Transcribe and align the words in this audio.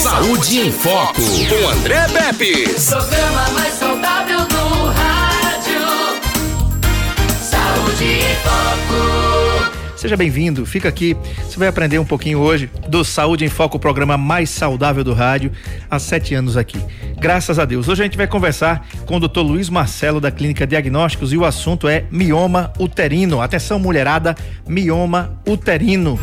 Saúde 0.00 0.60
em 0.60 0.72
Foco, 0.72 1.20
com 1.20 1.68
André 1.68 2.06
Pepe. 2.08 2.64
Programa 2.88 3.50
mais 3.50 3.74
saudável 3.74 4.38
do 4.46 4.86
rádio. 4.86 5.80
Saúde 7.38 8.04
em 8.04 8.34
Foco. 8.36 9.70
Seja 9.94 10.16
bem-vindo, 10.16 10.64
fica 10.64 10.88
aqui. 10.88 11.14
Você 11.46 11.58
vai 11.58 11.68
aprender 11.68 11.98
um 11.98 12.06
pouquinho 12.06 12.38
hoje 12.38 12.70
do 12.88 13.04
Saúde 13.04 13.44
em 13.44 13.50
Foco, 13.50 13.76
o 13.76 13.80
programa 13.80 14.16
mais 14.16 14.48
saudável 14.48 15.04
do 15.04 15.12
rádio, 15.12 15.52
há 15.90 15.98
sete 15.98 16.34
anos 16.34 16.56
aqui. 16.56 16.78
Graças 17.18 17.58
a 17.58 17.66
Deus. 17.66 17.86
Hoje 17.86 18.00
a 18.00 18.04
gente 18.06 18.16
vai 18.16 18.26
conversar 18.26 18.88
com 19.04 19.16
o 19.16 19.20
Dr. 19.20 19.40
Luiz 19.40 19.68
Marcelo, 19.68 20.18
da 20.18 20.30
Clínica 20.30 20.66
Diagnósticos, 20.66 21.30
e 21.30 21.36
o 21.36 21.44
assunto 21.44 21.86
é 21.86 22.06
mioma 22.10 22.72
uterino. 22.78 23.42
Atenção, 23.42 23.78
mulherada, 23.78 24.34
mioma 24.66 25.38
uterino. 25.46 26.18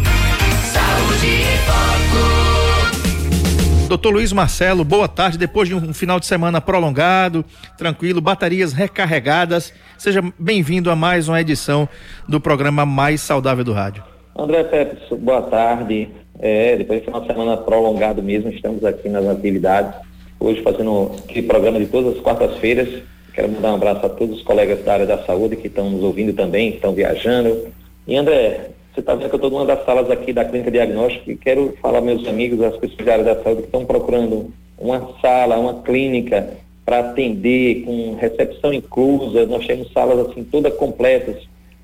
Doutor 3.88 4.12
Luiz 4.12 4.34
Marcelo, 4.34 4.84
boa 4.84 5.08
tarde. 5.08 5.38
Depois 5.38 5.70
de 5.70 5.74
um 5.74 5.94
final 5.94 6.20
de 6.20 6.26
semana 6.26 6.60
prolongado, 6.60 7.46
tranquilo, 7.78 8.20
baterias 8.20 8.74
recarregadas, 8.74 9.74
seja 9.98 10.22
bem-vindo 10.38 10.92
a 10.92 10.96
mais 10.96 11.30
uma 11.30 11.40
edição 11.40 11.88
do 12.28 12.38
programa 12.38 12.86
mais 12.86 13.22
saudável 13.22 13.64
do 13.64 13.72
rádio. 13.72 14.04
André 14.38 14.66
Pepe, 14.66 15.16
boa 15.16 15.42
tarde. 15.44 16.10
É, 16.38 16.76
depois 16.76 17.00
de 17.00 17.06
final 17.06 17.22
de 17.22 17.28
semana 17.28 17.56
prolongado 17.56 18.22
mesmo, 18.22 18.50
estamos 18.50 18.84
aqui 18.84 19.08
nas 19.08 19.26
atividades. 19.26 19.94
Hoje 20.38 20.62
fazendo 20.62 21.14
aquele 21.24 21.48
programa 21.48 21.80
de 21.80 21.86
todas 21.86 22.18
as 22.18 22.22
quartas-feiras. 22.22 22.90
Quero 23.34 23.50
mandar 23.50 23.72
um 23.72 23.76
abraço 23.76 24.06
a 24.06 24.10
todos 24.10 24.40
os 24.40 24.44
colegas 24.44 24.84
da 24.84 24.94
área 24.94 25.06
da 25.06 25.24
saúde 25.24 25.56
que 25.56 25.68
estão 25.68 25.90
nos 25.90 26.04
ouvindo 26.04 26.34
também, 26.34 26.72
que 26.72 26.78
estão 26.78 26.94
viajando. 26.94 27.70
E 28.06 28.18
André, 28.18 28.72
você 28.98 29.02
está 29.02 29.14
vendo 29.14 29.30
que 29.30 29.36
eu 29.36 29.38
estou 29.38 29.52
numa 29.52 29.66
das 29.66 29.86
salas 29.86 30.10
aqui 30.10 30.34
da 30.34 30.44
Clínica 30.44 30.72
Diagnóstica 30.72 31.32
e 31.32 31.38
quero 31.38 31.78
falar 31.80 32.02
meus 32.02 32.28
amigos, 32.28 32.60
as 32.64 32.76
pessoas 32.78 33.06
da 33.06 33.14
área 33.14 33.24
da 33.24 33.44
saúde 33.44 33.62
que 33.62 33.68
estão 33.68 33.86
procurando 33.86 34.52
uma 34.76 35.12
sala, 35.22 35.60
uma 35.60 35.84
clínica 35.84 36.50
para 36.84 37.00
atender 37.00 37.84
com 37.84 38.16
recepção 38.16 38.74
inclusa. 38.74 39.46
Nós 39.46 39.68
temos 39.68 39.92
salas 39.92 40.28
assim 40.28 40.44
todas 40.44 40.74
completas. 40.74 41.36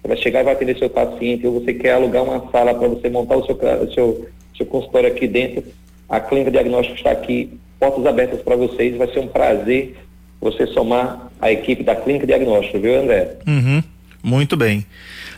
Você 0.02 0.08
vai 0.08 0.18
chegar 0.18 0.42
e 0.42 0.44
vai 0.44 0.54
atender 0.54 0.76
seu 0.80 0.90
paciente, 0.90 1.46
ou 1.46 1.62
você 1.62 1.72
quer 1.72 1.92
alugar 1.92 2.24
uma 2.24 2.50
sala 2.52 2.74
para 2.74 2.88
você 2.88 3.08
montar 3.10 3.38
o 3.38 3.46
seu, 3.46 3.60
seu, 3.94 4.28
seu 4.58 4.66
consultório 4.66 5.10
aqui 5.10 5.28
dentro. 5.28 5.64
A 6.10 6.20
Clínica 6.20 6.50
Diagnóstica 6.50 6.98
está 6.98 7.12
aqui, 7.12 7.60
portas 7.80 8.08
abertas 8.08 8.42
para 8.42 8.56
vocês. 8.56 8.98
Vai 8.98 9.08
ser 9.14 9.20
um 9.20 9.28
prazer 9.28 9.96
você 10.42 10.66
somar 10.68 11.32
a 11.40 11.52
equipe 11.52 11.84
da 11.84 11.96
Clínica 11.96 12.26
Diagnóstica, 12.26 12.80
viu, 12.80 13.00
André? 13.00 13.36
Uhum, 13.48 13.84
muito 14.24 14.56
bem. 14.56 14.86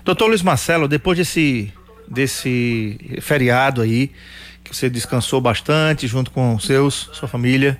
Doutor 0.03 0.28
Luiz 0.28 0.44
Marcelo, 0.44 0.88
depois 0.88 1.17
desse, 1.17 1.73
desse 2.08 3.17
feriado 3.19 3.81
aí, 3.81 4.11
que 4.64 4.75
você 4.75 4.89
descansou 4.89 5.42
bastante 5.42 6.08
junto 6.08 6.30
com 6.30 6.58
seus, 6.59 7.09
sua 7.11 7.27
família, 7.27 7.80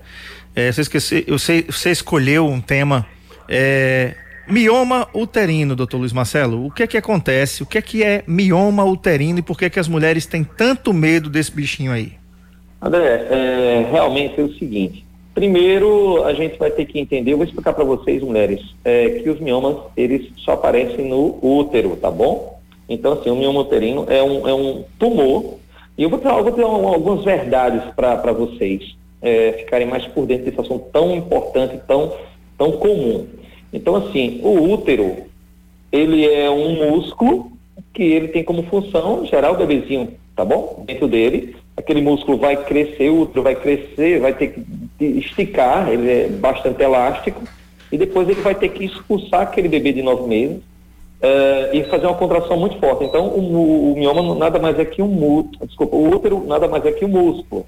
é, 0.56 0.72
você, 0.72 1.23
eu 1.28 1.38
sei, 1.38 1.64
você 1.64 1.92
escolheu 1.92 2.47
um 2.47 2.59
tema. 2.59 3.06
É, 3.47 4.16
mioma 4.47 5.08
uterino, 5.14 5.75
doutor 5.75 5.97
Luiz 5.97 6.14
Marcelo. 6.14 6.66
O 6.66 6.72
que 6.72 6.84
é 6.84 6.88
que 6.88 6.97
acontece? 6.97 7.64
O 7.64 7.66
que 7.66 7.78
é 7.78 7.81
que 7.81 8.03
é 8.03 8.23
mioma 8.25 8.84
uterino 8.84 9.40
e 9.40 9.42
por 9.42 9.58
que, 9.58 9.66
é 9.66 9.69
que 9.69 9.80
as 9.80 9.88
mulheres 9.88 10.25
têm 10.25 10.44
tanto 10.44 10.94
medo 10.94 11.30
desse 11.30 11.52
bichinho 11.52 11.92
aí? 11.92 12.14
André, 12.81 13.28
é, 13.30 13.88
realmente 13.92 14.40
é 14.40 14.44
o 14.44 14.53
seguinte. 14.53 15.05
Primeiro, 15.36 16.23
a 16.23 16.33
gente 16.33 16.58
vai 16.58 16.72
ter 16.72 16.86
que 16.86 16.97
entender, 16.97 17.33
eu 17.33 17.38
vou 17.38 17.45
explicar 17.45 17.73
para 17.73 17.83
vocês, 17.83 18.23
mulheres, 18.23 18.73
é, 18.86 19.19
que 19.19 19.30
os 19.30 19.38
miomas, 19.38 19.75
eles 19.97 20.31
só 20.38 20.53
aparecem 20.53 21.09
no 21.09 21.38
útero, 21.41 21.97
tá 21.97 22.09
bom? 22.09 22.58
Então, 22.88 23.11
assim, 23.11 23.30
o 23.30 23.36
mioma 23.36 23.59
uterino 23.59 24.06
é 24.08 24.23
um, 24.23 24.47
é 24.47 24.53
um 24.53 24.86
tumor, 24.97 25.56
e 25.97 26.03
eu 26.03 26.09
vou 26.09 26.19
ter, 26.19 26.30
eu 26.30 26.41
vou 26.41 26.53
ter 26.53 26.63
um, 26.63 26.88
algumas 26.88 27.25
verdades 27.25 27.83
para 27.94 28.31
vocês 28.31 28.95
é, 29.22 29.52
ficarem 29.59 29.86
mais 29.86 30.06
por 30.08 30.25
dentro 30.25 30.45
desse 30.45 30.61
assunto 30.61 30.86
tão 30.94 31.13
importante, 31.13 31.81
tão, 31.86 32.13
tão 32.58 32.72
comum. 32.72 33.28
Então, 33.73 33.97
assim, 33.97 34.39
o 34.41 34.72
útero, 34.72 35.17
ele 35.91 36.25
é 36.25 36.50
um 36.50 36.91
músculo 36.91 37.52
que 37.94 38.03
ele 38.03 38.29
tem 38.29 38.41
como 38.41 38.63
função 38.63 39.25
gerar 39.25 39.52
o 39.52 39.57
bebezinho, 39.57 40.13
tá 40.34 40.46
bom? 40.46 40.85
Dentro 40.88 41.09
dele, 41.09 41.57
aquele 41.75 42.00
músculo 42.00 42.38
vai 42.38 42.56
crescer, 42.63 43.09
o 43.09 43.23
útero 43.23 43.44
vai 43.44 43.56
crescer, 43.56 44.22
vai 44.22 44.34
ter 44.34 44.53
que 44.53 44.84
esticar, 45.00 45.89
ele 45.89 46.09
é 46.09 46.28
bastante 46.28 46.81
elástico, 46.81 47.41
e 47.91 47.97
depois 47.97 48.28
ele 48.29 48.41
vai 48.41 48.56
ter 48.56 48.69
que 48.69 48.85
expulsar 48.85 49.41
aquele 49.41 49.67
bebê 49.67 49.94
de 49.94 50.01
nove 50.01 50.28
meses 50.28 50.57
uh, 50.57 51.73
e 51.73 51.83
fazer 51.85 52.07
uma 52.07 52.16
contração 52.16 52.57
muito 52.57 52.79
forte. 52.79 53.03
Então, 53.03 53.28
o, 53.28 53.94
o 53.94 53.95
mioma 53.97 54.35
nada 54.35 54.59
mais 54.59 54.78
é 54.79 54.85
que 54.85 55.01
um 55.01 55.07
músculo, 55.07 55.66
desculpa, 55.66 55.95
o 55.95 56.09
útero 56.09 56.44
nada 56.45 56.67
mais 56.67 56.85
é 56.85 56.91
que 56.91 57.05
um 57.05 57.09
músculo. 57.09 57.66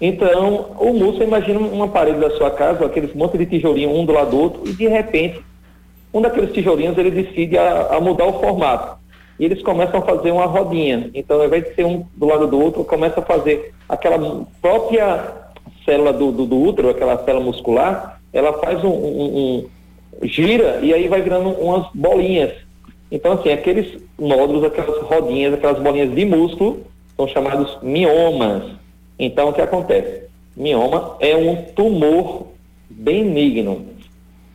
Então, 0.00 0.76
o 0.78 0.92
músculo, 0.92 1.24
imagina 1.24 1.58
uma 1.58 1.88
parede 1.88 2.20
da 2.20 2.30
sua 2.30 2.50
casa, 2.50 2.86
aqueles 2.86 3.14
monte 3.14 3.36
de 3.36 3.46
tijolinho 3.46 3.90
um 3.90 4.04
do 4.04 4.12
lado 4.12 4.30
do 4.30 4.38
outro, 4.38 4.62
e 4.64 4.72
de 4.72 4.86
repente, 4.86 5.40
um 6.12 6.20
daqueles 6.20 6.52
tijolinhos 6.52 6.96
ele 6.96 7.10
decide 7.10 7.58
a, 7.58 7.96
a 7.96 8.00
mudar 8.00 8.26
o 8.26 8.40
formato. 8.40 8.98
E 9.38 9.44
eles 9.44 9.62
começam 9.62 10.00
a 10.00 10.02
fazer 10.02 10.32
uma 10.32 10.46
rodinha. 10.46 11.10
Então, 11.14 11.40
ao 11.40 11.46
invés 11.46 11.64
de 11.64 11.74
ser 11.74 11.84
um 11.84 12.04
do 12.16 12.26
lado 12.26 12.46
do 12.46 12.60
outro, 12.60 12.84
começa 12.84 13.20
a 13.20 13.22
fazer 13.22 13.72
aquela 13.88 14.44
própria 14.60 15.32
célula 15.88 16.12
do, 16.12 16.30
do, 16.30 16.44
do 16.44 16.62
útero, 16.62 16.90
aquela 16.90 17.24
célula 17.24 17.46
muscular, 17.46 18.20
ela 18.30 18.52
faz 18.58 18.84
um, 18.84 18.90
um, 18.90 19.64
um, 20.22 20.26
gira 20.26 20.80
e 20.82 20.92
aí 20.92 21.08
vai 21.08 21.22
virando 21.22 21.48
umas 21.48 21.86
bolinhas. 21.94 22.52
Então, 23.10 23.32
assim, 23.32 23.50
aqueles 23.50 24.02
nódulos, 24.18 24.64
aquelas 24.64 25.00
rodinhas, 25.02 25.54
aquelas 25.54 25.82
bolinhas 25.82 26.14
de 26.14 26.26
músculo, 26.26 26.80
são 27.16 27.26
chamados 27.26 27.78
miomas. 27.82 28.64
Então, 29.18 29.48
o 29.48 29.52
que 29.54 29.62
acontece? 29.62 30.28
Mioma 30.54 31.16
é 31.20 31.34
um 31.34 31.56
tumor 31.74 32.48
benigno. 32.90 33.86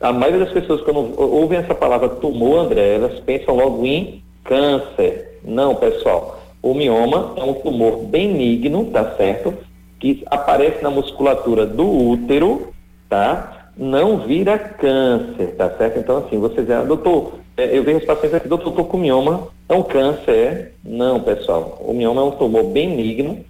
A 0.00 0.12
maioria 0.12 0.44
das 0.44 0.52
pessoas, 0.52 0.82
quando 0.82 1.20
ouvem 1.20 1.58
essa 1.58 1.74
palavra 1.74 2.08
tumor, 2.08 2.66
André, 2.66 2.94
elas 2.94 3.18
pensam 3.20 3.56
logo 3.56 3.84
em 3.84 4.22
câncer. 4.44 5.40
Não, 5.42 5.74
pessoal. 5.74 6.40
O 6.62 6.74
mioma 6.74 7.32
é 7.36 7.42
um 7.42 7.54
tumor 7.54 8.04
benigno, 8.04 8.84
tá 8.86 9.16
certo? 9.16 9.54
Que 10.04 10.22
aparece 10.30 10.82
na 10.82 10.90
musculatura 10.90 11.64
do 11.64 11.90
útero, 12.10 12.74
tá? 13.08 13.70
Não 13.74 14.18
vira 14.18 14.58
câncer, 14.58 15.54
tá 15.56 15.70
certo? 15.78 15.98
Então, 15.98 16.18
assim, 16.18 16.38
você 16.38 16.60
diz, 16.60 16.72
ah, 16.72 16.84
doutor, 16.84 17.38
é, 17.56 17.74
eu 17.74 17.82
vejo 17.82 18.00
os 18.00 18.04
pacientes 18.04 18.34
aqui, 18.34 18.46
doutor, 18.46 18.68
estou 18.68 18.84
com 18.84 18.98
mioma, 18.98 19.48
é 19.66 19.72
um 19.72 19.82
câncer? 19.82 20.74
Não, 20.84 21.20
pessoal. 21.20 21.78
O 21.80 21.94
mioma 21.94 22.20
é 22.20 22.24
um 22.26 22.32
tumor 22.32 22.64
benigno 22.64 23.42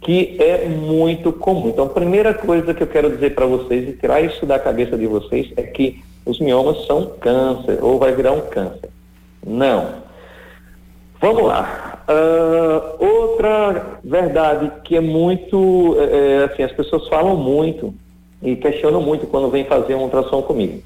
que 0.00 0.38
é 0.40 0.66
muito 0.66 1.30
comum. 1.30 1.68
Então, 1.68 1.84
a 1.84 1.90
primeira 1.90 2.32
coisa 2.32 2.72
que 2.72 2.82
eu 2.82 2.86
quero 2.86 3.10
dizer 3.10 3.34
para 3.34 3.44
vocês 3.44 3.90
e 3.90 3.92
tirar 3.92 4.22
isso 4.22 4.46
da 4.46 4.58
cabeça 4.58 4.96
de 4.96 5.06
vocês 5.06 5.52
é 5.58 5.62
que 5.62 6.02
os 6.24 6.40
miomas 6.40 6.86
são 6.86 7.04
câncer 7.20 7.84
ou 7.84 7.98
vai 7.98 8.14
virar 8.14 8.32
um 8.32 8.40
câncer. 8.48 8.88
Não. 9.46 9.96
Vamos 11.20 11.44
lá. 11.44 11.97
Uh, 12.08 13.04
outra 13.04 13.98
verdade 14.02 14.72
que 14.82 14.96
é 14.96 15.00
muito, 15.00 15.96
é, 16.00 16.44
assim, 16.44 16.62
as 16.62 16.72
pessoas 16.72 17.06
falam 17.08 17.36
muito 17.36 17.94
e 18.42 18.56
questionam 18.56 19.02
muito 19.02 19.26
quando 19.26 19.50
vem 19.50 19.64
fazer 19.64 19.94
um 19.94 20.04
ultrassom 20.04 20.40
comigo. 20.42 20.82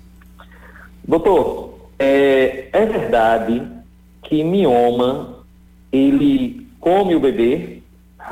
Doutor, 1.06 1.75
é, 1.99 2.69
é 2.72 2.87
verdade 2.87 3.62
que 4.22 4.43
mioma 4.43 5.44
ele 5.93 6.66
come 6.81 7.15
o 7.15 7.21
bebê 7.21 7.82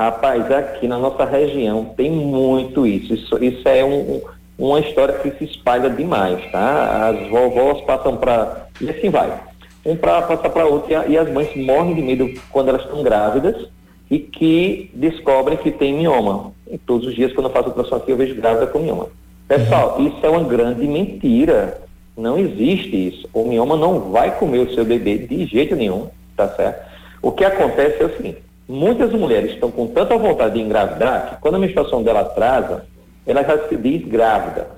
Rapaz, 0.00 0.50
aqui 0.50 0.86
na 0.86 0.96
nossa 0.96 1.24
região 1.24 1.84
tem 1.96 2.10
muito 2.10 2.86
isso. 2.86 3.12
Isso, 3.12 3.44
isso 3.44 3.68
é 3.68 3.84
um, 3.84 4.22
uma 4.56 4.78
história 4.80 5.18
que 5.18 5.30
se 5.32 5.44
espalha 5.44 5.90
demais, 5.90 6.40
tá? 6.52 7.08
As 7.08 7.28
vovós 7.28 7.82
passam 7.82 8.16
para. 8.16 8.68
E 8.80 8.88
assim 8.88 9.10
vai. 9.10 9.38
Um 9.84 9.96
para 9.96 10.22
passar 10.22 10.50
para 10.50 10.66
outro 10.66 10.92
e, 10.92 11.12
e 11.12 11.18
as 11.18 11.30
mães 11.32 11.54
morrem 11.56 11.94
de 11.94 12.02
medo 12.02 12.30
quando 12.50 12.68
elas 12.68 12.82
estão 12.82 13.02
grávidas 13.02 13.68
e 14.10 14.18
que 14.18 14.90
descobrem 14.94 15.56
que 15.58 15.70
tem 15.70 15.94
mioma. 15.94 16.52
E 16.70 16.76
todos 16.78 17.06
os 17.06 17.14
dias, 17.14 17.32
quando 17.32 17.46
eu 17.46 17.52
faço 17.52 17.68
ultrassom 17.68 17.96
aqui, 17.96 18.10
eu 18.10 18.16
vejo 18.16 18.34
grávida 18.34 18.66
com 18.66 18.78
mioma. 18.78 19.08
Pessoal, 19.48 19.96
uhum. 19.98 20.08
isso 20.08 20.18
é 20.22 20.28
uma 20.28 20.44
grande 20.44 20.86
mentira. 20.86 21.80
Não 22.16 22.38
existe 22.38 23.08
isso. 23.08 23.28
O 23.32 23.44
mioma 23.44 23.76
não 23.76 24.10
vai 24.10 24.36
comer 24.38 24.58
o 24.58 24.74
seu 24.74 24.84
bebê 24.84 25.18
de 25.18 25.46
jeito 25.46 25.74
nenhum, 25.74 26.08
tá 26.36 26.48
certo? 26.48 26.90
O 27.22 27.32
que 27.32 27.44
acontece 27.44 28.02
é 28.02 28.06
o 28.06 28.16
seguinte 28.16 28.50
muitas 28.70 29.12
mulheres 29.12 29.52
estão 29.52 29.70
com 29.70 29.88
tanta 29.88 30.16
vontade 30.16 30.54
de 30.54 30.60
engravidar 30.60 31.30
que 31.30 31.40
quando 31.40 31.56
a 31.56 31.58
menstruação 31.58 32.02
dela 32.02 32.20
atrasa, 32.20 32.86
ela 33.26 33.42
já 33.42 33.68
se 33.68 33.76
diz 33.76 34.06
grávida. 34.06 34.68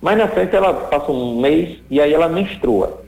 Mas 0.00 0.16
na 0.16 0.28
frente 0.28 0.54
ela 0.54 0.72
passa 0.72 1.10
um 1.10 1.40
mês 1.40 1.78
e 1.90 2.00
aí 2.00 2.12
ela 2.12 2.28
menstrua. 2.28 3.01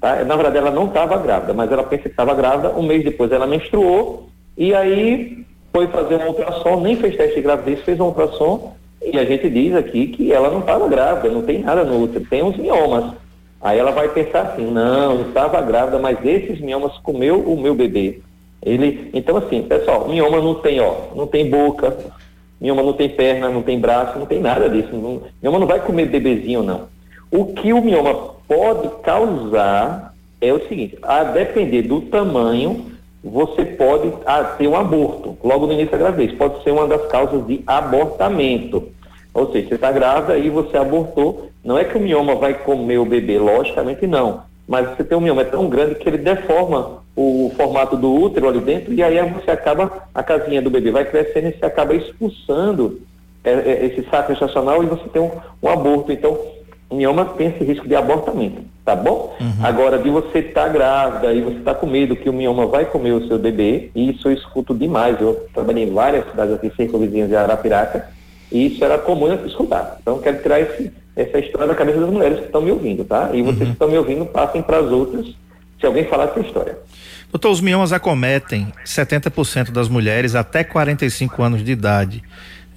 Tá? 0.00 0.24
Na 0.24 0.36
verdade 0.36 0.58
ela 0.58 0.70
não 0.70 0.86
estava 0.86 1.16
grávida, 1.18 1.52
mas 1.52 1.70
ela 1.70 1.82
pensa 1.82 2.04
que 2.04 2.08
estava 2.08 2.34
grávida, 2.34 2.70
um 2.70 2.82
mês 2.82 3.02
depois 3.02 3.32
ela 3.32 3.46
menstruou 3.46 4.28
e 4.56 4.74
aí 4.74 5.44
foi 5.72 5.86
fazer 5.88 6.16
um 6.16 6.28
ultrassom, 6.28 6.80
nem 6.80 6.96
fez 6.96 7.16
teste 7.16 7.36
de 7.36 7.42
gravidez, 7.42 7.80
fez 7.82 7.98
um 7.98 8.04
ultrassom 8.04 8.74
e 9.02 9.18
a 9.18 9.24
gente 9.24 9.48
diz 9.50 9.74
aqui 9.74 10.08
que 10.08 10.32
ela 10.32 10.50
não 10.50 10.60
estava 10.60 10.88
grávida, 10.88 11.32
não 11.32 11.42
tem 11.42 11.60
nada 11.60 11.84
no 11.84 12.02
útero, 12.02 12.24
tem 12.26 12.42
uns 12.42 12.56
miomas. 12.56 13.12
Aí 13.60 13.78
ela 13.78 13.90
vai 13.90 14.08
pensar 14.08 14.42
assim, 14.42 14.70
não, 14.70 15.22
estava 15.22 15.60
grávida, 15.60 15.98
mas 15.98 16.24
esses 16.24 16.60
miomas 16.60 16.96
comeu 16.98 17.40
o 17.40 17.60
meu 17.60 17.74
bebê. 17.74 18.20
Ele, 18.62 19.10
então 19.12 19.36
assim, 19.36 19.62
pessoal, 19.62 20.08
mioma 20.08 20.40
não 20.40 20.54
tem, 20.56 20.80
ó, 20.80 20.94
não 21.14 21.26
tem 21.26 21.50
boca, 21.50 21.96
mioma 22.60 22.82
não 22.82 22.92
tem 22.92 23.08
perna, 23.08 23.48
não 23.48 23.62
tem 23.62 23.80
braço, 23.80 24.18
não 24.18 24.26
tem 24.26 24.40
nada 24.40 24.68
disso. 24.68 24.90
Não, 24.92 25.22
mioma 25.42 25.58
não 25.58 25.66
vai 25.66 25.80
comer 25.80 26.06
bebezinho, 26.06 26.62
não. 26.62 26.82
O 27.30 27.46
que 27.46 27.72
o 27.72 27.80
mioma 27.80 28.37
pode 28.48 28.88
causar 29.02 30.14
é 30.40 30.52
o 30.52 30.68
seguinte, 30.68 30.96
a 31.02 31.24
depender 31.24 31.82
do 31.82 32.00
tamanho, 32.02 32.86
você 33.22 33.64
pode 33.64 34.12
ah, 34.24 34.44
ter 34.44 34.68
um 34.68 34.76
aborto 34.76 35.36
logo 35.42 35.66
no 35.66 35.72
início 35.72 35.92
da 35.92 35.98
gravidez. 35.98 36.32
Pode 36.38 36.62
ser 36.62 36.70
uma 36.70 36.86
das 36.86 37.06
causas 37.08 37.44
de 37.46 37.60
abortamento. 37.66 38.88
Ou 39.34 39.50
seja, 39.52 39.68
você 39.68 39.74
está 39.74 39.90
grávida 39.90 40.38
e 40.38 40.48
você 40.48 40.76
abortou. 40.76 41.50
Não 41.64 41.76
é 41.76 41.84
que 41.84 41.96
o 41.96 42.00
mioma 42.00 42.36
vai 42.36 42.54
comer 42.54 42.98
o 42.98 43.04
bebê, 43.04 43.38
logicamente 43.38 44.06
não. 44.06 44.42
Mas 44.66 44.90
você 44.90 45.02
tem 45.02 45.18
um 45.18 45.20
mioma 45.20 45.42
é 45.42 45.46
tão 45.46 45.68
grande 45.68 45.96
que 45.96 46.08
ele 46.08 46.18
deforma 46.18 47.02
o 47.16 47.52
formato 47.56 47.96
do 47.96 48.14
útero 48.14 48.48
ali 48.48 48.60
dentro 48.60 48.92
e 48.92 49.02
aí 49.02 49.18
você 49.30 49.50
acaba, 49.50 50.04
a 50.14 50.22
casinha 50.22 50.62
do 50.62 50.70
bebê 50.70 50.92
vai 50.92 51.04
crescendo 51.04 51.48
e 51.48 51.58
você 51.58 51.66
acaba 51.66 51.94
expulsando 51.94 53.00
é, 53.42 53.50
é, 53.50 53.86
esse 53.86 54.08
saco 54.08 54.32
gestacional 54.32 54.84
e 54.84 54.86
você 54.86 55.08
tem 55.08 55.20
um, 55.20 55.30
um 55.60 55.68
aborto. 55.68 56.12
Então, 56.12 56.38
mioma 56.94 57.24
tem 57.24 57.48
esse 57.48 57.62
risco 57.64 57.86
de 57.86 57.94
abortamento, 57.94 58.62
tá 58.84 58.96
bom? 58.96 59.36
Uhum. 59.40 59.52
Agora, 59.62 59.98
de 59.98 60.08
você 60.08 60.38
estar 60.38 60.64
tá 60.64 60.68
grávida 60.68 61.34
e 61.34 61.42
você 61.42 61.58
estar 61.58 61.74
tá 61.74 61.80
com 61.80 61.86
medo 61.86 62.16
que 62.16 62.28
o 62.28 62.32
mioma 62.32 62.66
vai 62.66 62.86
comer 62.86 63.12
o 63.12 63.26
seu 63.28 63.38
bebê, 63.38 63.90
e 63.94 64.10
isso 64.10 64.28
eu 64.28 64.32
escuto 64.32 64.74
demais. 64.74 65.20
Eu 65.20 65.46
trabalhei 65.52 65.84
em 65.84 65.92
várias 65.92 66.28
cidades 66.30 66.54
aqui, 66.54 66.70
vizinhas 66.98 67.28
de 67.28 67.36
Arapiraca, 67.36 68.08
e 68.50 68.66
isso 68.66 68.82
era 68.84 68.96
comum 68.96 69.28
eu 69.28 69.46
escutar. 69.46 69.98
Então, 70.00 70.18
quero 70.18 70.42
tirar 70.42 70.60
esse, 70.60 70.90
essa 71.14 71.38
história 71.38 71.68
da 71.68 71.74
cabeça 71.74 72.00
das 72.00 72.10
mulheres 72.10 72.38
que 72.38 72.46
estão 72.46 72.62
me 72.62 72.70
ouvindo, 72.70 73.04
tá? 73.04 73.30
E 73.34 73.42
vocês 73.42 73.60
uhum. 73.60 73.66
que 73.66 73.72
estão 73.72 73.88
me 73.88 73.98
ouvindo, 73.98 74.24
passem 74.24 74.62
para 74.62 74.78
as 74.78 74.90
outras, 74.90 75.26
se 75.78 75.86
alguém 75.86 76.04
falar 76.04 76.24
essa 76.24 76.40
história. 76.40 76.78
Doutor, 77.30 77.50
os 77.50 77.60
miomas 77.60 77.92
acometem 77.92 78.72
70% 78.86 79.70
das 79.70 79.88
mulheres 79.88 80.34
até 80.34 80.64
45 80.64 81.42
anos 81.42 81.62
de 81.62 81.72
idade. 81.72 82.22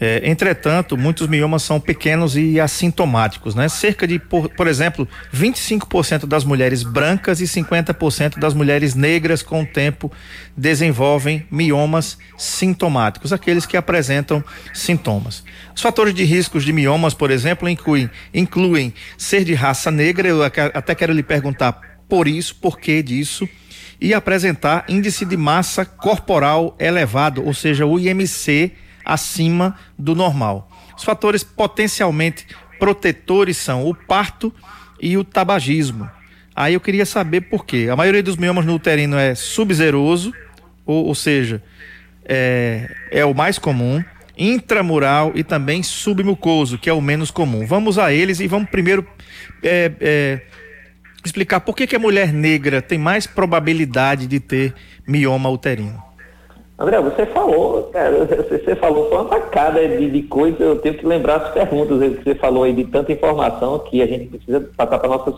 É, 0.03 0.27
entretanto, 0.27 0.97
muitos 0.97 1.27
miomas 1.27 1.61
são 1.61 1.79
pequenos 1.79 2.35
e 2.35 2.59
assintomáticos, 2.59 3.53
né? 3.53 3.69
Cerca 3.69 4.07
de, 4.07 4.17
por, 4.17 4.49
por 4.49 4.67
exemplo, 4.67 5.07
25% 5.31 6.25
das 6.25 6.43
mulheres 6.43 6.81
brancas 6.81 7.39
e 7.39 7.43
50% 7.43 8.39
das 8.39 8.55
mulheres 8.55 8.95
negras 8.95 9.43
com 9.43 9.61
o 9.61 9.65
tempo 9.65 10.11
desenvolvem 10.57 11.45
miomas 11.51 12.17
sintomáticos, 12.35 13.31
aqueles 13.31 13.67
que 13.67 13.77
apresentam 13.77 14.43
sintomas. 14.73 15.43
Os 15.75 15.83
fatores 15.83 16.15
de 16.15 16.23
riscos 16.23 16.65
de 16.65 16.73
miomas, 16.73 17.13
por 17.13 17.29
exemplo, 17.29 17.69
incluem, 17.69 18.09
incluem 18.33 18.91
ser 19.15 19.43
de 19.43 19.53
raça 19.53 19.91
negra, 19.91 20.27
eu 20.27 20.41
até 20.43 20.95
quero 20.95 21.13
lhe 21.13 21.21
perguntar 21.21 21.79
por 22.09 22.27
isso, 22.27 22.55
por 22.55 22.79
que 22.79 23.03
disso, 23.03 23.47
e 24.01 24.15
apresentar 24.15 24.83
índice 24.89 25.25
de 25.25 25.37
massa 25.37 25.85
corporal 25.85 26.75
elevado, 26.79 27.45
ou 27.45 27.53
seja, 27.53 27.85
o 27.85 27.99
IMC 27.99 28.71
acima 29.11 29.75
do 29.97 30.15
normal. 30.15 30.69
Os 30.97 31.03
fatores 31.03 31.43
potencialmente 31.43 32.47
protetores 32.79 33.57
são 33.57 33.85
o 33.85 33.93
parto 33.93 34.53
e 35.01 35.17
o 35.17 35.23
tabagismo. 35.23 36.09
Aí 36.55 36.75
eu 36.75 36.79
queria 36.79 37.05
saber 37.05 37.41
por 37.41 37.65
quê. 37.65 37.89
A 37.91 37.95
maioria 37.95 38.23
dos 38.23 38.37
miomas 38.37 38.65
no 38.65 38.73
uterino 38.73 39.17
é 39.17 39.35
subzeroso, 39.35 40.33
ou, 40.85 41.07
ou 41.07 41.15
seja, 41.15 41.61
é, 42.23 42.89
é 43.11 43.25
o 43.25 43.33
mais 43.33 43.59
comum, 43.59 44.03
intramural 44.37 45.33
e 45.35 45.43
também 45.43 45.83
submucoso, 45.83 46.77
que 46.77 46.89
é 46.89 46.93
o 46.93 47.01
menos 47.01 47.31
comum. 47.31 47.65
Vamos 47.65 47.99
a 47.99 48.13
eles 48.13 48.39
e 48.39 48.47
vamos 48.47 48.69
primeiro 48.69 49.05
é, 49.61 49.91
é, 49.99 50.41
explicar 51.23 51.59
por 51.59 51.75
que, 51.75 51.85
que 51.85 51.95
a 51.95 51.99
mulher 51.99 52.31
negra 52.31 52.81
tem 52.81 52.97
mais 52.97 53.27
probabilidade 53.27 54.25
de 54.25 54.39
ter 54.39 54.73
mioma 55.05 55.49
uterino. 55.49 56.10
André, 56.81 56.99
você 56.99 57.25
falou, 57.27 57.83
cara, 57.93 58.25
você 58.25 58.75
falou 58.75 59.07
foi 59.07 59.17
uma 59.19 59.25
tacada 59.25 59.87
de, 59.87 60.09
de 60.09 60.23
coisa, 60.23 60.63
eu 60.63 60.79
tenho 60.79 60.95
que 60.95 61.05
lembrar 61.05 61.35
as 61.35 61.51
perguntas 61.51 61.99
que 61.99 62.23
você 62.23 62.35
falou 62.35 62.63
aí 62.63 62.73
de 62.73 62.85
tanta 62.85 63.11
informação 63.11 63.77
que 63.79 64.01
a 64.01 64.07
gente 64.07 64.25
precisa 64.25 64.67
passar 64.75 64.97
para 64.97 65.09
nossos 65.09 65.35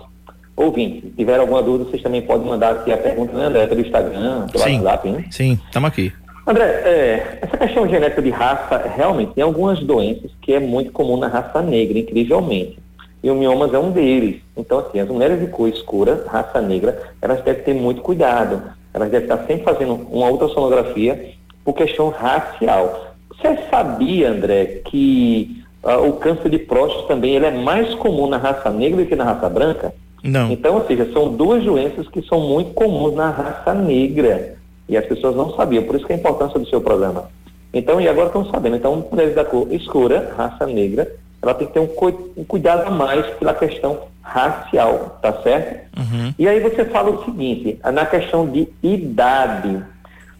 ouvintes. 0.56 1.04
Se 1.04 1.10
tiver 1.18 1.38
alguma 1.38 1.62
dúvida, 1.62 1.90
vocês 1.90 2.02
também 2.02 2.22
podem 2.22 2.48
mandar 2.48 2.72
aqui 2.72 2.94
a 2.94 2.98
pergunta, 2.98 3.38
né, 3.38 3.46
André, 3.46 3.68
pelo 3.68 3.82
Instagram, 3.82 4.48
pelo 4.48 4.64
sim, 4.64 4.80
WhatsApp, 4.80 5.10
né? 5.10 5.26
Sim, 5.32 5.60
estamos 5.66 5.90
aqui. 5.90 6.14
André, 6.48 6.66
é, 6.66 7.40
essa 7.42 7.58
questão 7.58 7.88
genética 7.88 8.22
de 8.22 8.30
raça, 8.30 8.78
realmente, 8.96 9.34
tem 9.34 9.44
algumas 9.44 9.80
doenças 9.82 10.32
que 10.42 10.54
é 10.54 10.60
muito 10.60 10.94
comum 10.94 11.18
na 11.18 11.28
raça 11.28 11.62
negra, 11.62 12.00
incrivelmente. 12.00 12.80
E 13.22 13.30
o 13.30 13.36
miomas 13.36 13.74
é 13.74 13.80
um 13.80 13.92
deles. 13.92 14.42
Então, 14.56 14.80
assim, 14.80 15.00
as 15.00 15.08
mulheres 15.08 15.40
de 15.40 15.48
cor 15.48 15.68
escura, 15.68 16.26
raça 16.28 16.62
negra, 16.62 17.02
elas 17.22 17.42
devem 17.42 17.64
ter 17.64 17.74
muito 17.74 18.02
cuidado 18.02 18.62
elas 18.94 19.10
devem 19.10 19.28
estar 19.28 19.46
sempre 19.48 19.64
fazendo 19.64 19.94
uma 20.12 20.30
ultrassonografia 20.30 21.34
por 21.64 21.74
questão 21.74 22.10
racial. 22.10 23.14
Você 23.30 23.58
sabia, 23.70 24.30
André, 24.30 24.82
que 24.86 25.64
uh, 25.84 26.08
o 26.08 26.14
câncer 26.14 26.50
de 26.50 26.60
próstata 26.60 27.08
também 27.08 27.36
ele 27.36 27.46
é 27.46 27.52
mais 27.52 27.94
comum 27.96 28.28
na 28.28 28.38
raça 28.38 28.70
negra 28.70 29.04
do 29.04 29.08
que 29.08 29.16
na 29.16 29.24
raça 29.24 29.50
branca? 29.50 29.94
Não. 30.24 30.52
Então, 30.52 30.76
ou 30.76 30.86
seja, 30.86 31.12
são 31.12 31.34
duas 31.34 31.64
doenças 31.64 32.08
que 32.08 32.22
são 32.24 32.40
muito 32.40 32.74
comuns 32.74 33.14
na 33.14 33.30
raça 33.30 33.74
negra. 33.74 34.56
E 34.88 34.96
as 34.96 35.06
pessoas 35.06 35.36
não 35.36 35.54
sabiam, 35.56 35.84
por 35.84 35.96
isso 35.96 36.06
que 36.06 36.14
é 36.14 36.16
a 36.16 36.20
importância 36.20 36.60
do 36.60 36.68
seu 36.68 36.80
programa. 36.80 37.30
Então, 37.74 38.00
e 38.00 38.08
agora 38.08 38.28
estão 38.28 38.46
sabendo. 38.46 38.76
Então, 38.76 39.06
mulheres 39.12 39.36
da 39.36 39.44
cor 39.44 39.68
escura, 39.72 40.34
raça 40.38 40.66
negra, 40.68 41.12
ela 41.44 41.54
tem 41.54 41.68
que 41.68 41.74
ter 41.74 41.80
um, 41.82 41.90
um 42.38 42.46
cuidado 42.46 42.88
a 42.88 42.90
mais 42.90 43.26
pela 43.36 43.54
questão 43.54 44.08
racial, 44.22 45.20
tá 45.22 45.34
certo? 45.44 46.00
Uhum. 46.00 46.34
E 46.40 46.48
aí 46.48 46.62
você 46.62 46.86
fala 46.86 47.12
o 47.12 47.26
seguinte, 47.26 47.78
na 47.84 48.06
questão 48.06 48.48
de 48.48 48.70
idade. 48.82 49.84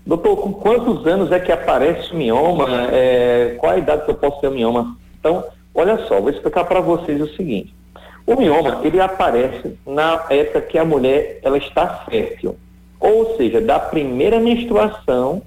Doutor, 0.06 0.38
com 0.38 0.54
quantos 0.54 1.06
anos 1.06 1.30
é 1.32 1.40
que 1.42 1.52
aparece 1.52 2.14
o 2.14 2.16
mioma? 2.16 2.88
É, 2.92 3.56
qual 3.60 3.74
a 3.74 3.78
idade 3.78 4.06
que 4.06 4.12
eu 4.12 4.16
posso 4.16 4.40
ter 4.40 4.48
o 4.48 4.52
mioma? 4.52 4.96
Então, 5.20 5.44
olha 5.76 5.98
só, 6.08 6.22
vou 6.22 6.30
explicar 6.30 6.64
para 6.64 6.80
vocês 6.80 7.22
o 7.22 7.36
seguinte. 7.36 7.76
O 8.26 8.38
mioma, 8.38 8.80
ele 8.84 9.02
aparece 9.02 9.78
na 9.86 10.24
época 10.30 10.62
que 10.62 10.78
a 10.78 10.86
mulher 10.86 11.40
ela 11.44 11.58
está 11.58 12.06
fértil. 12.10 12.56
Ou 12.98 13.36
seja, 13.36 13.60
da 13.60 13.78
primeira 13.78 14.40
menstruação 14.40 15.42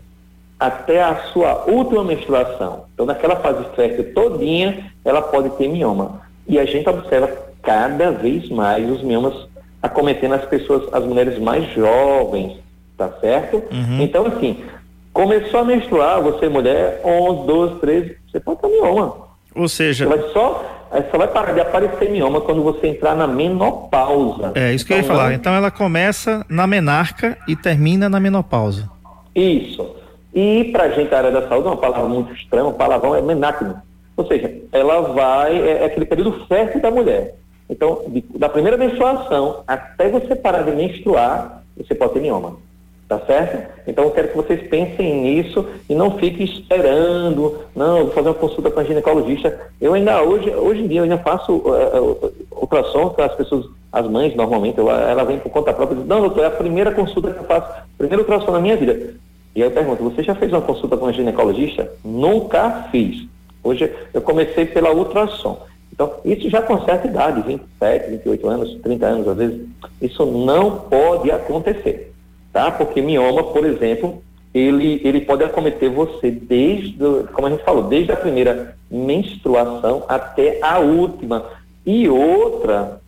até 0.59 1.03
a 1.03 1.17
sua 1.33 1.65
última 1.67 2.03
menstruação. 2.03 2.85
Então, 2.95 3.07
naquela 3.07 3.37
fase 3.37 3.65
fértil 3.75 4.13
todinha, 4.15 4.91
ela 5.05 5.23
pode 5.23 5.51
ter 5.51 5.69
mioma. 5.69 6.23
E 6.49 6.59
a 6.59 6.65
gente 6.65 6.89
observa 6.89 7.31
cada 7.63 8.11
vez 8.13 8.49
mais 8.49 8.89
os 8.91 9.03
miomas 9.03 9.35
acometendo 9.83 10.35
as 10.35 10.45
pessoas, 10.47 10.93
as 10.93 11.05
mulheres 11.05 11.39
mais 11.39 11.71
jovens, 11.75 12.59
tá 12.97 13.11
certo? 13.21 13.63
Uhum. 13.71 14.01
Então, 14.01 14.27
assim, 14.27 14.65
começou 15.13 15.61
a 15.61 15.65
menstruar, 15.65 16.23
você 16.23 16.49
mulher, 16.49 17.01
11, 17.05 17.47
12, 17.47 17.75
13, 17.81 18.17
você 18.31 18.41
pode 18.41 18.61
ter 18.61 18.69
mioma. 18.69 19.15
Ou 19.55 19.69
seja... 19.69 20.07
Você 20.07 20.17
vai 20.17 20.31
só, 20.31 20.89
só 21.11 21.19
vai 21.19 21.29
parar 21.29 21.53
de 21.53 21.61
aparecer 21.61 22.11
mioma 22.11 22.41
quando 22.41 22.63
você 22.63 22.89
entrar 22.89 23.15
na 23.15 23.27
menopausa. 23.27 24.53
É, 24.55 24.73
isso 24.73 24.87
que 24.87 24.95
então, 24.95 24.97
eu 24.97 25.03
ia 25.03 25.05
então, 25.05 25.17
falar. 25.17 25.35
Então, 25.35 25.55
ela 25.55 25.71
começa 25.71 26.45
na 26.49 26.67
menarca 26.67 27.37
e 27.47 27.55
termina 27.55 28.09
na 28.09 28.19
menopausa. 28.19 28.89
Isso. 29.35 29.96
E 30.37 30.65
para 30.65 30.85
a 30.85 30.89
gente, 30.91 31.15
a 31.15 31.19
área 31.19 31.31
da 31.31 31.49
saúde, 31.49 31.67
é 31.67 31.71
uma 31.71 31.79
palavra 31.79 32.07
muito 32.07 32.31
estranha, 32.35 32.67
o 32.67 32.75
palavrão 32.75 33.15
é 33.15 33.23
menacno. 33.23 33.81
Ou 34.19 34.27
seja, 34.27 34.55
ela 34.71 35.01
vai, 35.01 35.57
é, 35.57 35.83
é 35.83 35.85
aquele 35.87 36.05
período 36.05 36.45
fértil 36.47 36.83
da 36.83 36.91
mulher. 36.91 37.37
Então, 37.71 38.03
de, 38.07 38.23
da 38.37 38.47
primeira 38.47 38.77
menstruação 38.77 39.63
até 39.67 40.11
você 40.11 40.37
parar 40.37 40.63
de 40.63 40.73
menstruar, 40.73 41.63
você 41.75 41.95
pode 41.95 42.13
ter 42.13 42.21
mioma. 42.21 42.57
Tá 43.09 43.21
certo? 43.21 43.73
Então 43.87 44.03
eu 44.03 44.11
quero 44.11 44.29
que 44.29 44.37
vocês 44.37 44.69
pensem 44.69 45.23
nisso 45.23 45.65
e 45.89 45.95
não 45.95 46.19
fiquem 46.19 46.45
esperando, 46.45 47.61
não, 47.75 48.07
vou 48.07 48.11
fazer 48.11 48.29
uma 48.29 48.35
consulta 48.35 48.69
com 48.69 48.81
a 48.81 48.85
ginecologista. 48.85 49.61
Eu 49.81 49.95
ainda 49.95 50.21
hoje, 50.23 50.51
hoje 50.51 50.81
em 50.83 50.89
dia 50.89 50.99
eu 50.99 51.05
ainda 51.05 51.19
faço 51.19 51.53
uh, 51.53 52.33
ultrassom 52.51 53.11
para 53.11 53.27
as 53.27 53.35
pessoas, 53.37 53.65
as 53.93 54.09
mães 54.09 54.35
normalmente, 54.35 54.79
eu, 54.79 54.91
ela 54.91 55.25
vem 55.25 55.39
por 55.39 55.51
conta 55.51 55.73
própria 55.73 55.95
e 55.95 55.99
diz, 55.99 56.09
não, 56.09 56.21
doutor, 56.21 56.43
é 56.43 56.47
a 56.49 56.51
primeira 56.51 56.91
consulta 56.91 57.33
que 57.33 57.39
eu 57.39 57.45
faço, 57.45 57.81
primeiro 57.97 58.23
ultrassom 58.25 58.51
na 58.51 58.61
minha 58.61 58.77
vida. 58.77 59.15
E 59.57 59.63
aí 59.63 59.69
eu 59.69 59.73
pergunto, 59.73 60.05
você 60.05 60.23
já 60.23 60.35
fez 60.35 60.53
uma 60.53 60.61
consulta 60.61 60.99
com 60.99 61.07
a 61.07 61.13
ginecologista? 61.13 61.91
Nunca 62.05 62.89
fiz. 62.93 63.27
Hoje 63.65 63.91
eu 64.13 64.21
comecei 64.21 64.67
pela 64.67 64.93
ultrassom. 64.93 65.59
Então, 65.91 66.13
isso 66.27 66.51
já 66.51 66.61
com 66.61 66.85
certa 66.85 67.09
idade, 67.09 67.41
27, 67.41 68.11
28 68.11 68.49
anos, 68.49 68.79
30 68.83 69.07
anos, 69.07 69.29
às 69.29 69.37
vezes, 69.39 69.61
isso 70.03 70.27
não 70.27 70.81
pode 70.81 71.31
acontecer, 71.31 72.13
tá? 72.53 72.71
Porque 72.71 73.01
mioma, 73.01 73.45
por 73.45 73.65
exemplo, 73.65 74.23
ele, 74.53 75.01
ele 75.03 75.23
pode 75.23 75.43
acometer 75.43 75.89
você 75.89 76.31
desde, 76.31 76.99
como 77.33 77.47
a 77.47 77.51
gente 77.51 77.65
falou, 77.65 77.85
desde 77.85 78.13
a 78.13 78.17
primeira 78.17 78.77
menstruação 78.91 80.05
até 80.07 80.59
a 80.61 80.79
última. 80.81 81.47
E 81.87 82.07
outra, 82.11 83.01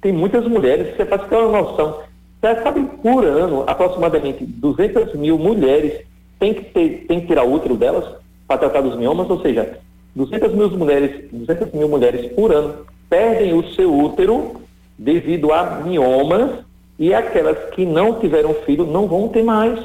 tem 0.00 0.12
muitas 0.12 0.46
mulheres, 0.46 0.96
você 0.96 1.04
faz 1.04 1.28
ter 1.28 1.34
uma 1.34 1.60
noção, 1.60 1.98
sabe, 2.40 2.82
por 3.02 3.24
ano, 3.24 3.64
aproximadamente 3.66 4.44
200 4.44 5.14
mil 5.14 5.38
mulheres 5.38 6.02
têm 6.38 6.54
que, 6.54 6.64
ter, 6.64 7.04
têm 7.08 7.20
que 7.20 7.26
tirar 7.26 7.44
útero 7.44 7.76
delas 7.76 8.04
para 8.46 8.58
tratar 8.58 8.80
dos 8.80 8.96
miomas, 8.96 9.28
ou 9.28 9.40
seja, 9.40 9.78
200 10.14 10.54
mil 10.54 10.70
mulheres, 10.70 11.30
200 11.32 11.72
mil 11.72 11.88
mulheres 11.88 12.32
por 12.32 12.52
ano 12.52 12.86
perdem 13.08 13.54
o 13.54 13.62
seu 13.74 13.92
útero 13.92 14.56
devido 14.98 15.52
a 15.52 15.82
miomas 15.84 16.64
e 16.98 17.14
aquelas 17.14 17.70
que 17.70 17.86
não 17.86 18.18
tiveram 18.18 18.54
filho 18.54 18.84
não 18.84 19.06
vão 19.06 19.28
ter 19.28 19.42
mais, 19.42 19.78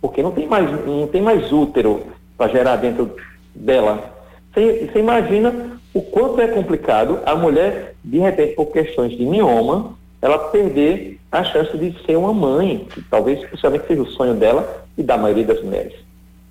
porque 0.00 0.22
não 0.22 0.32
tem 0.32 0.46
mais, 0.46 0.70
não 0.86 1.06
tem 1.06 1.22
mais 1.22 1.50
útero 1.50 2.02
para 2.36 2.52
gerar 2.52 2.76
dentro 2.76 3.14
dela. 3.54 4.12
Você 4.54 4.98
imagina 4.98 5.80
o 5.94 6.02
quanto 6.02 6.40
é 6.40 6.48
complicado 6.48 7.20
a 7.24 7.34
mulher, 7.34 7.94
de 8.04 8.18
repente, 8.18 8.54
por 8.54 8.66
questões 8.66 9.16
de 9.16 9.24
mioma, 9.24 9.94
ela 10.22 10.38
perder 10.38 11.18
a 11.30 11.42
chance 11.42 11.76
de 11.76 11.94
ser 12.06 12.16
uma 12.16 12.32
mãe, 12.32 12.86
que 12.88 13.02
talvez 13.02 13.44
possivelmente 13.50 13.86
seja 13.88 14.02
o 14.02 14.06
sonho 14.06 14.34
dela 14.34 14.84
e 14.96 15.02
da 15.02 15.18
maioria 15.18 15.44
das 15.44 15.60
mulheres. 15.62 15.94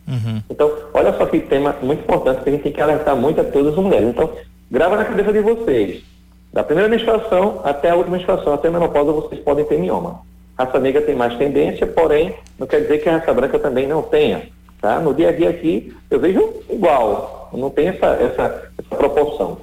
Uhum. 0.07 0.41
Então, 0.49 0.69
olha 0.93 1.13
só 1.17 1.25
que 1.25 1.39
tema 1.39 1.73
muito 1.81 2.01
importante 2.01 2.43
que 2.43 2.49
a 2.49 2.51
gente 2.51 2.63
tem 2.63 2.71
que 2.73 2.81
alertar 2.81 3.15
muito 3.15 3.39
a 3.39 3.45
todas 3.45 3.73
as 3.73 3.79
mulheres. 3.79 4.09
Então, 4.09 4.29
grava 4.69 4.97
na 4.97 5.05
cabeça 5.05 5.31
de 5.31 5.39
vocês. 5.39 6.03
Da 6.51 6.63
primeira 6.63 6.89
menstruação 6.89 7.61
até 7.63 7.91
a 7.91 7.95
última 7.95 8.17
menstruação, 8.17 8.53
até 8.53 8.67
a 8.67 8.71
menopausa, 8.71 9.13
vocês 9.13 9.39
podem 9.41 9.63
ter 9.63 9.79
mioma. 9.79 10.19
Raça 10.57 10.77
negra 10.79 11.01
tem 11.01 11.15
mais 11.15 11.37
tendência, 11.37 11.87
porém, 11.87 12.35
não 12.59 12.67
quer 12.67 12.81
dizer 12.81 12.97
que 12.97 13.07
a 13.07 13.17
raça 13.17 13.33
branca 13.33 13.57
também 13.57 13.87
não 13.87 14.01
tenha. 14.01 14.49
Tá? 14.81 14.99
No 14.99 15.13
dia 15.13 15.29
a 15.29 15.31
dia 15.31 15.49
aqui, 15.49 15.95
eu 16.09 16.19
vejo 16.19 16.55
igual, 16.69 17.49
não 17.53 17.69
tem 17.69 17.87
essa, 17.87 18.07
essa, 18.07 18.69
essa 18.77 18.95
proporção. 18.95 19.59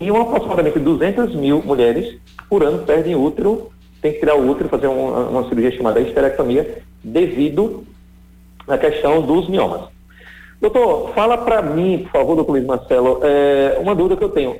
E 0.00 0.10
uma, 0.10 0.22
aproximadamente 0.22 0.78
200 0.78 1.34
mil 1.34 1.62
mulheres 1.62 2.18
por 2.48 2.62
ano 2.62 2.84
perdem 2.84 3.14
útero, 3.14 3.70
tem 4.02 4.12
que 4.12 4.20
tirar 4.20 4.36
o 4.36 4.48
útero, 4.48 4.68
fazer 4.68 4.86
uma, 4.88 5.28
uma 5.28 5.48
cirurgia 5.48 5.72
chamada 5.72 6.00
esterectomia, 6.00 6.82
devido 7.02 7.84
à 8.68 8.76
questão 8.76 9.22
dos 9.22 9.48
miomas. 9.48 9.82
Doutor, 10.60 11.12
fala 11.14 11.38
para 11.38 11.62
mim, 11.62 11.98
por 12.04 12.12
favor, 12.12 12.36
doutor 12.36 12.52
Luiz 12.52 12.64
Marcelo, 12.64 13.20
é, 13.22 13.78
uma 13.80 13.94
dúvida 13.94 14.16
que 14.16 14.24
eu 14.24 14.30
tenho. 14.30 14.56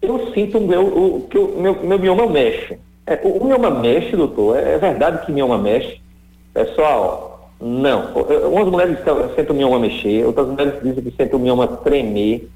Eu 0.00 0.32
sinto 0.32 0.60
meu, 0.60 0.82
o, 0.82 1.26
que 1.28 1.38
o 1.38 1.60
meu, 1.60 1.82
meu 1.82 1.98
mioma 1.98 2.26
mexe. 2.26 2.78
É, 3.06 3.20
o, 3.22 3.38
o 3.38 3.44
mioma 3.44 3.70
mexe, 3.70 4.16
doutor? 4.16 4.56
É, 4.56 4.74
é 4.74 4.78
verdade 4.78 5.24
que 5.24 5.32
mioma 5.32 5.58
mexe? 5.58 6.00
Pessoal, 6.52 7.50
não. 7.60 8.12
Umas 8.50 8.68
mulheres 8.68 8.98
sentem 9.34 9.54
o 9.54 9.54
mioma 9.54 9.78
mexer, 9.78 10.24
outras 10.26 10.46
mulheres 10.46 10.74
dizem 10.82 11.04
que 11.04 11.10
sentem 11.10 11.36
o 11.36 11.38
mioma 11.38 11.66
tremer. 11.66 12.48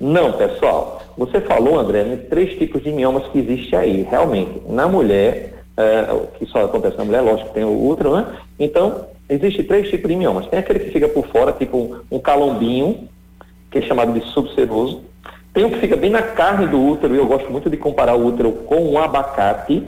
Não, 0.00 0.32
pessoal. 0.32 1.02
Você 1.16 1.40
falou, 1.40 1.78
André, 1.78 2.02
em 2.02 2.16
três 2.16 2.56
tipos 2.58 2.82
de 2.82 2.92
miomas 2.92 3.26
que 3.28 3.38
existe 3.38 3.74
aí. 3.74 4.06
Realmente, 4.08 4.62
na 4.68 4.86
mulher, 4.86 5.64
é, 5.76 6.06
que 6.38 6.46
só 6.46 6.64
acontece 6.64 6.96
na 6.96 7.04
mulher, 7.04 7.20
lógico, 7.20 7.50
tem 7.50 7.64
o 7.64 7.88
útero, 7.88 8.16
né? 8.16 8.26
Então, 8.58 9.06
existe 9.28 9.62
três 9.64 9.88
tipos 9.88 10.08
de 10.08 10.16
miomas. 10.16 10.46
Tem 10.46 10.58
aquele 10.58 10.80
que 10.80 10.90
fica 10.90 11.08
por 11.08 11.26
fora, 11.26 11.52
tipo 11.52 11.76
um, 11.76 12.16
um 12.16 12.18
calombinho, 12.18 13.08
que 13.70 13.78
é 13.78 13.82
chamado 13.82 14.12
de 14.12 14.24
subseroso. 14.28 15.02
Tem 15.52 15.64
um 15.64 15.70
que 15.70 15.80
fica 15.80 15.96
bem 15.96 16.10
na 16.10 16.22
carne 16.22 16.66
do 16.66 16.80
útero, 16.80 17.14
e 17.14 17.18
eu 17.18 17.26
gosto 17.26 17.50
muito 17.50 17.68
de 17.68 17.76
comparar 17.76 18.14
o 18.14 18.26
útero 18.26 18.52
com 18.52 18.92
um 18.92 18.98
abacate, 18.98 19.82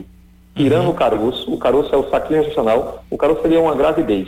tirando 0.55 0.85
uhum. 0.85 0.91
o 0.91 0.93
caroço. 0.93 1.53
O 1.53 1.57
caroço 1.57 1.93
é 1.95 1.97
o 1.97 2.09
saquinho 2.09 2.43
gestacional, 2.43 3.03
o 3.09 3.17
caroço 3.17 3.41
seria 3.41 3.61
uma 3.61 3.75
gravidez, 3.75 4.27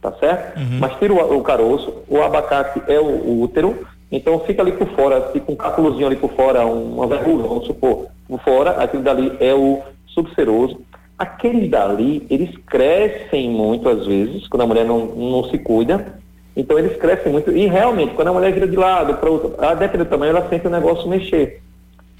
tá 0.00 0.12
certo? 0.12 0.58
Uhum. 0.58 0.78
Mas 0.80 0.96
tira 0.98 1.12
o, 1.12 1.36
o, 1.36 1.42
caroço, 1.42 1.92
o 2.08 2.22
abacate 2.22 2.82
é 2.88 2.98
o, 2.98 3.04
o 3.04 3.42
útero, 3.42 3.86
então 4.10 4.38
fica 4.40 4.62
ali 4.62 4.72
por 4.72 4.88
fora, 4.88 5.20
fica 5.32 5.52
um 5.52 5.56
cápulozinho 5.56 6.06
ali 6.06 6.16
por 6.16 6.32
fora, 6.32 6.64
uma 6.64 7.06
verruga, 7.06 7.46
vamos 7.46 7.66
supor, 7.66 8.06
por 8.26 8.40
fora, 8.40 8.70
aquilo 8.82 9.02
dali 9.02 9.32
é 9.40 9.54
o 9.54 9.82
subseroso. 10.06 10.80
Aqueles 11.18 11.68
dali, 11.70 12.26
eles 12.30 12.56
crescem 12.66 13.50
muito 13.50 13.88
às 13.88 14.06
vezes, 14.06 14.46
quando 14.48 14.62
a 14.62 14.66
mulher 14.66 14.84
não, 14.84 15.06
não 15.06 15.44
se 15.44 15.58
cuida. 15.58 16.18
Então 16.56 16.78
eles 16.78 16.96
crescem 16.96 17.32
muito. 17.32 17.50
E 17.50 17.66
realmente, 17.66 18.14
quando 18.14 18.28
a 18.28 18.32
mulher 18.32 18.52
vira 18.52 18.66
de 18.66 18.76
lado 18.76 19.14
para 19.14 19.30
outra, 19.30 19.68
a 19.68 19.74
depender 19.74 20.04
do 20.04 20.10
tamanho, 20.10 20.30
ela 20.30 20.48
sente 20.48 20.66
o 20.66 20.70
negócio 20.70 21.08
mexer. 21.08 21.60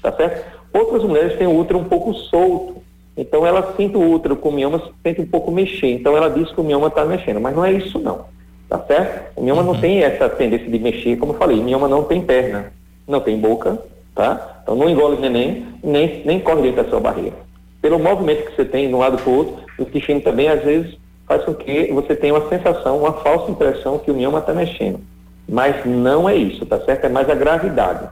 Tá 0.01 0.11
certo? 0.13 0.59
Outras 0.73 1.03
mulheres 1.03 1.37
têm 1.37 1.47
o 1.47 1.57
útero 1.57 1.79
um 1.79 1.83
pouco 1.85 2.13
solto. 2.13 2.81
Então 3.17 3.45
ela 3.45 3.73
sente 3.75 3.97
o 3.97 4.11
útero 4.13 4.35
com 4.37 4.49
o 4.49 4.53
mioma, 4.53 4.81
sente 5.03 5.19
um 5.19 5.25
pouco 5.25 5.51
mexer. 5.51 5.91
Então 5.91 6.15
ela 6.15 6.29
diz 6.29 6.49
que 6.51 6.61
o 6.61 6.63
mioma 6.63 6.87
está 6.87 7.03
mexendo. 7.03 7.41
Mas 7.41 7.55
não 7.55 7.65
é 7.65 7.73
isso 7.73 7.99
não. 7.99 8.25
Tá 8.69 8.77
certo? 8.87 9.31
O 9.35 9.43
mioma 9.43 9.63
uhum. 9.63 9.73
não 9.73 9.81
tem 9.81 10.03
essa 10.03 10.29
tendência 10.29 10.69
de 10.69 10.77
mexer, 10.77 11.17
como 11.17 11.33
eu 11.33 11.37
falei, 11.37 11.59
o 11.59 11.63
mioma 11.63 11.87
não 11.87 12.03
tem 12.03 12.21
perna, 12.21 12.71
não 13.07 13.19
tem 13.19 13.35
boca, 13.39 13.79
tá? 14.13 14.61
Então 14.61 14.75
não 14.75 14.87
engole 14.87 15.19
neném, 15.19 15.65
nem, 15.83 16.21
nem 16.23 16.39
corre 16.39 16.61
dentro 16.61 16.83
da 16.83 16.89
sua 16.89 16.99
barriga. 16.99 17.35
Pelo 17.81 17.97
movimento 17.97 18.45
que 18.45 18.55
você 18.55 18.65
tem 18.65 18.87
de 18.87 18.93
um 18.93 18.99
lado 18.99 19.17
para 19.17 19.29
o 19.29 19.37
outro, 19.37 19.55
o 19.79 19.81
intestino 19.81 20.21
também, 20.21 20.49
às 20.49 20.63
vezes, 20.63 20.97
faz 21.27 21.43
com 21.45 21.53
que 21.55 21.91
você 21.91 22.15
tenha 22.15 22.35
uma 22.35 22.47
sensação, 22.47 22.99
uma 22.99 23.13
falsa 23.13 23.49
impressão 23.49 23.97
que 23.97 24.11
o 24.11 24.13
mioma 24.13 24.37
está 24.37 24.53
mexendo. 24.53 24.99
Mas 25.47 25.83
não 25.83 26.29
é 26.29 26.35
isso, 26.35 26.63
tá 26.63 26.79
certo? 26.81 27.05
É 27.05 27.09
mais 27.09 27.27
a 27.27 27.33
gravidade. 27.33 28.07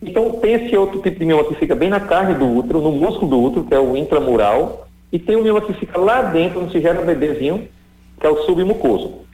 Então 0.00 0.30
tem 0.32 0.52
esse 0.52 0.76
outro 0.76 1.00
tipo 1.00 1.18
de 1.18 1.24
mioma 1.24 1.42
que 1.44 1.56
fica 1.56 1.74
bem 1.74 1.88
na 1.88 1.98
carne 1.98 2.34
do 2.34 2.46
útero, 2.46 2.80
no 2.80 2.92
músculo 2.92 3.28
do 3.28 3.42
útero, 3.42 3.64
que 3.64 3.74
é 3.74 3.80
o 3.80 3.96
intramural, 3.96 4.86
e 5.10 5.18
tem 5.18 5.34
o 5.34 5.42
mioma 5.42 5.60
que 5.60 5.72
fica 5.72 5.98
lá 5.98 6.22
dentro, 6.22 6.60
onde 6.60 6.70
se 6.70 6.80
gera 6.80 7.00
o 7.00 7.04
bebezinho, 7.04 7.66
que 8.20 8.26
é 8.26 8.30
o 8.30 8.44
submucoso. 8.44 9.26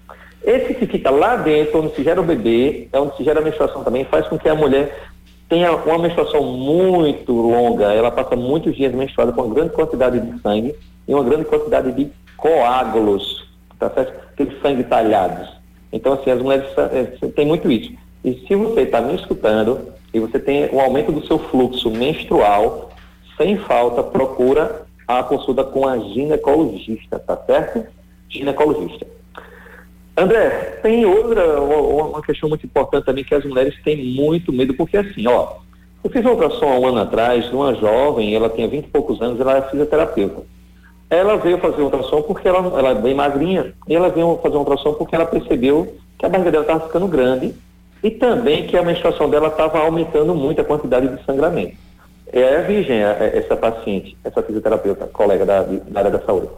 Esse 0.44 0.74
que 0.74 0.86
fica 0.86 1.10
lá 1.10 1.36
dentro, 1.36 1.80
onde 1.80 1.94
se 1.94 2.04
gera 2.04 2.20
o 2.20 2.24
bebê, 2.24 2.88
é 2.92 3.00
onde 3.00 3.16
se 3.16 3.24
gera 3.24 3.40
a 3.40 3.42
menstruação 3.42 3.82
também, 3.82 4.04
faz 4.04 4.28
com 4.28 4.38
que 4.38 4.48
a 4.48 4.54
mulher 4.54 5.08
tenha 5.48 5.72
uma 5.72 5.98
menstruação 5.98 6.42
muito 6.42 7.32
longa, 7.32 7.92
ela 7.92 8.10
passa 8.10 8.36
muitos 8.36 8.76
dias 8.76 8.92
menstruada 8.92 9.32
com 9.32 9.42
uma 9.42 9.54
grande 9.54 9.72
quantidade 9.72 10.20
de 10.20 10.40
sangue 10.40 10.74
e 11.08 11.14
uma 11.14 11.24
grande 11.24 11.44
quantidade 11.46 11.92
de 11.92 12.10
coágulos, 12.36 13.48
tá 13.78 13.88
certo? 13.90 14.12
Aqueles 14.32 14.60
sangue 14.60 14.84
talhados. 14.84 15.48
Então, 15.92 16.12
assim, 16.14 16.30
as 16.30 16.42
mulheres 16.42 16.66
é, 16.76 17.04
têm 17.28 17.46
muito 17.46 17.70
isso. 17.70 17.92
E 18.24 18.34
se 18.46 18.54
você 18.54 18.82
está 18.82 19.00
me 19.00 19.14
escutando 19.14 19.92
e 20.12 20.18
você 20.18 20.38
tem 20.38 20.66
o 20.66 20.76
um 20.76 20.80
aumento 20.80 21.12
do 21.12 21.26
seu 21.26 21.38
fluxo 21.38 21.90
menstrual, 21.90 22.90
sem 23.36 23.56
falta, 23.58 24.02
procura 24.02 24.82
a 25.06 25.22
consulta 25.22 25.64
com 25.64 25.86
a 25.86 25.98
ginecologista, 25.98 27.18
tá 27.18 27.36
certo? 27.46 27.86
Ginecologista. 28.28 29.06
André, 30.16 30.78
tem 30.80 31.04
outra, 31.04 31.60
uma 31.60 32.22
questão 32.22 32.48
muito 32.48 32.64
importante 32.64 33.04
também 33.04 33.24
que 33.24 33.34
as 33.34 33.44
mulheres 33.44 33.74
têm 33.82 34.14
muito 34.14 34.52
medo, 34.52 34.72
porque 34.74 34.96
assim, 34.96 35.26
ó, 35.26 35.54
eu 36.04 36.10
fiz 36.10 36.20
uma 36.20 36.32
ultrassom 36.32 36.72
há 36.72 36.78
um 36.78 36.86
ano 36.86 37.00
atrás 37.00 37.48
de 37.48 37.54
uma 37.54 37.74
jovem, 37.74 38.34
ela 38.34 38.48
tinha 38.48 38.68
20 38.68 38.84
e 38.84 38.88
poucos 38.88 39.20
anos, 39.20 39.40
ela 39.40 39.58
é 39.58 39.62
fisioterapeuta. 39.62 40.42
Ela 41.10 41.36
veio 41.36 41.58
fazer 41.58 41.76
uma 41.76 41.84
ultrassom 41.84 42.22
porque 42.22 42.46
ela, 42.46 42.58
ela 42.78 42.90
é 42.90 42.94
bem 42.94 43.14
magrinha, 43.14 43.74
e 43.88 43.94
ela 43.94 44.08
veio 44.08 44.38
fazer 44.40 44.54
uma 44.54 44.60
ultrassom 44.60 44.94
porque 44.94 45.16
ela 45.16 45.26
percebeu 45.26 45.96
que 46.16 46.24
a 46.24 46.28
barriga 46.28 46.52
dela 46.52 46.64
estava 46.64 46.86
ficando 46.86 47.08
grande 47.08 47.52
e 48.02 48.10
também 48.10 48.66
que 48.66 48.76
a 48.76 48.82
menstruação 48.82 49.28
dela 49.28 49.48
estava 49.48 49.80
aumentando 49.80 50.34
muito 50.34 50.60
a 50.60 50.64
quantidade 50.64 51.08
de 51.08 51.24
sangramento. 51.24 51.76
É 52.32 52.58
a 52.58 52.60
virgem, 52.62 53.00
essa 53.00 53.56
paciente, 53.56 54.16
essa 54.22 54.42
fisioterapeuta, 54.42 55.06
colega 55.06 55.44
da, 55.44 55.62
da 55.62 56.00
área 56.00 56.10
da 56.10 56.20
saúde. 56.20 56.48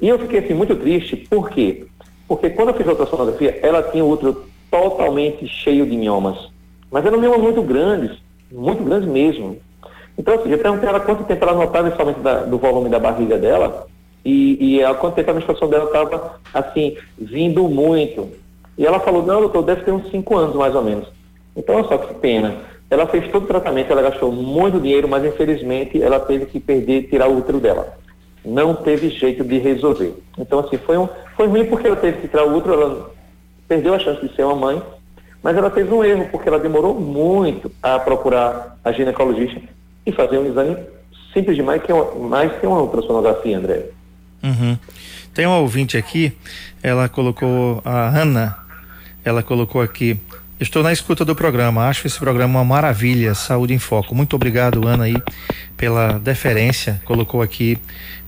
E 0.00 0.08
eu 0.08 0.18
fiquei 0.18 0.38
assim 0.38 0.54
muito 0.54 0.74
triste, 0.76 1.16
por 1.16 1.50
quê? 1.50 1.86
Porque 2.28 2.50
quando 2.50 2.68
eu 2.68 2.74
fiz 2.74 2.86
a 2.86 2.90
ultrassonografia, 2.90 3.58
ela 3.62 3.82
tinha 3.84 4.04
o 4.04 4.10
útero 4.10 4.44
totalmente 4.70 5.48
cheio 5.48 5.86
de 5.86 5.96
miomas. 5.96 6.50
Mas 6.90 7.04
eram 7.06 7.18
miomas 7.18 7.40
muito 7.40 7.62
grandes, 7.62 8.18
muito 8.52 8.84
grandes 8.84 9.08
mesmo. 9.08 9.56
Então, 10.16 10.34
assim, 10.34 10.50
eu 10.50 10.58
perguntei 10.58 10.88
ela 10.88 11.00
quanto 11.00 11.24
tempo 11.24 11.42
ela 11.42 11.54
notava 11.54 11.88
esse 11.88 11.98
aumento 11.98 12.20
da, 12.20 12.40
do 12.40 12.58
volume 12.58 12.90
da 12.90 12.98
barriga 12.98 13.38
dela 13.38 13.86
e, 14.24 14.76
e 14.76 14.84
há 14.84 14.92
quanto 14.94 15.14
tempo 15.14 15.30
a 15.30 15.34
menstruação 15.34 15.70
dela 15.70 15.86
estava, 15.86 16.38
assim, 16.52 16.98
vindo 17.16 17.66
muito. 17.66 18.28
E 18.76 18.84
ela 18.84 19.00
falou, 19.00 19.24
não, 19.24 19.40
doutor, 19.40 19.62
deve 19.62 19.82
ter 19.82 19.92
uns 19.92 20.10
5 20.10 20.36
anos 20.36 20.56
mais 20.56 20.74
ou 20.74 20.82
menos. 20.82 21.08
Então, 21.56 21.76
olha 21.76 21.88
só 21.88 21.96
que 21.96 22.14
pena. 22.14 22.56
Ela 22.90 23.06
fez 23.06 23.30
todo 23.30 23.44
o 23.44 23.46
tratamento, 23.46 23.90
ela 23.90 24.02
gastou 24.02 24.32
muito 24.32 24.80
dinheiro, 24.80 25.08
mas 25.08 25.24
infelizmente 25.24 26.02
ela 26.02 26.20
teve 26.20 26.46
que 26.46 26.60
perder, 26.60 27.08
tirar 27.08 27.28
o 27.28 27.38
útero 27.38 27.58
dela 27.58 27.96
não 28.44 28.74
teve 28.74 29.10
jeito 29.10 29.44
de 29.44 29.58
resolver. 29.58 30.14
Então, 30.38 30.60
assim, 30.60 30.78
foi, 30.78 30.96
um, 30.96 31.08
foi 31.36 31.46
ruim 31.46 31.64
porque 31.66 31.86
ela 31.86 31.96
teve 31.96 32.20
que 32.20 32.28
tirar 32.28 32.44
o 32.44 32.56
útero, 32.56 32.74
ela 32.74 33.10
perdeu 33.66 33.94
a 33.94 33.98
chance 33.98 34.26
de 34.26 34.34
ser 34.34 34.44
uma 34.44 34.56
mãe, 34.56 34.82
mas 35.42 35.56
ela 35.56 35.70
fez 35.70 35.90
um 35.90 36.02
erro, 36.02 36.28
porque 36.30 36.48
ela 36.48 36.58
demorou 36.58 36.98
muito 36.98 37.70
a 37.82 37.98
procurar 37.98 38.78
a 38.84 38.92
ginecologista 38.92 39.60
e 40.06 40.12
fazer 40.12 40.38
um 40.38 40.46
exame 40.46 40.76
simples 41.32 41.56
demais, 41.56 41.82
que 41.82 41.92
é 41.92 41.94
uma, 41.94 42.28
mais 42.28 42.52
que 42.58 42.66
uma 42.66 42.80
ultrassonografia, 42.80 43.58
André. 43.58 43.86
Uhum. 44.42 44.78
Tem 45.34 45.46
um 45.46 45.60
ouvinte 45.60 45.96
aqui, 45.96 46.32
ela 46.82 47.08
colocou, 47.08 47.80
a 47.84 48.08
Ana, 48.08 48.56
ela 49.24 49.42
colocou 49.42 49.80
aqui, 49.80 50.18
Estou 50.60 50.82
na 50.82 50.92
escuta 50.92 51.24
do 51.24 51.36
programa. 51.36 51.86
Acho 51.86 52.06
esse 52.06 52.18
programa 52.18 52.58
uma 52.58 52.64
maravilha. 52.64 53.32
Saúde 53.34 53.72
em 53.72 53.78
Foco. 53.78 54.14
Muito 54.14 54.34
obrigado, 54.34 54.86
Ana, 54.88 55.04
aí, 55.04 55.14
pela 55.76 56.18
deferência. 56.18 57.00
Colocou 57.04 57.40
aqui 57.40 57.78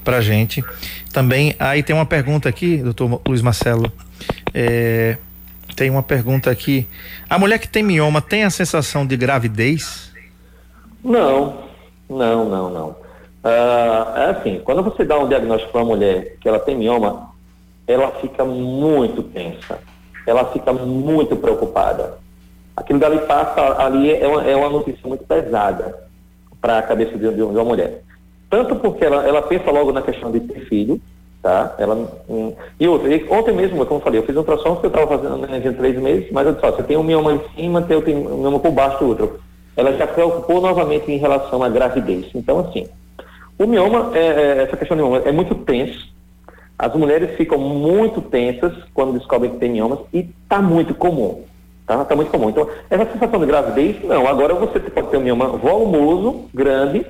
pra 0.05 0.21
gente. 0.21 0.65
Também, 1.13 1.57
aí 1.59 1.83
tem 1.83 1.95
uma 1.95 2.07
pergunta 2.07 2.49
aqui, 2.49 2.77
doutor 2.77 3.21
Luiz 3.27 3.43
Marcelo. 3.43 3.93
É, 4.55 5.17
tem 5.75 5.91
uma 5.91 6.05
pergunta 6.05 6.51
aqui. 6.51 6.87
A 7.29 7.39
mulher 7.39 7.59
que 7.59 7.69
tem 7.69 7.83
mioma 7.83 8.23
tem 8.23 8.45
a 8.45 8.51
sensação 8.51 9.05
de 9.05 9.17
gravidez? 9.17 10.13
Não, 11.03 11.65
não, 12.09 12.49
não, 12.49 12.71
não. 12.71 12.97
Ah, 13.43 14.15
é 14.17 14.31
assim, 14.31 14.61
quando 14.63 14.83
você 14.83 15.05
dá 15.05 15.19
um 15.19 15.29
diagnóstico 15.29 15.73
para 15.73 15.81
uma 15.81 15.97
mulher 15.97 16.37
que 16.41 16.49
ela 16.49 16.61
tem 16.61 16.77
mioma, 16.77 17.31
ela 17.87 18.13
fica 18.21 18.45
muito 18.45 19.23
tensa, 19.23 19.79
ela 20.31 20.45
fica 20.47 20.73
muito 20.73 21.35
preocupada. 21.35 22.19
Aquilo 22.77 23.01
dali 23.01 23.19
passa 23.19 23.83
ali 23.83 24.13
é 24.13 24.27
uma, 24.27 24.45
é 24.45 24.55
uma 24.55 24.71
notícia 24.71 25.07
muito 25.07 25.25
pesada 25.25 26.09
para 26.61 26.79
a 26.79 26.83
cabeça 26.83 27.19
de, 27.19 27.35
de 27.35 27.43
uma 27.43 27.65
mulher. 27.65 28.03
Tanto 28.49 28.77
porque 28.77 29.05
ela, 29.05 29.27
ela 29.27 29.43
pensa 29.43 29.71
logo 29.71 29.91
na 29.91 30.03
questão 30.03 30.31
de 30.31 30.39
ter 30.41 30.61
filho, 30.67 31.01
tá? 31.43 31.75
Ela, 31.79 31.97
hum, 32.29 32.53
e 32.79 32.87
outra, 32.87 33.11
ontem 33.31 33.53
mesmo, 33.53 33.85
como 33.85 33.99
eu 33.99 34.05
falei, 34.05 34.21
eu 34.21 34.25
fiz 34.25 34.37
um 34.37 34.39
ultrassom 34.39 34.77
que 34.77 34.87
eu 34.87 34.91
estava 34.91 35.19
fazendo 35.19 35.37
né, 35.39 35.59
de 35.59 35.73
três 35.73 35.99
meses, 36.01 36.31
mas 36.31 36.47
eu 36.47 36.55
disse, 36.55 36.67
ó, 36.67 36.71
você 36.71 36.83
tem 36.85 36.97
um 36.97 37.03
mioma 37.03 37.33
em 37.33 37.41
cima, 37.57 37.83
tem, 37.83 38.01
tem 38.01 38.17
um 38.17 38.39
mioma 38.39 38.61
por 38.61 38.71
baixo 38.71 38.99
do 38.99 39.09
outro. 39.09 39.41
Ela 39.77 39.93
já 39.97 40.07
preocupou 40.07 40.61
novamente 40.61 41.11
em 41.11 41.17
relação 41.17 41.63
à 41.63 41.69
gravidez. 41.69 42.27
Então, 42.35 42.61
assim, 42.61 42.87
o 43.59 43.67
mioma, 43.67 44.13
é, 44.15 44.27
é, 44.27 44.63
essa 44.63 44.77
questão 44.77 44.97
do 44.97 45.03
mioma 45.03 45.23
é 45.25 45.33
muito 45.33 45.57
tenso. 45.57 46.09
As 46.81 46.95
mulheres 46.95 47.37
ficam 47.37 47.59
muito 47.59 48.23
tensas 48.23 48.73
quando 48.95 49.19
descobrem 49.19 49.51
que 49.51 49.59
tem 49.59 49.71
miomas 49.71 49.99
e 50.15 50.21
está 50.21 50.63
muito 50.63 50.95
comum. 50.95 51.45
Tá? 51.87 52.07
Tá 52.07 52.17
muito 52.17 52.31
comum. 52.31 52.49
Então, 52.49 52.67
essa 52.89 53.05
sensação 53.13 53.39
de 53.39 53.45
gravidez, 53.45 54.03
não. 54.03 54.27
Agora 54.27 54.55
você 54.55 54.81
pode 54.81 55.09
ter 55.09 55.19
um 55.19 55.21
mioma 55.21 55.49
volumoso, 55.49 56.47
grande, 56.55 57.05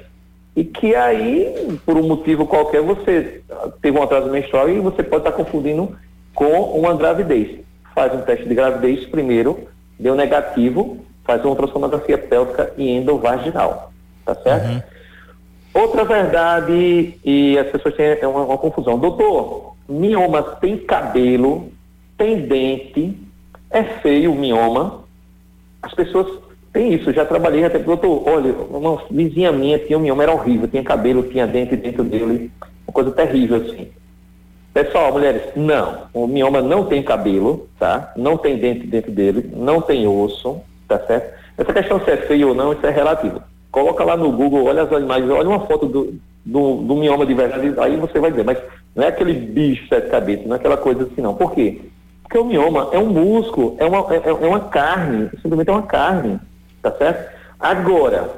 e 0.56 0.64
que 0.64 0.96
aí, 0.96 1.78
por 1.86 1.96
um 1.96 2.02
motivo 2.02 2.48
qualquer, 2.48 2.82
você 2.82 3.42
teve 3.80 3.96
um 3.96 4.02
atraso 4.02 4.28
menstrual 4.28 4.68
e 4.68 4.80
você 4.80 5.04
pode 5.04 5.22
estar 5.22 5.36
confundindo 5.36 5.96
com 6.34 6.62
uma 6.76 6.92
gravidez. 6.96 7.60
Faz 7.94 8.12
um 8.12 8.22
teste 8.22 8.48
de 8.48 8.54
gravidez 8.56 9.06
primeiro, 9.06 9.68
deu 9.96 10.16
negativo, 10.16 10.98
faz 11.24 11.42
uma 11.42 11.50
ultrassonografia 11.50 12.18
pélvica 12.18 12.72
e 12.76 12.90
endovaginal. 12.90 13.92
Tá 14.24 14.34
certo? 14.34 14.66
Uhum. 14.66 14.82
Outra 15.72 16.04
verdade, 16.04 17.18
e 17.24 17.56
as 17.58 17.68
pessoas 17.68 17.94
têm 17.94 18.16
uma, 18.26 18.42
uma 18.42 18.58
confusão. 18.58 18.98
Doutor, 18.98 19.74
mioma 19.88 20.42
tem 20.42 20.76
cabelo, 20.76 21.70
tem 22.18 22.40
dente, 22.40 23.16
é 23.70 23.82
feio 23.82 24.32
o 24.32 24.36
mioma. 24.36 25.04
As 25.80 25.94
pessoas 25.94 26.26
têm 26.72 26.94
isso, 26.94 27.12
já 27.12 27.24
trabalhei 27.24 27.64
até, 27.64 27.78
doutor, 27.78 28.28
olha, 28.28 28.52
uma 28.52 29.00
vizinha 29.10 29.52
minha 29.52 29.78
tinha 29.78 29.96
um 29.96 30.02
mioma, 30.02 30.24
era 30.24 30.32
horrível, 30.32 30.66
tinha 30.66 30.82
cabelo, 30.82 31.22
tinha 31.22 31.46
dente 31.46 31.76
dentro 31.76 32.02
dele, 32.02 32.50
uma 32.86 32.92
coisa 32.92 33.12
terrível 33.12 33.56
assim. 33.56 33.88
Pessoal, 34.74 35.12
mulheres, 35.12 35.42
não, 35.56 36.02
o 36.12 36.26
mioma 36.26 36.60
não 36.60 36.84
tem 36.84 37.02
cabelo, 37.02 37.68
tá? 37.78 38.12
Não 38.16 38.36
tem 38.36 38.56
dente 38.56 38.86
dentro 38.86 39.10
dele, 39.10 39.50
não 39.54 39.80
tem 39.80 40.06
osso, 40.06 40.60
tá 40.86 40.98
certo? 41.06 41.38
Essa 41.56 41.72
questão 41.72 42.00
se 42.04 42.10
é 42.10 42.16
feio 42.16 42.48
ou 42.48 42.54
não, 42.54 42.72
isso 42.72 42.86
é 42.86 42.90
relativo. 42.90 43.42
Coloca 43.70 44.04
lá 44.04 44.16
no 44.16 44.32
Google, 44.32 44.64
olha 44.64 44.82
as 44.82 44.90
imagens, 44.90 45.30
olha 45.30 45.48
uma 45.48 45.66
foto 45.66 45.86
do, 45.86 46.14
do, 46.44 46.76
do 46.76 46.94
mioma 46.96 47.24
de 47.24 47.34
verdade, 47.34 47.72
aí 47.78 47.96
você 47.96 48.18
vai 48.18 48.30
ver. 48.30 48.44
Mas 48.44 48.58
não 48.94 49.04
é 49.04 49.08
aquele 49.08 49.34
bicho 49.34 49.86
sete 49.88 50.10
cabeças, 50.10 50.46
não 50.46 50.54
é 50.54 50.58
aquela 50.58 50.76
coisa 50.76 51.04
assim, 51.04 51.20
não. 51.20 51.34
Por 51.34 51.52
quê? 51.52 51.80
Porque 52.22 52.38
o 52.38 52.44
mioma 52.44 52.88
é 52.92 52.98
um 52.98 53.06
músculo, 53.06 53.76
é 53.78 53.84
uma, 53.84 54.06
é, 54.14 54.28
é 54.28 54.32
uma 54.32 54.60
carne, 54.60 55.30
simplesmente 55.42 55.68
é 55.68 55.72
uma 55.72 55.82
carne, 55.82 56.38
tá 56.82 56.92
certo? 56.92 57.32
Agora, 57.58 58.30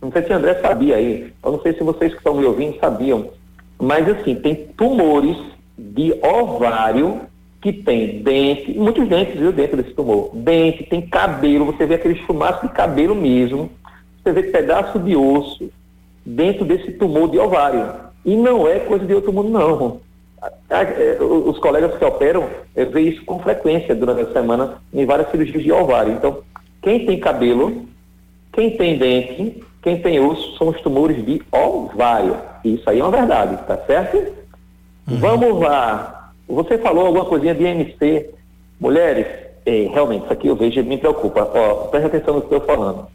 não 0.00 0.10
sei 0.10 0.22
se 0.22 0.32
André 0.32 0.54
sabia 0.54 0.96
aí, 0.96 1.32
eu 1.42 1.52
não 1.52 1.60
sei 1.60 1.74
se 1.74 1.82
vocês 1.82 2.12
que 2.12 2.18
estão 2.18 2.34
me 2.34 2.44
ouvindo 2.44 2.78
sabiam, 2.78 3.28
mas 3.78 4.08
assim, 4.08 4.34
tem 4.34 4.54
tumores 4.76 5.36
de 5.78 6.14
ovário 6.22 7.20
que 7.60 7.72
tem 7.72 8.22
dente, 8.22 8.72
muitos 8.72 9.06
dentes, 9.06 9.38
viu, 9.38 9.52
dentro 9.52 9.76
desse 9.76 9.94
tumor. 9.94 10.30
Dente, 10.34 10.84
tem 10.84 11.02
cabelo, 11.02 11.66
você 11.66 11.84
vê 11.84 11.94
aquele 11.94 12.16
chumaço 12.24 12.66
de 12.66 12.72
cabelo 12.72 13.14
mesmo, 13.14 13.70
você 14.22 14.32
vê 14.32 14.42
pedaço 14.44 14.98
de 14.98 15.16
osso 15.16 15.70
dentro 16.24 16.64
desse 16.64 16.92
tumor 16.92 17.30
de 17.30 17.38
ovário. 17.38 18.10
E 18.24 18.36
não 18.36 18.68
é 18.68 18.80
coisa 18.80 19.04
de 19.04 19.14
outro 19.14 19.32
mundo, 19.32 19.48
não. 19.48 20.00
É, 20.70 21.22
os 21.22 21.58
colegas 21.58 21.96
que 21.98 22.04
operam 22.04 22.48
é, 22.74 22.84
veem 22.84 23.08
isso 23.08 23.24
com 23.24 23.38
frequência 23.40 23.94
durante 23.94 24.22
a 24.22 24.32
semana 24.32 24.78
em 24.92 25.04
várias 25.04 25.30
cirurgias 25.30 25.62
de 25.62 25.72
ovário. 25.72 26.12
Então, 26.12 26.38
quem 26.82 27.04
tem 27.04 27.20
cabelo, 27.20 27.86
quem 28.52 28.76
tem 28.76 28.96
dente, 28.96 29.62
quem 29.82 30.00
tem 30.00 30.20
osso, 30.20 30.56
são 30.56 30.68
os 30.68 30.80
tumores 30.80 31.24
de 31.24 31.42
ovário. 31.52 32.36
Isso 32.64 32.88
aí 32.88 33.00
é 33.00 33.02
uma 33.02 33.10
verdade, 33.10 33.56
tá 33.66 33.76
certo? 33.86 34.16
Uhum. 35.08 35.18
Vamos 35.18 35.60
lá. 35.60 36.32
Você 36.48 36.78
falou 36.78 37.06
alguma 37.06 37.24
coisinha 37.24 37.54
de 37.54 37.64
MC. 37.64 38.30
Mulheres, 38.78 39.26
é, 39.66 39.88
realmente, 39.92 40.24
isso 40.24 40.32
aqui 40.32 40.48
eu 40.48 40.56
vejo 40.56 40.82
me 40.82 40.98
preocupa. 40.98 41.50
Ó, 41.54 41.88
preste 41.88 42.06
atenção 42.06 42.34
no 42.34 42.42
que 42.42 42.54
eu 42.54 42.58
estou 42.58 42.76
falando. 42.76 43.06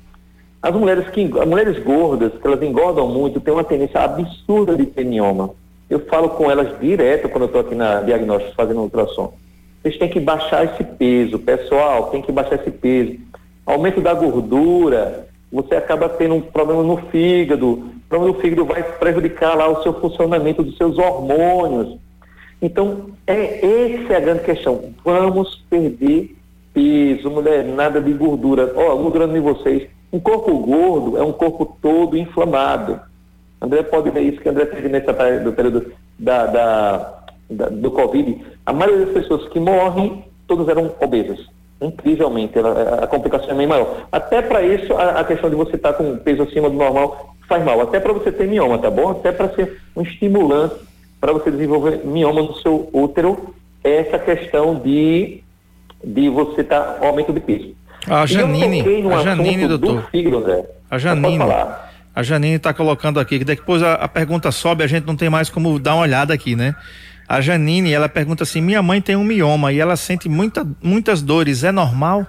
As 0.65 0.73
mulheres 0.73 1.07
que 1.09 1.21
as 1.39 1.47
mulheres 1.47 1.77
gordas, 1.83 2.31
que 2.41 2.47
elas 2.47 2.59
engordam 2.63 3.07
muito, 3.07 3.39
têm 3.39 3.53
uma 3.53 3.63
tendência 3.63 4.01
absurda 4.01 4.75
de 4.75 4.87
ter 4.87 5.05
mioma. 5.05 5.51
Eu 5.87 5.99
falo 6.07 6.29
com 6.29 6.49
elas 6.49 6.79
direto 6.79 7.29
quando 7.29 7.43
eu 7.43 7.45
estou 7.45 7.61
aqui 7.61 7.75
na 7.75 8.01
diagnóstico 8.01 8.55
fazendo 8.55 8.81
ultrassom. 8.81 9.31
Vocês 9.83 9.95
têm 9.99 10.09
que 10.09 10.19
baixar 10.19 10.65
esse 10.65 10.83
peso, 10.83 11.37
pessoal, 11.37 12.09
tem 12.09 12.19
que 12.19 12.31
baixar 12.31 12.55
esse 12.55 12.71
peso. 12.71 13.15
Aumento 13.63 14.01
da 14.01 14.11
gordura, 14.15 15.27
você 15.51 15.75
acaba 15.75 16.09
tendo 16.09 16.33
um 16.33 16.41
problema 16.41 16.81
no 16.81 16.97
fígado. 17.11 17.73
O 17.73 18.09
problema 18.09 18.33
no 18.33 18.41
fígado 18.41 18.65
vai 18.65 18.81
prejudicar 18.81 19.55
lá 19.55 19.67
o 19.67 19.83
seu 19.83 19.93
funcionamento 19.93 20.63
dos 20.63 20.75
seus 20.77 20.97
hormônios. 20.97 21.99
Então, 22.59 23.11
é 23.27 23.93
essa 23.93 24.13
é 24.13 24.17
a 24.17 24.19
grande 24.19 24.43
questão. 24.43 24.95
Vamos 25.03 25.63
perder 25.69 26.35
peso, 26.73 27.29
mulher, 27.29 27.63
nada 27.65 28.01
de 28.01 28.11
gordura. 28.13 28.73
Ó, 28.75 28.95
oh, 28.95 28.97
gordura 28.97 29.25
em 29.25 29.41
vocês 29.41 29.93
um 30.11 30.19
corpo 30.19 30.57
gordo 30.59 31.17
é 31.17 31.23
um 31.23 31.31
corpo 31.31 31.77
todo 31.81 32.17
inflamado. 32.17 32.99
André 33.61 33.83
pode 33.83 34.09
ver 34.11 34.21
isso 34.21 34.41
que 34.41 34.49
André 34.49 34.65
teve 34.65 34.89
nessa 34.89 35.13
do 35.39 35.53
período 35.53 35.91
da, 36.19 36.45
da, 36.45 37.19
da, 37.49 37.69
do 37.69 37.91
Covid. 37.91 38.45
A 38.65 38.73
maioria 38.73 39.05
das 39.05 39.13
pessoas 39.13 39.47
que 39.49 39.59
morrem, 39.59 40.25
todas 40.47 40.67
eram 40.67 40.91
obesas. 40.99 41.45
Incrivelmente, 41.81 42.57
a, 42.59 43.03
a 43.03 43.07
complicação 43.07 43.51
é 43.51 43.55
bem 43.55 43.67
maior. 43.67 44.07
Até 44.11 44.41
para 44.41 44.61
isso, 44.61 44.93
a, 44.93 45.19
a, 45.19 45.23
questão 45.23 45.49
de 45.49 45.55
você 45.55 45.75
estar 45.75 45.93
tá 45.93 45.97
com 45.97 46.17
peso 46.17 46.43
acima 46.43 46.69
do 46.69 46.75
normal 46.75 47.35
faz 47.47 47.63
mal. 47.63 47.81
Até 47.81 47.99
para 47.99 48.13
você 48.13 48.31
ter 48.31 48.47
mioma, 48.47 48.77
tá 48.77 48.89
bom? 48.89 49.11
Até 49.11 49.31
para 49.31 49.49
ser 49.49 49.81
um 49.95 50.01
estimulante 50.01 50.75
para 51.19 51.33
você 51.33 51.49
desenvolver 51.49 52.05
mioma 52.05 52.41
no 52.41 52.55
seu 52.55 52.89
útero, 52.93 53.55
é 53.83 53.97
essa 53.97 54.19
questão 54.19 54.75
de, 54.75 55.41
de 56.03 56.29
você 56.29 56.61
estar 56.61 56.81
tá, 56.81 57.07
aumento 57.07 57.33
de 57.33 57.39
peso. 57.39 57.75
A 58.09 58.25
Janine, 58.25 58.83
a 59.11 59.21
Janine, 59.21 59.67
doutor. 59.67 60.07
Do 60.11 60.65
A 60.89 60.97
Janine. 60.97 61.43
A 62.15 62.23
Janine 62.23 62.55
está 62.55 62.73
colocando 62.73 63.19
aqui, 63.19 63.39
que 63.39 63.45
depois 63.45 63.83
a, 63.83 63.95
a, 63.95 64.07
pergunta 64.07 64.51
sobe, 64.51 64.83
a 64.83 64.87
gente 64.87 65.05
não 65.05 65.15
tem 65.15 65.29
mais 65.29 65.49
como 65.49 65.77
dar 65.77 65.95
uma 65.95 66.03
olhada 66.03 66.33
aqui, 66.33 66.55
né? 66.55 66.73
A 67.27 67.41
Janine, 67.41 67.91
ela 67.91 68.07
pergunta 68.07 68.43
assim: 68.43 68.61
minha 68.61 68.81
mãe 68.81 69.01
tem 69.01 69.15
um 69.15 69.23
mioma 69.23 69.73
e 69.73 69.79
ela 69.79 69.97
sente 69.97 70.29
muita, 70.29 70.65
muitas 70.81 71.21
dores, 71.21 71.63
é 71.63 71.71
normal? 71.71 72.25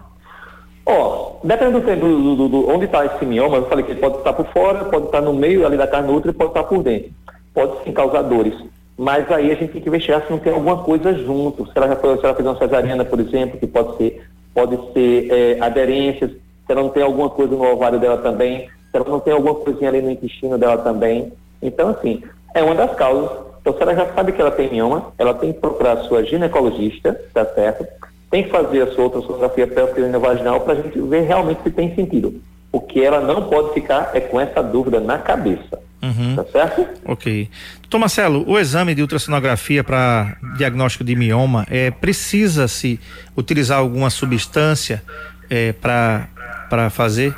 Ó, 0.84 1.40
oh, 1.42 1.46
dependendo 1.46 1.80
do, 1.80 2.36
do, 2.36 2.48
do, 2.48 2.68
onde 2.68 2.86
está 2.86 3.04
esse 3.04 3.24
mioma, 3.24 3.58
eu 3.58 3.68
falei 3.68 3.84
que 3.84 3.92
ele 3.92 4.00
pode 4.00 4.18
estar 4.18 4.32
por 4.32 4.46
fora, 4.46 4.84
pode 4.84 5.06
estar 5.06 5.20
no 5.20 5.34
meio 5.34 5.66
ali 5.66 5.76
da 5.76 5.86
carne 5.86 6.10
útero 6.10 6.30
e 6.30 6.36
pode 6.36 6.50
estar 6.50 6.64
por 6.64 6.82
dentro. 6.82 7.10
Pode 7.52 7.84
sim 7.84 7.92
causar 7.92 8.22
dores. 8.22 8.54
Mas 8.96 9.30
aí 9.30 9.50
a 9.50 9.54
gente 9.54 9.72
tem 9.72 9.82
que 9.82 9.88
investigar 9.88 10.22
se 10.24 10.30
não 10.30 10.38
tem 10.38 10.52
alguma 10.52 10.78
coisa 10.78 11.12
junto. 11.12 11.66
Se 11.66 11.72
ela, 11.76 11.88
já 11.88 11.96
foi, 11.96 12.16
se 12.16 12.24
ela 12.24 12.34
fez 12.34 12.48
uma 12.48 12.58
cesariana, 12.58 13.04
por 13.04 13.20
exemplo, 13.20 13.58
que 13.58 13.66
pode 13.66 13.96
ser 13.98 14.26
pode 14.56 14.78
ser 14.94 15.30
é, 15.30 15.60
aderências, 15.60 16.30
se 16.30 16.72
ela 16.72 16.80
não 16.80 16.88
tem 16.88 17.02
alguma 17.02 17.28
coisa 17.28 17.54
no 17.54 17.62
ovário 17.62 18.00
dela 18.00 18.16
também, 18.16 18.60
se 18.60 18.96
ela 18.96 19.04
não 19.06 19.20
tem 19.20 19.34
alguma 19.34 19.54
coisinha 19.54 19.90
ali 19.90 20.00
no 20.00 20.10
intestino 20.10 20.56
dela 20.56 20.78
também. 20.78 21.30
Então, 21.60 21.90
assim, 21.90 22.22
é 22.54 22.62
uma 22.62 22.74
das 22.74 22.94
causas. 22.94 23.30
Então, 23.60 23.74
se 23.76 23.82
ela 23.82 23.94
já 23.94 24.06
sabe 24.14 24.32
que 24.32 24.40
ela 24.40 24.50
tem 24.50 24.70
mioma, 24.70 25.12
ela 25.18 25.34
tem 25.34 25.52
que 25.52 25.60
procurar 25.60 25.92
a 25.92 26.04
sua 26.04 26.24
ginecologista, 26.24 27.20
tá 27.34 27.44
certo? 27.44 27.86
Tem 28.30 28.44
que 28.44 28.50
fazer 28.50 28.80
a 28.80 28.92
sua 28.92 29.04
ultrassonografia 29.04 29.66
pélvica 29.66 30.18
vaginal 30.18 30.60
para 30.60 30.72
a 30.72 30.76
gente 30.76 30.98
ver 31.02 31.26
realmente 31.26 31.62
se 31.62 31.70
tem 31.70 31.94
sentido. 31.94 32.40
O 32.72 32.80
que 32.80 33.04
ela 33.04 33.20
não 33.20 33.50
pode 33.50 33.74
ficar 33.74 34.10
é 34.14 34.20
com 34.20 34.40
essa 34.40 34.62
dúvida 34.62 35.00
na 35.00 35.18
cabeça. 35.18 35.78
Uhum. 36.06 36.36
Tá 36.36 36.44
certo? 36.44 36.86
Ok. 37.04 37.48
Doutor 37.82 37.98
Marcelo, 37.98 38.44
o 38.48 38.58
exame 38.58 38.94
de 38.94 39.02
ultrassonografia 39.02 39.82
para 39.82 40.36
diagnóstico 40.56 41.04
de 41.04 41.14
mioma, 41.16 41.66
é, 41.70 41.90
precisa-se 41.90 43.00
utilizar 43.36 43.78
alguma 43.78 44.10
substância 44.10 45.02
é, 45.50 45.72
para 45.72 46.90
fazer? 46.90 47.34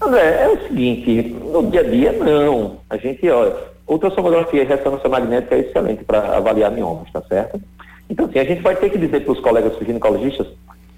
André, 0.00 0.42
é 0.42 0.48
o 0.48 0.68
seguinte, 0.68 1.36
no 1.42 1.70
dia 1.70 1.80
a 1.80 1.84
dia 1.84 2.12
não. 2.12 2.78
A 2.88 2.96
gente, 2.96 3.28
olha, 3.28 3.54
ultrassonografia 3.86 4.62
e 4.62 4.64
ressonância 4.64 5.08
magnética 5.08 5.54
é 5.54 5.60
excelente 5.60 6.04
para 6.04 6.36
avaliar 6.36 6.70
miomas, 6.70 7.10
tá 7.12 7.22
certo? 7.22 7.60
Então, 8.08 8.26
assim, 8.26 8.38
a 8.38 8.44
gente 8.44 8.62
vai 8.62 8.76
ter 8.76 8.90
que 8.90 8.98
dizer 8.98 9.24
para 9.24 9.32
os 9.32 9.40
colegas 9.40 9.72
ginecologistas 9.78 10.46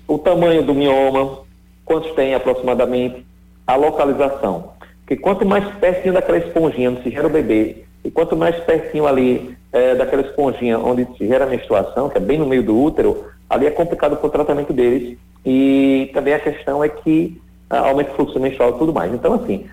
o 0.07 0.19
tamanho 0.19 0.63
do 0.63 0.75
mioma, 0.75 1.39
quantos 1.85 2.13
tem 2.13 2.35
aproximadamente, 2.35 3.25
a 3.67 3.77
localização. 3.77 4.73
Porque 5.09 5.23
quanto 5.23 5.47
mais 5.47 5.65
pertinho 5.77 6.13
daquela 6.13 6.37
esponjinha 6.37 6.91
onde 6.91 7.03
se 7.03 7.11
gera 7.11 7.27
o 7.27 7.31
bebê, 7.31 7.77
e 8.05 8.11
quanto 8.11 8.37
mais 8.37 8.55
pertinho 8.57 9.07
ali 9.07 9.57
é, 9.73 9.95
daquela 9.95 10.21
esponjinha 10.21 10.79
onde 10.79 11.09
se 11.17 11.27
gera 11.27 11.47
a 11.47 11.49
menstruação, 11.49 12.11
que 12.11 12.19
é 12.19 12.21
bem 12.21 12.37
no 12.37 12.45
meio 12.45 12.63
do 12.63 12.79
útero, 12.79 13.25
ali 13.49 13.67
é 13.67 13.71
complicado 13.71 14.19
para 14.19 14.27
o 14.27 14.31
tratamento 14.31 14.71
deles. 14.71 15.17
E 15.47 16.11
também 16.13 16.35
a 16.35 16.39
questão 16.39 16.85
é 16.85 16.91
que 16.91 17.41
ah, 17.71 17.89
aumenta 17.89 18.13
o 18.13 18.17
fluxo 18.17 18.39
menstrual 18.39 18.73
e 18.73 18.79
tudo 18.79 18.93
mais. 18.93 19.11
Então, 19.11 19.33
assim, 19.33 19.65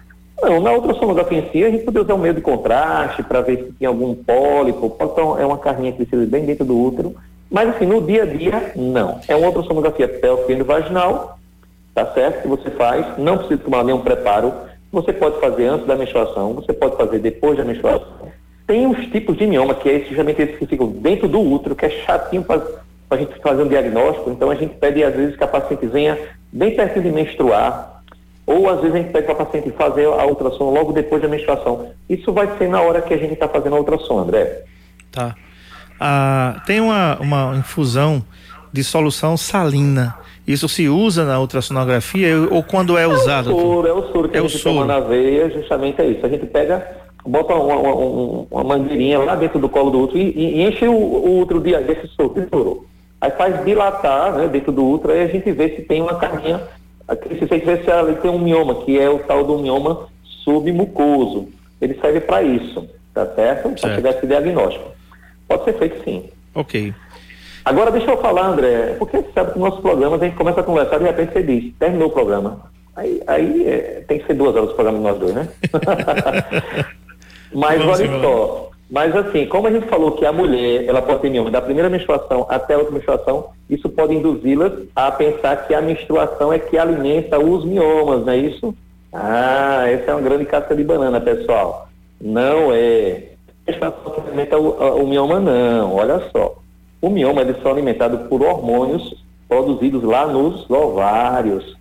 não, 0.41 0.61
na 0.61 0.71
ultrassonografia 0.71 1.39
em 1.39 1.49
si, 1.49 1.65
a 1.65 1.69
gente 1.69 1.83
poderia 1.83 2.05
usar 2.05 2.13
um 2.13 2.19
meio 2.19 2.33
de 2.33 2.39
contraste 2.39 3.21
para 3.21 3.41
ver 3.41 3.57
se 3.57 3.73
tem 3.73 3.89
algum 3.89 4.15
pólipo. 4.15 4.95
Então, 5.01 5.37
é 5.37 5.45
uma 5.45 5.57
carninha 5.57 5.91
que 5.91 6.05
precisa 6.05 6.25
bem 6.25 6.45
dentro 6.45 6.63
do 6.63 6.81
útero. 6.81 7.13
Mas, 7.51 7.67
assim, 7.75 7.85
no 7.85 7.99
dia 7.99 8.23
a 8.23 8.25
dia, 8.25 8.71
não. 8.73 9.19
É 9.27 9.35
uma 9.35 9.47
ultrassonografia 9.47 10.07
pélvica 10.07 10.63
vaginal, 10.63 11.37
tá 11.93 12.05
certo? 12.13 12.43
Que 12.43 12.47
você 12.47 12.69
faz, 12.71 13.17
não 13.17 13.37
precisa 13.39 13.59
tomar 13.59 13.83
nenhum 13.83 13.99
preparo 13.99 14.64
você 14.95 15.11
pode 15.11 15.39
fazer 15.41 15.65
antes 15.67 15.85
da 15.85 15.95
menstruação, 15.95 16.53
você 16.53 16.71
pode 16.71 16.95
fazer 16.95 17.19
depois 17.19 17.57
da 17.57 17.65
menstruação. 17.65 18.31
Tem 18.65 18.87
uns 18.87 19.05
tipos 19.07 19.37
de 19.37 19.45
mioma, 19.45 19.75
que 19.75 19.89
é 19.89 19.99
justamente 19.99 20.41
esses 20.41 20.57
que 20.57 20.65
ficam 20.65 20.87
dentro 20.87 21.27
do 21.27 21.39
útero, 21.39 21.75
que 21.75 21.85
é 21.85 21.89
chatinho 21.89 22.43
para 22.43 22.61
a 23.09 23.17
gente 23.17 23.37
fazer 23.39 23.63
um 23.63 23.67
diagnóstico. 23.67 24.31
Então 24.31 24.49
a 24.49 24.55
gente 24.55 24.73
pede, 24.75 25.03
às 25.03 25.13
vezes, 25.13 25.35
que 25.35 25.43
a 25.43 25.47
paciente 25.47 25.85
venha 25.85 26.17
bem 26.51 26.73
perto 26.75 27.01
de 27.01 27.11
menstruar, 27.11 28.01
ou 28.47 28.69
às 28.69 28.79
vezes 28.79 28.95
a 28.95 28.99
gente 28.99 29.11
pede 29.11 29.25
para 29.25 29.33
a 29.33 29.45
paciente 29.45 29.69
fazer 29.71 30.05
a 30.05 30.25
ultrassom 30.25 30.71
logo 30.71 30.93
depois 30.93 31.21
da 31.21 31.27
menstruação. 31.27 31.91
Isso 32.09 32.31
vai 32.31 32.57
ser 32.57 32.69
na 32.69 32.81
hora 32.81 33.01
que 33.01 33.13
a 33.13 33.17
gente 33.17 33.33
está 33.33 33.49
fazendo 33.49 33.75
a 33.75 33.79
ultrassom, 33.79 34.19
André. 34.19 34.63
Tá. 35.11 35.35
Ah, 35.99 36.61
tem 36.65 36.79
uma, 36.79 37.17
uma 37.19 37.55
infusão 37.57 38.23
de 38.71 38.83
solução 38.83 39.35
salina. 39.35 40.15
Isso 40.47 40.69
se 40.69 40.87
usa 40.87 41.25
na 41.25 41.39
ultrassonografia 41.39 42.37
ou 42.51 42.61
quando 42.61 42.97
é 42.97 43.07
usado? 43.07 43.49
É 43.49 43.53
o 43.53 43.59
soro, 43.59 43.87
é 43.87 43.93
o 43.93 44.11
soro 44.11 44.29
que 44.29 44.37
é 44.37 44.39
a 44.39 44.43
gente 44.43 44.63
toma 44.63 44.85
na 44.85 44.99
veia, 44.99 45.49
justamente 45.49 45.99
é 46.01 46.05
isso. 46.05 46.25
A 46.25 46.29
gente 46.29 46.45
pega, 46.45 46.87
bota 47.25 47.55
uma, 47.55 47.75
uma, 47.75 48.47
uma 48.51 48.63
mangueirinha 48.63 49.19
lá 49.19 49.35
dentro 49.35 49.59
do 49.59 49.67
colo 49.67 49.89
do 49.89 50.01
útero 50.01 50.19
e, 50.19 50.31
e 50.37 50.61
enche 50.63 50.87
o, 50.87 50.93
o 50.93 51.39
útero 51.39 51.59
de, 51.59 51.75
desse 51.79 52.07
soro, 52.09 52.33
de 52.35 52.47
soro. 52.47 52.85
Aí 53.19 53.31
faz 53.31 53.65
dilatar 53.65 54.33
né, 54.33 54.47
dentro 54.47 54.71
do 54.71 54.85
útero 54.85 55.13
e 55.13 55.23
a 55.23 55.27
gente 55.27 55.51
vê 55.51 55.69
se 55.75 55.81
tem 55.81 56.01
uma 56.01 56.15
caminha, 56.15 56.61
se 57.27 57.39
você 57.39 57.57
vê 57.57 57.83
se 57.83 57.89
ali 57.89 58.15
tem 58.17 58.29
um 58.29 58.37
mioma, 58.37 58.75
que 58.83 58.99
é 58.99 59.09
o 59.09 59.19
tal 59.19 59.43
do 59.43 59.57
mioma 59.57 60.07
submucoso. 60.43 61.47
Ele 61.81 61.95
serve 61.99 62.21
para 62.21 62.43
isso, 62.43 62.87
tá 63.13 63.25
certo? 63.33 63.69
Para 63.69 63.95
chegar 63.95 64.11
esse 64.11 64.27
diagnóstico. 64.27 64.91
Pode 65.47 65.63
ser 65.63 65.73
feito 65.73 66.03
sim. 66.03 66.29
Ok. 66.53 66.93
Agora 67.65 67.89
deixa 67.89 68.11
eu 68.11 68.17
falar, 68.17 68.45
André, 68.49 68.95
porque 68.99 69.17
você 69.17 69.31
sabe 69.33 69.53
que 69.53 69.59
nos 69.59 69.69
nossos 69.69 69.81
programas 69.81 70.21
a 70.21 70.25
gente 70.25 70.37
começa 70.37 70.61
a 70.61 70.63
conversar 70.63 70.97
e 70.97 70.99
de 70.99 71.05
repente 71.05 71.33
você 71.33 71.43
diz, 71.43 71.73
terminou 71.79 72.09
o 72.09 72.11
programa. 72.11 72.59
Aí, 72.95 73.21
aí 73.25 73.67
é, 73.67 74.03
tem 74.07 74.19
que 74.19 74.27
ser 74.27 74.35
duas 74.35 74.55
horas 74.55 74.69
o 74.69 74.75
programa 74.75 74.99
de 74.99 75.03
nós 75.03 75.17
dois, 75.17 75.33
né? 75.33 75.47
Mas 77.51 77.81
olha 77.81 78.21
só, 78.21 78.69
mas 78.89 79.15
assim, 79.15 79.47
como 79.47 79.67
a 79.67 79.71
gente 79.71 79.87
falou 79.87 80.11
que 80.11 80.25
a 80.25 80.31
mulher, 80.31 80.85
ela 80.85 81.01
pode 81.01 81.21
ter 81.21 81.29
mioma 81.29 81.49
da 81.49 81.61
primeira 81.61 81.89
menstruação 81.89 82.45
até 82.49 82.73
a 82.73 82.77
outra 82.77 82.93
menstruação, 82.93 83.47
isso 83.69 83.89
pode 83.89 84.13
induzi-las 84.13 84.73
a 84.95 85.11
pensar 85.11 85.65
que 85.65 85.73
a 85.73 85.81
menstruação 85.81 86.51
é 86.51 86.59
que 86.59 86.77
alimenta 86.77 87.39
os 87.39 87.63
miomas, 87.63 88.25
não 88.25 88.33
é 88.33 88.37
isso? 88.37 88.75
Ah, 89.11 89.85
essa 89.87 90.11
é 90.11 90.13
uma 90.13 90.21
grande 90.21 90.45
casca 90.45 90.75
de 90.75 90.83
banana, 90.83 91.21
pessoal. 91.21 91.87
Não 92.21 92.73
é. 92.73 93.23
A 93.65 93.71
menstruação 93.71 94.23
alimenta 94.27 94.57
o, 94.57 95.01
o 95.01 95.07
mioma, 95.07 95.39
não. 95.39 95.95
Olha 95.95 96.21
só. 96.31 96.55
O 97.05 97.09
mioma 97.11 97.43
é 97.43 97.53
só 97.61 97.69
alimentado 97.69 98.27
por 98.27 98.41
hormônios 98.41 99.23
produzidos 99.47 100.01
lá 100.01 100.25
nos 100.25 100.67
ovários. 100.67 101.77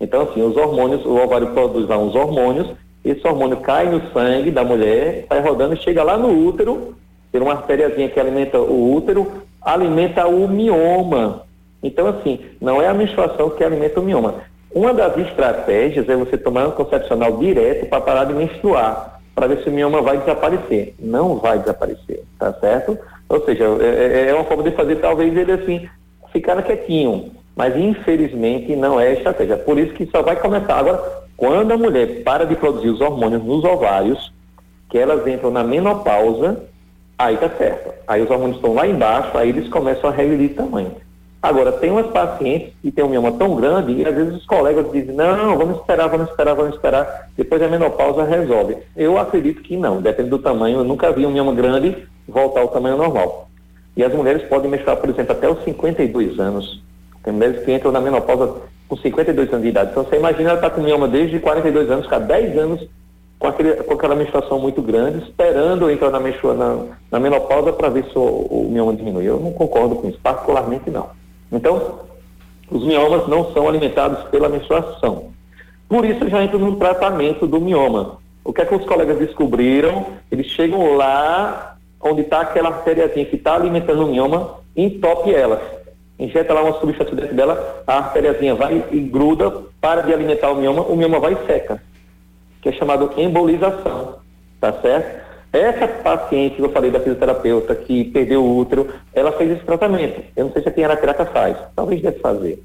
Então, 0.00 0.22
assim, 0.22 0.40
os 0.40 0.56
hormônios, 0.56 1.04
o 1.04 1.22
ovário 1.22 1.48
produz 1.48 1.86
lá 1.86 1.98
uns 1.98 2.14
hormônios, 2.14 2.68
esse 3.04 3.28
hormônio 3.28 3.58
cai 3.58 3.90
no 3.90 4.00
sangue 4.10 4.50
da 4.50 4.64
mulher, 4.64 5.26
sai 5.28 5.42
rodando 5.42 5.74
e 5.74 5.82
chega 5.82 6.02
lá 6.02 6.16
no 6.16 6.48
útero, 6.48 6.96
tem 7.30 7.42
uma 7.42 7.52
artériazinha 7.52 8.08
que 8.08 8.18
alimenta 8.18 8.58
o 8.58 8.94
útero, 8.94 9.30
alimenta 9.60 10.26
o 10.26 10.48
mioma. 10.48 11.42
Então, 11.82 12.06
assim, 12.06 12.40
não 12.58 12.80
é 12.80 12.88
a 12.88 12.94
menstruação 12.94 13.50
que 13.50 13.62
alimenta 13.62 14.00
o 14.00 14.02
mioma. 14.02 14.36
Uma 14.74 14.94
das 14.94 15.14
estratégias 15.18 16.08
é 16.08 16.16
você 16.16 16.38
tomar 16.38 16.68
um 16.68 16.70
concepcional 16.70 17.36
direto 17.36 17.84
para 17.84 18.00
parar 18.00 18.24
de 18.24 18.32
menstruar, 18.32 19.20
para 19.34 19.46
ver 19.46 19.62
se 19.62 19.68
o 19.68 19.72
mioma 19.72 20.00
vai 20.00 20.16
desaparecer. 20.16 20.94
Não 20.98 21.36
vai 21.36 21.58
desaparecer, 21.58 22.24
tá 22.38 22.50
certo? 22.54 22.98
Ou 23.34 23.44
seja, 23.44 23.64
é, 23.80 24.26
é, 24.26 24.28
é 24.28 24.34
uma 24.34 24.44
forma 24.44 24.62
de 24.62 24.70
fazer 24.70 24.96
talvez 24.96 25.36
ele 25.36 25.50
assim, 25.50 25.88
ficar 26.32 26.62
quietinho. 26.62 27.32
Mas 27.56 27.76
infelizmente 27.76 28.76
não 28.76 29.00
é 29.00 29.12
estratégia. 29.12 29.56
Por 29.56 29.76
isso 29.76 29.92
que 29.92 30.06
só 30.06 30.22
vai 30.22 30.36
começar. 30.36 30.78
Agora, 30.78 31.02
quando 31.36 31.72
a 31.72 31.76
mulher 31.76 32.22
para 32.22 32.46
de 32.46 32.54
produzir 32.54 32.90
os 32.90 33.00
hormônios 33.00 33.42
nos 33.42 33.64
ovários, 33.64 34.32
que 34.88 34.96
elas 34.96 35.26
entram 35.26 35.50
na 35.50 35.64
menopausa, 35.64 36.62
aí 37.18 37.36
tá 37.36 37.50
certo. 37.50 37.92
Aí 38.06 38.22
os 38.22 38.30
hormônios 38.30 38.56
estão 38.56 38.72
lá 38.72 38.86
embaixo, 38.86 39.36
aí 39.36 39.48
eles 39.48 39.68
começam 39.68 40.08
a 40.08 40.12
regredir 40.12 40.54
tamanho. 40.54 40.92
Agora, 41.42 41.72
tem 41.72 41.90
umas 41.90 42.06
pacientes 42.06 42.72
que 42.80 42.92
têm 42.92 43.04
um 43.04 43.08
mioma 43.08 43.32
tão 43.32 43.56
grande 43.56 43.92
e 43.92 44.06
às 44.06 44.14
vezes 44.14 44.34
os 44.36 44.46
colegas 44.46 44.90
dizem, 44.92 45.14
não, 45.14 45.58
vamos 45.58 45.78
esperar, 45.78 46.08
vamos 46.08 46.30
esperar, 46.30 46.54
vamos 46.54 46.74
esperar, 46.74 47.30
depois 47.36 47.60
a 47.60 47.68
menopausa 47.68 48.24
resolve. 48.24 48.76
Eu 48.96 49.18
acredito 49.18 49.60
que 49.60 49.76
não, 49.76 50.00
depende 50.00 50.30
do 50.30 50.38
tamanho. 50.38 50.78
Eu 50.78 50.84
nunca 50.84 51.10
vi 51.12 51.26
um 51.26 51.32
mioma 51.32 51.52
grande 51.52 52.06
voltar 52.28 52.60
ao 52.60 52.68
tamanho 52.68 52.96
normal. 52.96 53.48
E 53.96 54.02
as 54.02 54.12
mulheres 54.12 54.42
podem 54.48 54.70
menstruar, 54.70 54.96
por 54.96 55.08
exemplo, 55.08 55.32
até 55.32 55.48
os 55.48 55.62
52 55.64 56.38
anos. 56.40 56.82
Tem 57.22 57.32
mulheres 57.32 57.64
que 57.64 57.72
entram 57.72 57.92
na 57.92 58.00
menopausa 58.00 58.62
com 58.88 58.96
52 58.96 59.48
anos 59.50 59.62
de 59.62 59.68
idade. 59.68 59.90
Então 59.90 60.04
você 60.04 60.16
imagina 60.16 60.50
ela 60.50 60.58
está 60.58 60.70
com 60.70 60.82
mioma 60.82 61.08
desde 61.08 61.38
42 61.38 61.90
anos, 61.90 62.04
ficar 62.04 62.18
10 62.18 62.58
anos 62.58 62.88
com, 63.38 63.46
aquele, 63.46 63.74
com 63.74 63.94
aquela 63.94 64.14
menstruação 64.14 64.58
muito 64.58 64.82
grande, 64.82 65.24
esperando 65.24 65.90
entrar 65.90 66.10
na, 66.10 66.20
na, 66.20 66.84
na 67.10 67.20
menopausa 67.20 67.72
para 67.72 67.88
ver 67.88 68.04
se 68.04 68.18
o, 68.18 68.22
o 68.22 68.68
mioma 68.70 68.94
diminui. 68.94 69.24
Eu 69.24 69.38
não 69.40 69.52
concordo 69.52 69.96
com 69.96 70.08
isso, 70.08 70.18
particularmente 70.22 70.90
não. 70.90 71.10
Então, 71.52 72.00
os 72.70 72.84
miomas 72.84 73.28
não 73.28 73.52
são 73.52 73.68
alimentados 73.68 74.24
pela 74.24 74.48
menstruação. 74.48 75.32
Por 75.88 76.04
isso 76.04 76.28
já 76.28 76.42
entra 76.42 76.58
no 76.58 76.76
tratamento 76.76 77.46
do 77.46 77.60
mioma. 77.60 78.18
O 78.42 78.52
que 78.52 78.62
é 78.62 78.64
que 78.64 78.74
os 78.74 78.84
colegas 78.84 79.18
descobriram? 79.18 80.06
Eles 80.30 80.46
chegam 80.46 80.96
lá 80.96 81.73
onde 82.04 82.20
está 82.20 82.42
aquela 82.42 82.68
artériazinha 82.68 83.24
que 83.24 83.36
está 83.36 83.54
alimentando 83.54 84.04
o 84.04 84.08
mioma, 84.08 84.58
entope 84.76 85.34
ela. 85.34 85.60
Injeta 86.18 86.52
lá 86.52 86.62
uma 86.62 86.78
substância 86.78 87.16
dentro 87.16 87.34
dela, 87.34 87.82
a 87.86 87.96
artériazinha 87.96 88.54
vai 88.54 88.84
e 88.92 89.00
gruda, 89.00 89.50
para 89.80 90.02
de 90.02 90.12
alimentar 90.12 90.50
o 90.50 90.54
mioma, 90.54 90.82
o 90.82 90.94
mioma 90.94 91.18
vai 91.18 91.32
e 91.32 91.46
seca, 91.46 91.82
que 92.62 92.68
é 92.68 92.72
chamado 92.72 93.10
embolização, 93.16 94.16
tá 94.60 94.72
certo? 94.74 95.24
Essa 95.52 95.88
paciente 95.88 96.56
que 96.56 96.62
eu 96.62 96.70
falei 96.70 96.90
da 96.90 96.98
fisioterapeuta 96.98 97.74
que 97.74 98.04
perdeu 98.04 98.44
o 98.44 98.58
útero, 98.58 98.88
ela 99.12 99.32
fez 99.32 99.52
esse 99.52 99.64
tratamento. 99.64 100.20
Eu 100.36 100.46
não 100.46 100.52
sei 100.52 100.62
se 100.62 100.68
aqui 100.68 100.80
em 100.80 100.84
Arapiraca 100.84 101.24
faz, 101.26 101.56
talvez 101.74 102.02
deve 102.02 102.18
fazer. 102.18 102.62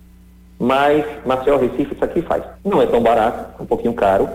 Mas 0.60 1.06
Marcel 1.26 1.60
Recife 1.60 1.94
isso 1.94 2.04
aqui 2.04 2.22
faz. 2.22 2.44
Não 2.66 2.82
é 2.82 2.88
tão 2.88 3.02
barato, 3.02 3.54
é 3.60 3.64
um 3.64 3.66
pouquinho 3.66 3.94
caro, 3.94 4.28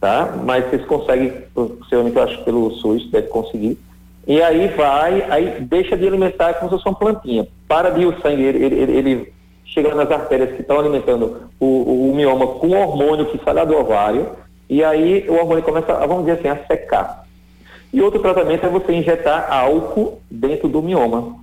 tá? 0.00 0.34
Mas 0.44 0.66
vocês 0.66 0.84
conseguem, 0.84 1.32
seu 1.88 2.06
eu 2.06 2.22
acho 2.22 2.44
pelo 2.44 2.70
SUS 2.72 3.10
deve 3.10 3.28
conseguir. 3.28 3.78
E 4.26 4.42
aí 4.42 4.68
vai, 4.68 5.22
aí 5.30 5.60
deixa 5.60 5.96
de 5.96 6.06
alimentar 6.06 6.54
como 6.54 6.68
se 6.68 6.76
fosse 6.76 6.88
uma 6.88 6.98
plantinha. 6.98 7.46
Para 7.68 7.90
de 7.90 8.04
o 8.04 8.20
sangue, 8.20 8.42
ele, 8.42 8.64
ele, 8.64 8.92
ele 8.92 9.32
chega 9.64 9.94
nas 9.94 10.10
artérias 10.10 10.54
que 10.54 10.62
estão 10.62 10.80
alimentando 10.80 11.42
o, 11.60 11.66
o, 11.66 12.10
o, 12.10 12.14
mioma 12.14 12.46
com 12.46 12.68
o 12.68 12.76
hormônio 12.76 13.26
que 13.26 13.42
sai 13.44 13.54
lá 13.54 13.64
do 13.64 13.76
ovário, 13.76 14.30
e 14.68 14.82
aí 14.82 15.24
o 15.28 15.34
hormônio 15.34 15.62
começa, 15.62 15.94
vamos 16.06 16.24
dizer 16.26 16.38
assim, 16.38 16.48
a 16.48 16.66
secar. 16.66 17.24
E 17.92 18.02
outro 18.02 18.20
tratamento 18.20 18.66
é 18.66 18.68
você 18.68 18.92
injetar 18.92 19.46
álcool 19.52 20.20
dentro 20.28 20.68
do 20.68 20.82
mioma. 20.82 21.36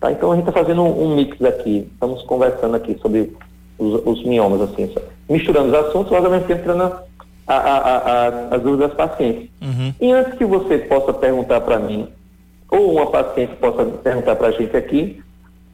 Tá? 0.00 0.10
Então 0.12 0.32
a 0.32 0.36
gente 0.36 0.48
está 0.48 0.58
fazendo 0.58 0.82
um, 0.82 1.04
um, 1.04 1.16
mix 1.16 1.42
aqui, 1.44 1.88
estamos 1.92 2.22
conversando 2.22 2.74
aqui 2.74 2.98
sobre 3.00 3.36
os, 3.78 4.00
os 4.06 4.24
miomas, 4.24 4.62
assim, 4.62 4.90
misturando 5.28 5.68
os 5.68 5.74
assuntos, 5.74 6.10
mas 6.10 6.24
ao 6.24 6.30
mesmo 6.30 6.46
tempo 6.46 6.64
a, 7.46 7.54
a, 7.54 7.96
a, 7.96 8.28
as 8.56 8.62
dúvidas 8.62 8.88
das 8.88 8.96
pacientes. 8.96 9.50
Uhum. 9.62 9.94
E 10.00 10.12
antes 10.12 10.34
que 10.34 10.44
você 10.44 10.78
possa 10.78 11.12
perguntar 11.12 11.60
para 11.60 11.78
mim, 11.78 12.08
ou 12.70 12.92
uma 12.92 13.06
paciente 13.06 13.54
possa 13.56 13.84
perguntar 13.84 14.36
para 14.36 14.48
a 14.48 14.50
gente 14.52 14.76
aqui, 14.76 15.22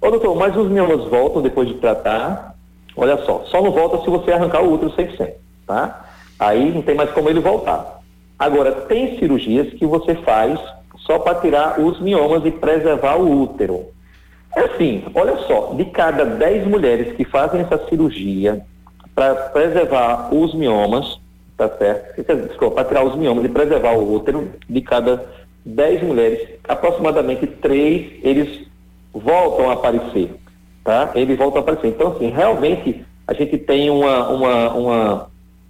ô 0.01 0.11
doutor, 0.11 0.37
mas 0.37 0.57
os 0.57 0.71
miomas 0.71 1.05
voltam 1.09 1.43
depois 1.43 1.69
de 1.69 1.75
tratar? 1.75 2.55
Olha 2.97 3.17
só, 3.25 3.43
só 3.47 3.63
não 3.63 3.71
volta 3.71 4.05
se 4.05 4.11
você 4.11 4.33
arrancar 4.33 4.63
o 4.63 4.75
útero 4.75 4.93
100%, 4.93 5.33
tá? 5.67 6.07
Aí 6.39 6.73
não 6.73 6.83
tem 6.83 6.95
mais 6.95 7.11
como 7.11 7.31
ele 7.31 7.41
voltar. 7.41 8.01
Agora, 8.39 8.73
tem 8.73 9.19
cirurgias 9.19 9.73
que 9.73 9.87
você 9.87 10.15
faz 10.17 10.61
só 10.99 11.19
para 11.19 11.41
tirar 11.41 11.81
os 11.81 12.01
miomas 12.01 12.45
e 12.45 12.51
preservar 12.51 13.17
o 13.17 13.43
útero. 13.43 13.87
É 14.55 14.61
assim, 14.61 15.05
olha 15.15 15.37
só, 15.47 15.73
de 15.75 15.85
cada 15.87 16.25
10 16.25 16.67
mulheres 16.67 17.17
que 17.17 17.25
fazem 17.25 17.63
essa 17.63 17.79
cirurgia 17.89 18.65
para 19.15 19.35
preservar 19.35 20.35
os 20.35 20.55
miomas, 20.55 21.19
tá 21.69 21.77
certo? 21.79 22.49
Desculpa, 22.49 22.77
para 22.77 22.89
tirar 22.89 23.05
os 23.05 23.17
miomas 23.17 23.45
e 23.45 23.49
preservar 23.49 23.93
o 23.93 24.15
útero, 24.15 24.49
de 24.69 24.81
cada 24.81 25.25
10 25.65 26.03
mulheres, 26.03 26.49
aproximadamente 26.69 27.47
3 27.47 28.21
eles 28.23 28.67
voltam 29.13 29.71
a 29.71 29.75
aparecer, 29.75 30.31
tá? 30.83 31.13
Eles 31.15 31.39
voltam 31.39 31.59
a 31.59 31.61
aparecer. 31.61 31.89
Então, 31.89 32.13
assim, 32.13 32.31
realmente 32.31 33.05
a 33.27 33.35
gente 33.35 33.59
tem 33.59 33.91
uma, 33.91 34.29
uma, 34.29 34.75
uma, 34.75 35.27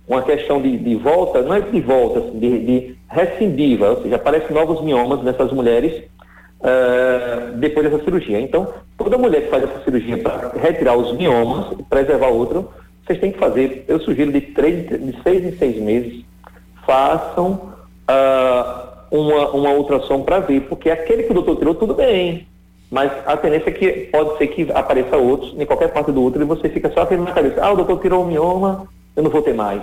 uma 0.09 0.23
questão 0.23 0.63
de, 0.63 0.77
de 0.79 0.95
volta, 0.97 1.43
não 1.43 1.55
é 1.55 1.61
de 1.61 1.81
volta, 1.81 2.21
assim, 2.21 2.39
de, 2.39 2.59
de 2.65 2.97
recidiva, 3.09 3.91
ou 3.91 4.03
seja, 4.03 4.17
aparecem 4.17 4.55
novos 4.55 4.83
miomas 4.83 5.23
nessas 5.23 5.53
mulheres 5.53 6.05
uh, 6.61 7.53
depois 7.59 7.91
dessa 7.91 8.03
cirurgia. 8.03 8.41
Então, 8.41 8.73
toda 8.97 9.19
mulher 9.19 9.43
que 9.43 9.51
faz 9.51 9.65
essa 9.65 9.85
cirurgia 9.85 10.17
para 10.19 10.53
retirar 10.59 10.97
os 10.97 11.13
miomas 11.17 11.77
preservar 11.91 12.29
o 12.29 12.41
útero, 12.41 12.71
vocês 13.13 13.21
têm 13.21 13.33
que 13.33 13.39
fazer, 13.39 13.85
eu 13.89 14.01
sugiro 14.01 14.33
de, 14.33 14.41
três, 14.41 14.89
de 14.89 15.23
seis 15.23 15.45
em 15.45 15.57
seis 15.59 15.77
meses, 15.77 16.25
façam 16.87 17.75
uh, 18.09 18.93
uma, 19.11 19.51
uma 19.51 19.71
ultrassom 19.71 20.23
para 20.23 20.41
ver, 20.41 20.63
porque 20.63 20.91
aquele 20.91 21.25
que 21.25 21.31
o 21.31 21.35
doutor 21.35 21.57
tirou, 21.57 21.75
tudo 21.75 21.95
bem, 21.95 22.47
mas 22.91 23.13
a 23.27 23.37
tendência 23.37 23.69
é 23.71 23.73
que 23.73 23.91
pode 24.11 24.39
ser 24.39 24.47
que 24.49 24.71
apareça 24.73 25.17
outros 25.17 25.55
em 25.59 25.67
qualquer 25.67 25.93
parte 25.93 26.11
do 26.13 26.23
útero 26.23 26.45
e 26.45 26.47
você 26.47 26.69
fica 26.69 26.91
só 26.93 27.03
aquele 27.03 27.23
na 27.23 27.33
cabeça, 27.33 27.63
ah, 27.63 27.73
o 27.73 27.77
doutor 27.77 28.01
tirou 28.01 28.23
o 28.23 28.27
mioma, 28.27 28.89
eu 29.15 29.23
não 29.23 29.31
vou 29.31 29.43
ter 29.43 29.55
mais. 29.55 29.83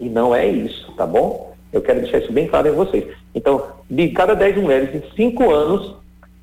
E 0.00 0.08
não 0.08 0.34
é 0.34 0.46
isso, 0.46 0.92
tá 0.96 1.06
bom? 1.06 1.54
Eu 1.72 1.80
quero 1.80 2.00
deixar 2.00 2.18
isso 2.18 2.32
bem 2.32 2.48
claro 2.48 2.68
em 2.68 2.72
vocês. 2.72 3.04
Então, 3.34 3.62
de 3.88 4.08
cada 4.08 4.34
10 4.34 4.56
mulheres, 4.56 4.94
em 4.94 5.02
5 5.14 5.50
anos, 5.50 5.94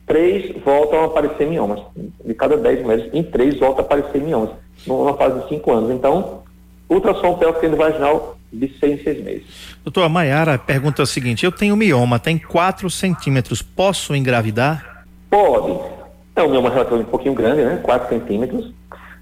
3 0.06 0.56
voltam 0.64 1.02
a 1.02 1.06
aparecer 1.06 1.48
miomas. 1.48 1.82
De 2.26 2.34
cada 2.34 2.58
10 2.58 2.82
mulheres, 2.82 3.10
em 3.14 3.24
3 3.24 3.60
voltam 3.60 3.84
a 3.84 3.86
aparecer 3.86 4.22
miomas. 4.22 4.52
Numa 4.86 5.16
fase 5.16 5.42
de 5.42 5.50
5 5.50 5.72
anos. 5.72 5.92
Então, 5.92 6.42
ultrassom 6.90 7.36
pélvico 7.36 7.76
vaginal 7.76 8.38
de 8.52 8.68
6 8.80 9.00
em 9.00 9.04
6 9.04 9.24
meses. 9.24 9.44
Doutora 9.84 10.10
Maiara 10.10 10.58
pergunta 10.58 11.04
o 11.04 11.06
seguinte: 11.06 11.46
eu 11.46 11.52
tenho 11.52 11.76
mioma, 11.76 12.20
tem 12.20 12.38
4 12.38 12.90
centímetros, 12.90 13.62
posso 13.62 14.16
engravidar? 14.16 15.06
Pode. 15.30 15.80
É 16.36 16.44
um 16.44 16.50
mioma 16.50 16.70
relativamente 16.70 17.08
um 17.08 17.12
pouquinho 17.12 17.34
grande, 17.34 17.64
né? 17.64 17.80
4 17.84 18.10
centímetros. 18.10 18.74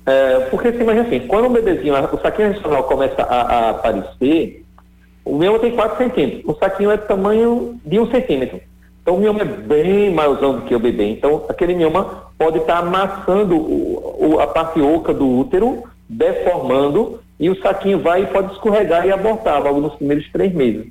É, 0.06 0.40
porque 0.50 0.72
você 0.72 0.82
imagina 0.82 1.06
assim, 1.06 1.20
quando 1.28 1.48
um 1.48 1.54
bebezinho, 1.54 1.94
o 1.94 2.20
saquinho 2.20 2.52
regional 2.52 2.84
começa 2.84 3.22
a, 3.22 3.42
a 3.42 3.70
aparecer, 3.72 4.66
o 5.24 5.38
mioma 5.38 5.60
tem 5.60 5.76
4 5.76 5.98
centímetros, 5.98 6.44
o 6.46 6.58
saquinho 6.58 6.90
é 6.90 6.98
do 6.98 7.06
tamanho 7.06 7.80
de 7.86 8.00
1 8.00 8.02
um 8.02 8.12
centímetro. 8.12 8.60
Então 9.10 9.18
o 9.18 9.22
mioma 9.22 9.42
é 9.42 9.46
bem 9.46 10.14
maior 10.14 10.36
do 10.36 10.62
que 10.62 10.76
o 10.76 10.80
bebê. 10.80 11.10
Então 11.10 11.44
aquele 11.50 11.74
mioma 11.74 12.30
pode 12.38 12.60
estar 12.60 12.80
tá 12.80 12.88
amassando 12.88 13.58
o, 13.58 14.36
o, 14.36 14.40
a 14.40 14.46
parte 14.46 14.80
oca 14.80 15.12
do 15.12 15.28
útero, 15.28 15.82
deformando, 16.08 17.20
e 17.40 17.50
o 17.50 17.60
saquinho 17.60 18.04
vai 18.04 18.22
e 18.22 18.28
pode 18.28 18.54
escorregar 18.54 19.08
e 19.08 19.12
abortar 19.12 19.64
logo 19.64 19.82
nos 19.82 19.96
primeiros 19.96 20.32
três 20.32 20.54
meses. 20.54 20.86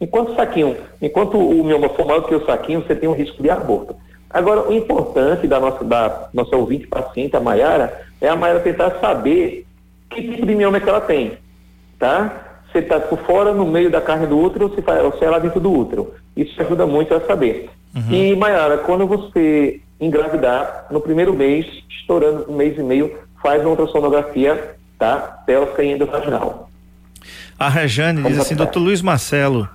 Enquanto 0.00 0.30
o 0.30 0.36
saquinho, 0.36 0.76
enquanto 1.02 1.36
o 1.36 1.64
mioma 1.64 1.88
for 1.88 2.06
maior 2.06 2.20
que 2.20 2.36
o 2.36 2.46
saquinho, 2.46 2.80
você 2.80 2.94
tem 2.94 3.08
um 3.08 3.12
risco 3.12 3.42
de 3.42 3.50
aborto. 3.50 3.96
Agora, 4.30 4.68
o 4.68 4.72
importante 4.72 5.48
da 5.48 5.58
nossa, 5.58 5.82
da 5.82 6.28
nossa 6.32 6.54
ouvinte 6.54 6.86
paciente, 6.86 7.36
a 7.36 7.40
Maiara, 7.40 8.02
é 8.20 8.28
a 8.28 8.36
Maiara 8.36 8.60
tentar 8.60 9.00
saber 9.00 9.66
que 10.10 10.22
tipo 10.22 10.46
de 10.46 10.54
mioma 10.54 10.76
é 10.76 10.80
que 10.80 10.88
ela 10.88 11.00
tem, 11.00 11.38
tá? 11.98 12.60
Se 12.70 12.78
está 12.78 13.00
por 13.00 13.18
fora, 13.18 13.52
no 13.52 13.66
meio 13.66 13.90
da 13.90 14.00
carne 14.00 14.28
do 14.28 14.38
útero, 14.38 14.72
se, 14.76 14.84
ou 15.02 15.18
se 15.18 15.24
é 15.24 15.28
lá 15.28 15.40
dentro 15.40 15.58
do 15.58 15.72
útero. 15.72 16.14
Isso 16.36 16.60
ajuda 16.60 16.86
muito 16.86 17.14
a 17.14 17.20
saber. 17.20 17.70
Uhum. 17.94 18.12
E, 18.12 18.36
Maiara, 18.36 18.78
quando 18.78 19.06
você 19.06 19.80
engravidar, 20.00 20.86
no 20.90 21.00
primeiro 21.00 21.32
mês, 21.34 21.66
estourando 21.88 22.50
um 22.50 22.56
mês 22.56 22.76
e 22.76 22.82
meio, 22.82 23.16
faz 23.42 23.60
uma 23.62 23.70
ultrassonografia, 23.70 24.76
tá? 24.98 25.42
Pélvica 25.46 25.82
e 25.82 25.92
endovaginal. 25.92 26.70
A 27.58 27.68
Rejane 27.68 28.22
diz 28.22 28.38
assim, 28.38 28.54
doutor 28.54 28.80
Luiz 28.80 29.00
Marcelo, 29.00 29.68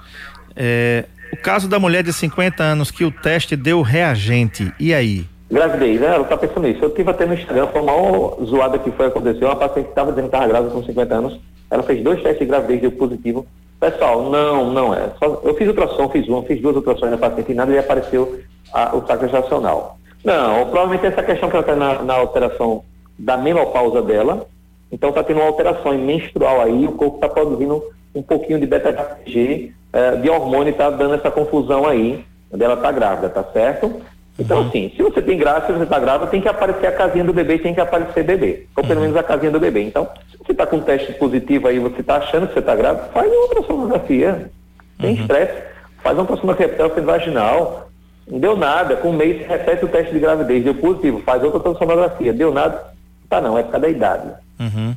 é, 0.55 1.05
o 1.31 1.37
caso 1.37 1.67
da 1.67 1.79
mulher 1.79 2.03
de 2.03 2.11
50 2.11 2.61
anos 2.61 2.91
que 2.91 3.05
o 3.05 3.11
teste 3.11 3.55
deu 3.55 3.81
reagente, 3.81 4.73
e 4.79 4.93
aí? 4.93 5.25
Gravidez, 5.49 5.99
né? 5.99 6.07
Ela 6.07 6.25
tá 6.25 6.37
pensando 6.37 6.67
nisso. 6.67 6.83
Eu 6.83 6.93
tive 6.93 7.09
até 7.09 7.25
no 7.25 7.33
Instagram, 7.33 7.67
foi 7.67 7.81
a 7.81 7.83
maior 7.83 8.37
zoada 8.43 8.77
que 8.77 8.91
foi 8.91 9.07
acontecer. 9.07 9.45
Uma 9.45 9.55
paciente 9.55 9.85
que 9.85 9.91
estava 9.91 10.11
dizendo 10.11 10.29
que 10.29 10.35
estava 10.35 10.47
grávida 10.47 10.73
com 10.73 10.83
50 10.83 11.15
anos, 11.15 11.39
ela 11.71 11.83
fez 11.83 12.03
dois 12.03 12.21
testes 12.21 12.39
de 12.39 12.45
gravidez, 12.45 12.81
deu 12.81 12.91
positivo. 12.91 13.47
Pessoal, 13.79 14.29
não, 14.29 14.71
não 14.71 14.93
é. 14.93 15.09
Só, 15.17 15.41
eu 15.43 15.55
fiz 15.55 15.67
ultrassom, 15.67 16.09
fiz 16.09 16.27
uma, 16.27 16.43
fiz 16.43 16.61
duas 16.61 16.75
ultrassons 16.75 17.11
na 17.11 17.17
paciente 17.17 17.51
e 17.51 17.55
nada 17.55 17.71
e 17.71 17.77
apareceu 17.77 18.39
a, 18.73 18.95
o 18.95 19.05
saco 19.07 19.23
gestacional. 19.23 19.97
Não, 20.23 20.65
provavelmente 20.65 21.05
essa 21.05 21.23
questão 21.23 21.49
que 21.49 21.55
ela 21.55 21.63
está 21.63 21.75
na, 21.75 22.01
na 22.01 22.13
alteração 22.15 22.83
da 23.17 23.37
menopausa 23.37 24.01
dela, 24.01 24.45
então 24.91 25.09
está 25.09 25.23
tendo 25.23 25.39
uma 25.39 25.47
alteração 25.47 25.97
menstrual 25.97 26.61
aí, 26.61 26.85
o 26.85 26.91
corpo 26.91 27.15
está 27.15 27.29
produzindo 27.29 27.81
um 28.13 28.21
pouquinho 28.21 28.59
de 28.59 28.65
beta-HCG, 28.65 29.73
é, 29.93 30.15
de 30.17 30.29
hormônio 30.29 30.71
está 30.71 30.89
dando 30.89 31.15
essa 31.15 31.31
confusão 31.31 31.87
aí, 31.87 32.25
dela 32.51 32.73
está 32.73 32.91
grávida, 32.91 33.29
tá 33.29 33.43
certo? 33.43 34.01
Então, 34.39 34.61
uhum. 34.61 34.67
assim, 34.69 34.91
se 34.95 35.03
você 35.03 35.21
tem 35.21 35.37
grávida, 35.37 35.67
se 35.67 35.73
você 35.73 35.83
está 35.83 35.99
grávida, 35.99 36.31
tem 36.31 36.39
que 36.39 36.47
aparecer 36.47 36.87
a 36.87 36.91
casinha 36.93 37.25
do 37.25 37.33
bebê, 37.33 37.57
tem 37.57 37.73
que 37.73 37.81
aparecer 37.81 38.23
bebê. 38.23 38.65
Ou 38.75 38.83
pelo 38.83 38.95
uhum. 38.95 39.01
menos 39.07 39.17
a 39.17 39.23
casinha 39.23 39.51
do 39.51 39.59
bebê. 39.59 39.83
Então, 39.83 40.07
se 40.31 40.37
você 40.37 40.53
está 40.53 40.65
com 40.65 40.77
um 40.77 40.81
teste 40.81 41.11
positivo 41.13 41.67
aí, 41.67 41.77
você 41.77 41.99
está 41.99 42.15
achando 42.15 42.47
que 42.47 42.53
você 42.53 42.59
está 42.59 42.75
grávida, 42.75 43.09
faz 43.13 43.29
uma 43.29 43.41
ultrassonografia. 43.41 44.49
Tem 44.97 45.15
uhum. 45.15 45.21
estresse. 45.21 45.61
Faz 46.01 46.15
uma 46.15 46.21
ultrassonografia 46.21 46.69
pélvica 46.69 47.01
vaginal. 47.01 47.89
Não 48.29 48.39
deu 48.39 48.55
nada. 48.55 48.95
Com 48.95 49.09
um 49.09 49.17
mês, 49.17 49.45
repete 49.45 49.83
o 49.83 49.89
teste 49.89 50.13
de 50.13 50.19
gravidez. 50.19 50.63
Deu 50.63 50.75
positivo, 50.75 51.21
faz 51.25 51.43
outra 51.43 51.57
ultrassonografia. 51.57 52.31
Deu 52.31 52.53
nada. 52.53 52.81
Tá 53.29 53.41
não, 53.41 53.57
é 53.57 53.63
por 53.63 53.71
causa 53.71 53.85
da 53.85 53.91
idade. 53.91 54.27
Uhum. 54.59 54.95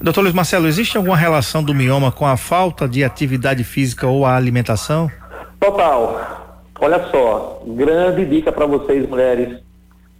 Doutor 0.00 0.22
Luiz 0.22 0.34
Marcelo, 0.34 0.66
existe 0.66 0.96
alguma 0.96 1.16
relação 1.16 1.62
do 1.62 1.74
mioma 1.74 2.10
com 2.10 2.26
a 2.26 2.36
falta 2.36 2.88
de 2.88 3.04
atividade 3.04 3.62
física 3.62 4.06
ou 4.06 4.26
a 4.26 4.34
alimentação? 4.34 5.10
Total. 5.60 6.41
Olha 6.84 7.00
só, 7.12 7.62
grande 7.64 8.24
dica 8.24 8.50
para 8.50 8.66
vocês, 8.66 9.08
mulheres. 9.08 9.56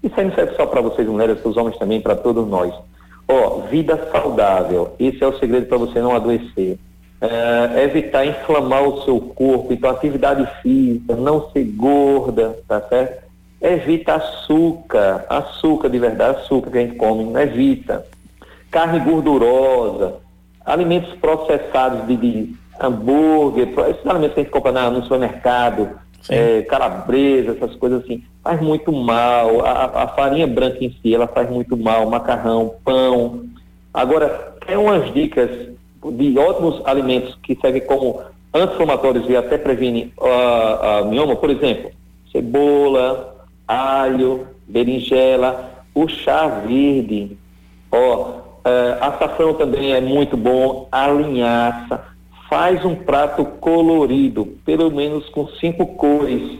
Isso 0.00 0.14
aí 0.16 0.26
não 0.26 0.32
serve 0.32 0.54
só 0.54 0.64
para 0.64 0.80
vocês, 0.80 1.08
mulheres, 1.08 1.40
para 1.40 1.50
os 1.50 1.56
homens 1.56 1.76
também, 1.76 2.00
para 2.00 2.14
todos 2.14 2.46
nós. 2.46 2.72
Ó, 3.26 3.62
vida 3.68 4.08
saudável. 4.12 4.94
Esse 4.96 5.24
é 5.24 5.26
o 5.26 5.36
segredo 5.40 5.66
para 5.66 5.76
você 5.76 6.00
não 6.00 6.14
adoecer. 6.14 6.78
É, 7.20 7.82
evitar 7.82 8.24
inflamar 8.24 8.84
o 8.84 9.02
seu 9.02 9.20
corpo, 9.20 9.72
então 9.72 9.90
atividade 9.90 10.48
física, 10.62 11.16
não 11.16 11.50
ser 11.50 11.64
gorda, 11.64 12.56
tá 12.68 12.80
certo? 12.82 13.24
Evita 13.60 14.14
açúcar, 14.14 15.26
açúcar 15.28 15.88
de 15.88 15.98
verdade, 15.98 16.38
açúcar 16.38 16.70
que 16.70 16.78
a 16.78 16.80
gente 16.82 16.96
come, 16.96 17.40
evita 17.40 18.06
carne 18.70 19.00
gordurosa, 19.00 20.14
alimentos 20.64 21.12
processados 21.14 22.06
de, 22.06 22.16
de 22.16 22.56
hambúrguer, 22.80 23.68
esses 23.90 24.06
alimentos 24.06 24.34
que 24.34 24.40
a 24.40 24.42
gente 24.44 24.52
compra 24.52 24.70
na, 24.70 24.90
no 24.90 25.02
supermercado, 25.02 26.00
é, 26.28 26.62
calabresa, 26.62 27.52
essas 27.52 27.74
coisas 27.76 28.04
assim, 28.04 28.22
faz 28.42 28.60
muito 28.60 28.92
mal. 28.92 29.64
A, 29.64 30.04
a, 30.04 30.08
farinha 30.08 30.46
branca 30.46 30.84
em 30.84 30.90
si, 31.02 31.14
ela 31.14 31.26
faz 31.26 31.48
muito 31.50 31.76
mal, 31.76 32.08
macarrão, 32.08 32.74
pão. 32.84 33.44
Agora, 33.92 34.54
tem 34.66 34.76
umas 34.76 35.12
dicas 35.12 35.50
de 36.04 36.38
ótimos 36.38 36.80
alimentos 36.84 37.36
que 37.42 37.56
servem 37.60 37.82
como 37.82 38.20
anti-inflamatórios 38.52 39.28
e 39.28 39.36
até 39.36 39.56
previne 39.56 40.12
a, 40.20 40.98
a 40.98 41.04
mioma, 41.04 41.36
por 41.36 41.50
exemplo, 41.50 41.90
cebola, 42.30 43.46
alho, 43.66 44.46
berinjela, 44.66 45.70
o 45.94 46.08
chá 46.08 46.46
verde, 46.48 47.36
ó, 47.90 48.42
Uh, 48.62 48.94
açafrão 49.02 49.54
também 49.54 49.92
é 49.92 50.00
muito 50.00 50.36
bom, 50.36 50.86
a 50.92 51.08
linhaça. 51.08 52.00
Faz 52.52 52.84
um 52.84 52.94
prato 52.94 53.46
colorido, 53.46 54.44
pelo 54.62 54.90
menos 54.90 55.26
com 55.30 55.48
cinco 55.58 55.86
cores 55.86 56.58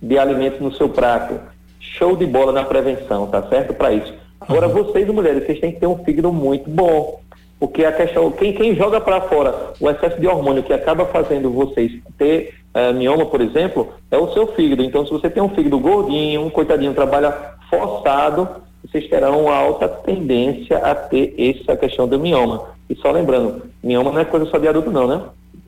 de 0.00 0.16
alimentos 0.16 0.60
no 0.60 0.72
seu 0.72 0.88
prato. 0.88 1.34
Show 1.80 2.14
de 2.14 2.24
bola 2.24 2.52
na 2.52 2.62
prevenção, 2.62 3.26
tá 3.26 3.42
certo? 3.48 3.74
Para 3.74 3.92
isso. 3.92 4.14
Agora, 4.40 4.68
uhum. 4.68 4.84
vocês 4.84 5.04
mulheres, 5.08 5.44
vocês 5.44 5.58
têm 5.58 5.72
que 5.72 5.80
ter 5.80 5.88
um 5.88 5.98
fígado 6.04 6.32
muito 6.32 6.70
bom. 6.70 7.18
Porque 7.58 7.84
a 7.84 7.90
questão, 7.90 8.30
quem, 8.30 8.52
quem 8.52 8.76
joga 8.76 9.00
para 9.00 9.20
fora 9.22 9.72
o 9.80 9.90
excesso 9.90 10.20
de 10.20 10.28
hormônio 10.28 10.62
que 10.62 10.72
acaba 10.72 11.06
fazendo 11.06 11.50
vocês 11.50 11.90
ter 12.16 12.54
uh, 12.72 12.94
mioma, 12.94 13.26
por 13.26 13.40
exemplo, 13.40 13.94
é 14.12 14.16
o 14.16 14.32
seu 14.32 14.46
fígado. 14.46 14.84
Então, 14.84 15.04
se 15.04 15.10
você 15.10 15.28
tem 15.28 15.42
um 15.42 15.48
fígado 15.48 15.76
gordinho, 15.80 16.42
um 16.42 16.50
coitadinho 16.50 16.94
trabalha 16.94 17.32
forçado, 17.68 18.48
vocês 18.86 19.08
terão 19.08 19.46
uma 19.46 19.56
alta 19.56 19.88
tendência 19.88 20.78
a 20.78 20.94
ter 20.94 21.34
essa 21.36 21.76
questão 21.76 22.06
do 22.06 22.16
mioma. 22.16 22.70
E 22.92 22.96
só 22.96 23.10
lembrando, 23.10 23.62
mioma 23.82 24.12
não 24.12 24.20
é 24.20 24.24
coisa 24.26 24.44
só 24.44 24.58
de 24.58 24.68
adulto 24.68 24.90
não, 24.90 25.08
né? 25.08 25.22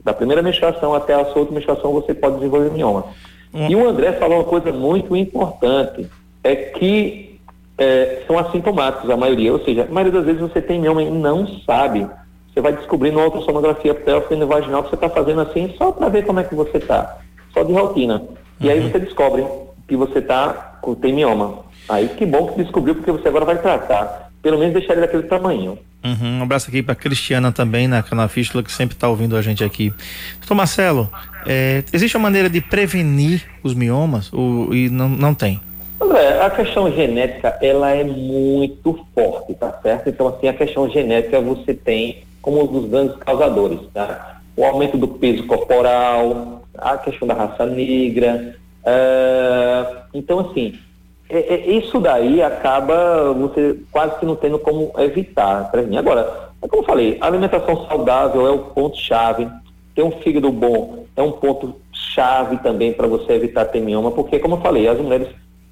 Da 0.04 0.12
primeira 0.12 0.42
menstruação 0.42 0.92
até 0.92 1.14
a 1.14 1.24
sua 1.24 1.38
última 1.38 1.54
menstruação 1.54 1.90
você 1.90 2.12
pode 2.12 2.34
desenvolver 2.34 2.70
mioma. 2.70 3.06
Hum. 3.54 3.66
E 3.66 3.74
o 3.74 3.88
André 3.88 4.12
falou 4.12 4.40
uma 4.40 4.44
coisa 4.44 4.70
muito 4.70 5.16
importante, 5.16 6.06
é 6.42 6.54
que 6.54 7.40
é, 7.78 8.24
são 8.26 8.38
assintomáticos 8.38 9.08
a 9.08 9.16
maioria, 9.16 9.54
ou 9.54 9.64
seja, 9.64 9.84
a 9.84 9.92
maioria 9.92 10.20
das 10.20 10.26
vezes 10.26 10.42
você 10.42 10.60
tem 10.60 10.78
mioma 10.78 11.02
e 11.02 11.10
não 11.10 11.46
sabe. 11.64 12.06
Você 12.52 12.60
vai 12.60 12.74
descobrindo 12.74 13.16
uma 13.16 13.24
ultrassonografia 13.24 13.94
pélvica 13.94 14.34
e 14.34 14.44
vaginal 14.44 14.82
que 14.82 14.90
você 14.90 14.96
está 14.96 15.08
fazendo 15.08 15.40
assim 15.40 15.74
só 15.78 15.92
para 15.92 16.10
ver 16.10 16.26
como 16.26 16.40
é 16.40 16.44
que 16.44 16.54
você 16.54 16.76
está, 16.76 17.20
só 17.54 17.62
de 17.62 17.72
rotina. 17.72 18.22
E 18.60 18.66
uhum. 18.66 18.70
aí 18.70 18.80
você 18.82 18.98
descobre 18.98 19.46
que 19.88 19.96
você 19.96 20.20
tá, 20.20 20.78
tem 21.00 21.14
mioma. 21.14 21.60
Aí 21.88 22.06
que 22.08 22.26
bom 22.26 22.48
que 22.48 22.62
descobriu, 22.62 22.94
porque 22.94 23.10
você 23.10 23.28
agora 23.28 23.46
vai 23.46 23.56
tratar. 23.56 24.23
Pelo 24.44 24.58
menos 24.58 24.74
deixar 24.74 24.92
ele 24.92 25.00
daquele 25.00 25.22
tamanho. 25.22 25.78
Uhum, 26.04 26.40
um 26.40 26.42
abraço 26.42 26.68
aqui 26.68 26.82
para 26.82 26.94
Cristiana 26.94 27.50
também, 27.50 27.88
na 27.88 28.02
Canafístula, 28.02 28.62
que 28.62 28.70
sempre 28.70 28.94
está 28.94 29.08
ouvindo 29.08 29.38
a 29.38 29.40
gente 29.40 29.64
aqui. 29.64 29.90
Doutor 30.38 30.54
Marcelo, 30.54 31.10
é, 31.46 31.82
existe 31.90 32.14
uma 32.14 32.24
maneira 32.24 32.50
de 32.50 32.60
prevenir 32.60 33.42
os 33.62 33.72
miomas 33.72 34.30
ou, 34.30 34.74
e 34.74 34.90
não, 34.90 35.08
não 35.08 35.34
tem? 35.34 35.58
André, 35.98 36.42
a 36.42 36.50
questão 36.50 36.92
genética, 36.92 37.56
ela 37.62 37.90
é 37.90 38.04
muito 38.04 39.06
forte, 39.14 39.54
tá 39.54 39.72
certo? 39.82 40.10
Então, 40.10 40.28
assim, 40.28 40.46
a 40.46 40.52
questão 40.52 40.90
genética 40.90 41.40
você 41.40 41.72
tem 41.72 42.22
como 42.42 42.64
um 42.64 42.66
dos 42.66 42.90
grandes 42.90 43.16
causadores, 43.16 43.80
tá? 43.94 44.42
O 44.54 44.62
aumento 44.62 44.98
do 44.98 45.08
peso 45.08 45.46
corporal, 45.46 46.66
a 46.76 46.98
questão 46.98 47.26
da 47.26 47.32
raça 47.32 47.64
negra. 47.64 48.56
Uh, 48.84 49.96
então, 50.12 50.40
assim, 50.40 50.74
é, 51.28 51.54
é, 51.54 51.70
isso 51.70 52.00
daí 52.00 52.42
acaba 52.42 53.32
você 53.32 53.78
quase 53.90 54.18
que 54.18 54.26
não 54.26 54.36
tendo 54.36 54.58
como 54.58 54.92
evitar. 54.98 55.70
Agora, 55.98 56.50
é 56.62 56.68
como 56.68 56.82
eu 56.82 56.86
falei, 56.86 57.18
alimentação 57.20 57.86
saudável 57.86 58.46
é 58.46 58.50
o 58.50 58.58
ponto-chave, 58.58 59.48
ter 59.94 60.02
um 60.02 60.10
fígado 60.10 60.50
bom 60.50 61.04
é 61.16 61.22
um 61.22 61.32
ponto-chave 61.32 62.58
também 62.58 62.92
para 62.92 63.06
você 63.06 63.34
evitar 63.34 63.66
ter 63.66 63.80
mioma, 63.80 64.10
porque, 64.10 64.38
como 64.38 64.56
eu 64.56 64.60
falei, 64.60 64.88
as 64.88 64.98
mulheres 64.98 65.28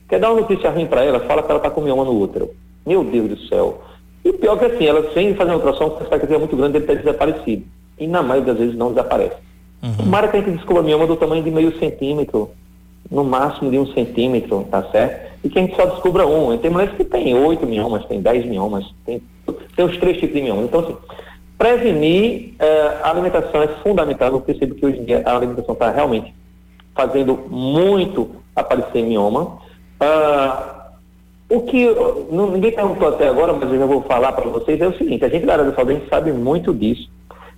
quer 0.08 0.20
dar 0.20 0.30
uma 0.30 0.40
notícia 0.42 0.70
ruim 0.70 0.86
para 0.86 1.04
ela, 1.04 1.20
fala 1.20 1.42
que 1.42 1.50
ela 1.50 1.58
está 1.58 1.70
com 1.70 1.80
mioma 1.80 2.04
no 2.04 2.20
útero. 2.20 2.50
Meu 2.86 3.02
Deus 3.02 3.28
do 3.28 3.38
céu. 3.48 3.82
E 4.24 4.30
o 4.30 4.34
pior 4.34 4.56
é 4.56 4.58
que 4.58 4.76
assim, 4.76 4.86
ela 4.86 5.12
sem 5.12 5.34
fazer 5.34 5.50
uma 5.50 5.56
ultrassom, 5.56 5.90
com 5.90 6.02
expectativa 6.04 6.38
muito 6.38 6.56
grande 6.56 6.78
de 6.78 6.86
ter 6.86 6.98
desaparecido. 6.98 7.64
E 7.98 8.06
na 8.06 8.22
maioria 8.22 8.52
das 8.52 8.62
vezes 8.62 8.76
não 8.76 8.90
desaparece. 8.90 9.36
Uhum. 9.82 9.94
Tomara 9.96 10.28
que 10.28 10.36
a 10.36 10.40
gente 10.40 10.56
descubra 10.56 10.82
mioma 10.82 11.06
do 11.06 11.16
tamanho 11.16 11.42
de 11.42 11.50
meio 11.50 11.76
centímetro, 11.78 12.50
no 13.12 13.22
máximo 13.22 13.70
de 13.70 13.78
um 13.78 13.86
centímetro, 13.92 14.66
tá 14.70 14.82
certo? 14.90 15.32
E 15.44 15.50
que 15.50 15.58
a 15.58 15.62
gente 15.62 15.76
só 15.76 15.84
descubra 15.84 16.26
um. 16.26 16.56
Tem 16.56 16.70
mulheres 16.70 16.96
que 16.96 17.04
tem 17.04 17.34
oito 17.34 17.66
miomas, 17.66 18.06
tem 18.06 18.22
dez 18.22 18.44
miomas, 18.46 18.86
tem, 19.04 19.22
tem 19.76 19.84
os 19.84 19.96
três 19.98 20.18
tipos 20.18 20.34
de 20.34 20.42
miomas. 20.42 20.64
Então, 20.64 20.80
assim, 20.80 20.96
prevenir 21.58 22.54
uh, 22.54 23.04
a 23.04 23.10
alimentação 23.10 23.62
é 23.62 23.68
fundamental. 23.82 24.32
Eu 24.32 24.40
percebo 24.40 24.74
que 24.74 24.86
hoje 24.86 24.98
em 24.98 25.04
dia 25.04 25.22
a 25.26 25.36
alimentação 25.36 25.74
está 25.74 25.90
realmente 25.90 26.34
fazendo 26.94 27.38
muito 27.50 28.30
aparecer 28.56 29.02
mioma. 29.02 29.58
Uh, 30.00 30.82
o 31.50 31.60
que 31.60 31.86
não, 32.30 32.50
ninguém 32.50 32.72
perguntou 32.72 33.08
até 33.08 33.28
agora, 33.28 33.52
mas 33.52 33.70
eu 33.70 33.78
já 33.78 33.84
vou 33.84 34.00
falar 34.02 34.32
para 34.32 34.48
vocês, 34.48 34.80
é 34.80 34.88
o 34.88 34.96
seguinte, 34.96 35.22
a 35.22 35.28
gente 35.28 35.44
da 35.44 35.52
área 35.52 35.66
da 35.66 35.74
saúde 35.74 35.92
a 35.92 35.94
gente 35.96 36.08
sabe 36.08 36.32
muito 36.32 36.72
disso. 36.72 37.10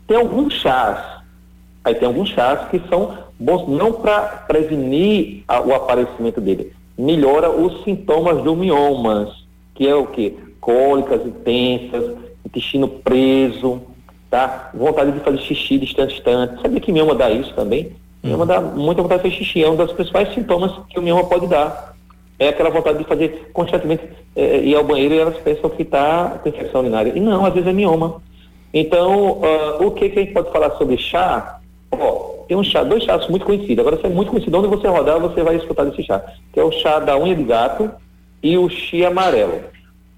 Tem 0.08 0.16
alguns 0.16 0.52
chás, 0.54 0.98
aí 1.84 1.94
tem 1.94 2.08
alguns 2.08 2.30
chás 2.30 2.68
que 2.70 2.82
são 2.88 3.23
bons 3.38 3.68
não 3.68 3.92
para 3.92 4.44
prevenir 4.46 5.42
a, 5.48 5.60
o 5.60 5.74
aparecimento 5.74 6.40
dele, 6.40 6.72
melhora 6.96 7.50
os 7.50 7.82
sintomas 7.84 8.42
do 8.42 8.54
miomas, 8.54 9.30
que 9.74 9.86
é 9.86 9.94
o 9.94 10.06
que? 10.06 10.36
Cólicas 10.60 11.26
intensas, 11.26 12.16
intestino 12.44 12.88
preso, 12.88 13.82
tá? 14.30 14.70
Vontade 14.74 15.12
de 15.12 15.20
fazer 15.20 15.38
xixi 15.38 15.78
distante, 15.78 16.14
distante. 16.14 16.62
Sabe 16.62 16.80
que 16.80 16.92
mioma 16.92 17.14
dá 17.14 17.30
isso 17.30 17.52
também? 17.54 17.92
Mioma 18.22 18.44
uhum. 18.44 18.46
dá 18.46 18.60
muita 18.60 19.02
vontade 19.02 19.22
de 19.22 19.28
fazer 19.30 19.44
xixi, 19.44 19.62
é 19.62 19.68
um 19.68 19.76
dos 19.76 19.92
principais 19.92 20.32
sintomas 20.32 20.72
que 20.88 20.98
o 20.98 21.02
mioma 21.02 21.24
pode 21.24 21.46
dar 21.46 21.94
é 22.38 22.48
aquela 22.48 22.70
vontade 22.70 22.98
de 22.98 23.04
fazer 23.04 23.50
constantemente, 23.52 24.02
é, 24.34 24.58
ir 24.58 24.74
ao 24.74 24.84
banheiro 24.84 25.14
e 25.14 25.18
elas 25.18 25.36
pensam 25.38 25.70
que 25.70 25.82
está 25.82 26.38
com 26.42 26.48
infecção 26.48 26.80
urinária. 26.80 27.12
E 27.14 27.20
não, 27.20 27.44
às 27.44 27.54
vezes 27.54 27.68
é 27.68 27.72
mioma. 27.72 28.22
Então, 28.72 29.40
uh, 29.40 29.86
o 29.86 29.92
que, 29.92 30.08
que 30.08 30.18
a 30.18 30.22
gente 30.22 30.34
pode 30.34 30.50
falar 30.50 30.70
sobre 30.72 30.98
chá? 30.98 31.60
Ó, 31.92 32.33
tem 32.46 32.56
um 32.56 32.64
chá, 32.64 32.82
dois 32.82 33.04
chás 33.04 33.28
muito 33.28 33.46
conhecidos. 33.46 33.78
Agora, 33.78 33.96
se 33.96 34.06
é 34.06 34.08
muito 34.08 34.30
conhecido, 34.30 34.58
onde 34.58 34.68
você 34.68 34.88
rodar, 34.88 35.18
você 35.20 35.42
vai 35.42 35.56
escutar 35.56 35.84
desse 35.84 36.02
chá. 36.02 36.22
Que 36.52 36.60
é 36.60 36.64
o 36.64 36.72
chá 36.72 36.98
da 36.98 37.18
unha 37.18 37.34
de 37.34 37.44
gato 37.44 37.90
e 38.42 38.56
o 38.56 38.68
chi 38.68 39.04
amarelo. 39.04 39.60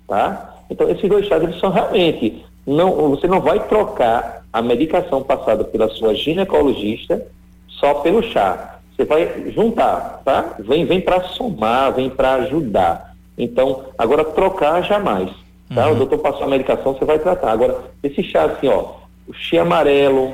Tá? 0.06 0.54
Então, 0.70 0.88
esses 0.88 1.08
dois 1.08 1.26
chás, 1.26 1.42
eles 1.42 1.58
são 1.58 1.70
realmente... 1.70 2.44
Não, 2.66 3.10
você 3.10 3.28
não 3.28 3.40
vai 3.40 3.60
trocar 3.68 4.42
a 4.52 4.60
medicação 4.60 5.22
passada 5.22 5.62
pela 5.62 5.88
sua 5.88 6.16
ginecologista 6.16 7.24
só 7.68 7.94
pelo 7.94 8.20
chá 8.24 8.76
você 8.96 9.04
vai 9.04 9.50
juntar, 9.50 10.22
tá? 10.24 10.54
Vem, 10.58 10.86
vem 10.86 11.00
para 11.00 11.22
somar, 11.24 11.92
vem 11.92 12.08
para 12.08 12.34
ajudar. 12.36 13.14
Então, 13.36 13.84
agora 13.98 14.24
trocar 14.24 14.82
jamais. 14.82 15.30
Tá? 15.74 15.86
Uhum. 15.86 15.92
O 15.92 15.96
doutor 15.96 16.18
passou 16.18 16.44
a 16.44 16.48
medicação, 16.48 16.94
você 16.94 17.04
vai 17.04 17.18
tratar. 17.18 17.52
Agora, 17.52 17.78
esse 18.02 18.22
chá 18.22 18.44
assim, 18.44 18.68
ó, 18.68 18.94
o 19.28 19.34
chá 19.34 19.60
amarelo 19.60 20.32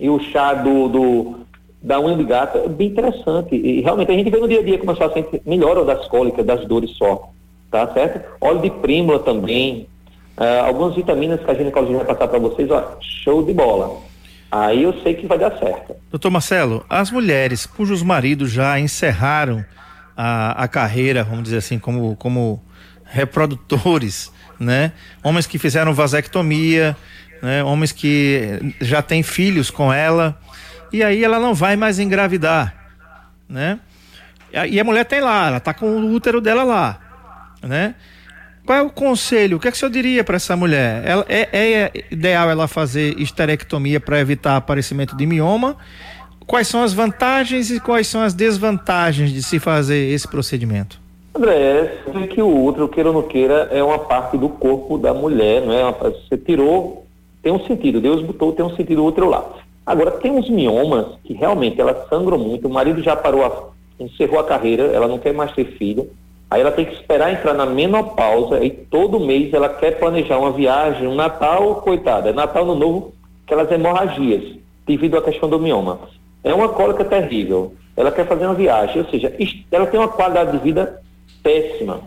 e 0.00 0.08
o 0.08 0.18
chá 0.18 0.54
do, 0.54 0.88
do 0.88 1.40
da 1.82 2.00
unha 2.00 2.16
de 2.16 2.24
gato 2.24 2.58
é 2.58 2.68
bem 2.68 2.88
interessante. 2.88 3.54
E 3.54 3.80
realmente 3.80 4.10
a 4.10 4.14
gente 4.14 4.30
vê 4.30 4.38
no 4.38 4.48
dia 4.48 4.60
a 4.60 4.62
dia 4.62 4.78
como 4.78 4.92
a 4.92 4.96
pacientes 4.96 5.40
melhoram 5.46 5.84
das 5.84 6.06
cólicas, 6.08 6.44
das 6.44 6.66
dores 6.66 6.90
só. 6.96 7.30
Tá 7.70 7.86
certo? 7.92 8.20
Óleo 8.40 8.60
de 8.60 8.70
prímula 8.70 9.18
também. 9.20 9.86
Uh, 10.36 10.64
algumas 10.64 10.94
vitaminas 10.94 11.40
que 11.40 11.50
a 11.50 11.54
ginecologista 11.54 12.04
vai 12.04 12.14
passar 12.14 12.28
para 12.28 12.38
vocês, 12.38 12.70
ó, 12.70 12.96
show 13.00 13.44
de 13.44 13.52
bola. 13.52 13.98
Aí 14.50 14.82
eu 14.82 14.92
sei 15.02 15.14
que 15.14 15.26
vai 15.26 15.38
dar 15.38 15.56
certo. 15.58 15.94
Doutor 16.10 16.30
Marcelo, 16.30 16.84
as 16.88 17.10
mulheres 17.10 17.66
cujos 17.66 18.02
maridos 18.02 18.50
já 18.50 18.80
encerraram 18.80 19.64
a, 20.16 20.64
a 20.64 20.66
carreira, 20.66 21.22
vamos 21.22 21.44
dizer 21.44 21.58
assim, 21.58 21.78
como, 21.78 22.16
como 22.16 22.60
reprodutores, 23.04 24.32
né? 24.58 24.92
Homens 25.22 25.46
que 25.46 25.58
fizeram 25.58 25.94
vasectomia, 25.94 26.96
né? 27.42 27.62
Homens 27.64 27.92
que 27.92 28.74
já 28.80 29.02
têm 29.02 29.22
filhos 29.22 29.70
com 29.70 29.92
ela, 29.92 30.38
e 30.92 31.02
aí 31.02 31.22
ela 31.24 31.38
não 31.38 31.54
vai 31.54 31.76
mais 31.76 31.98
engravidar, 31.98 32.74
né? 33.48 33.78
E 34.68 34.80
a 34.80 34.84
mulher 34.84 35.04
tem 35.04 35.20
lá, 35.20 35.46
ela 35.46 35.60
tá 35.60 35.72
com 35.72 35.86
o 35.86 36.12
útero 36.12 36.40
dela 36.40 36.64
lá, 36.64 36.98
né? 37.62 37.94
Qual 38.66 38.78
é 38.78 38.82
o 38.82 38.90
conselho? 38.90 39.56
O 39.56 39.60
que, 39.60 39.68
é 39.68 39.70
que 39.70 39.76
o 39.76 39.80
senhor 39.80 39.90
diria 39.90 40.22
para 40.22 40.36
essa 40.36 40.54
mulher? 40.54 41.02
Ela, 41.04 41.24
é, 41.28 41.48
é, 41.52 42.04
ideal 42.10 42.50
ela 42.50 42.68
fazer 42.68 43.18
esterectomia 43.18 43.98
para 43.98 44.20
evitar 44.20 44.56
aparecimento 44.56 45.16
de 45.16 45.26
mioma? 45.26 45.76
Quais 46.46 46.68
são 46.68 46.82
as 46.82 46.92
vantagens 46.92 47.70
e 47.70 47.80
quais 47.80 48.06
são 48.06 48.22
as 48.22 48.34
desvantagens 48.34 49.32
de 49.32 49.42
se 49.42 49.58
fazer 49.58 50.12
esse 50.12 50.28
procedimento? 50.28 51.00
André, 51.34 52.02
é 52.14 52.26
que 52.26 52.42
o 52.42 52.64
útero, 52.64 52.88
queira 52.88 53.08
ou 53.10 53.14
não 53.14 53.22
queira, 53.22 53.68
é 53.70 53.82
uma 53.82 53.98
parte 53.98 54.36
do 54.36 54.48
corpo 54.48 54.98
da 54.98 55.14
mulher, 55.14 55.62
não 55.62 55.72
é? 55.72 55.92
Você 55.92 56.36
tirou, 56.36 57.06
tem 57.42 57.52
um 57.52 57.64
sentido, 57.66 58.00
Deus 58.00 58.22
botou, 58.22 58.52
tem 58.52 58.64
um 58.64 58.76
sentido 58.76 59.02
o 59.02 59.06
útero 59.06 59.28
lá. 59.28 59.44
Agora, 59.86 60.10
tem 60.12 60.30
uns 60.30 60.48
miomas 60.48 61.06
que 61.24 61.32
realmente 61.32 61.80
ela 61.80 62.06
sangram 62.08 62.38
muito, 62.38 62.68
o 62.68 62.72
marido 62.72 63.02
já 63.02 63.16
parou, 63.16 63.44
a, 63.44 64.02
encerrou 64.02 64.38
a 64.38 64.44
carreira, 64.44 64.84
ela 64.84 65.08
não 65.08 65.18
quer 65.18 65.32
mais 65.32 65.52
ter 65.52 65.64
filho, 65.76 66.10
Aí 66.50 66.60
ela 66.62 66.72
tem 66.72 66.84
que 66.84 66.94
esperar 66.94 67.32
entrar 67.32 67.54
na 67.54 67.64
menopausa 67.64 68.62
e 68.62 68.70
todo 68.70 69.20
mês 69.20 69.54
ela 69.54 69.68
quer 69.68 70.00
planejar 70.00 70.36
uma 70.36 70.50
viagem, 70.50 71.06
um 71.06 71.14
Natal, 71.14 71.76
coitada, 71.76 72.30
é 72.30 72.32
Natal 72.32 72.66
no 72.66 72.74
Novo, 72.74 73.14
aquelas 73.46 73.70
hemorragias, 73.70 74.56
devido 74.84 75.16
à 75.16 75.22
questão 75.22 75.48
do 75.48 75.60
mioma. 75.60 76.00
É 76.42 76.52
uma 76.52 76.68
cólica 76.68 77.04
terrível. 77.04 77.74
Ela 77.96 78.10
quer 78.10 78.26
fazer 78.26 78.46
uma 78.46 78.54
viagem, 78.54 79.00
ou 79.00 79.08
seja, 79.08 79.32
ela 79.70 79.86
tem 79.86 80.00
uma 80.00 80.08
qualidade 80.08 80.52
de 80.52 80.58
vida 80.58 81.00
péssima. 81.40 82.00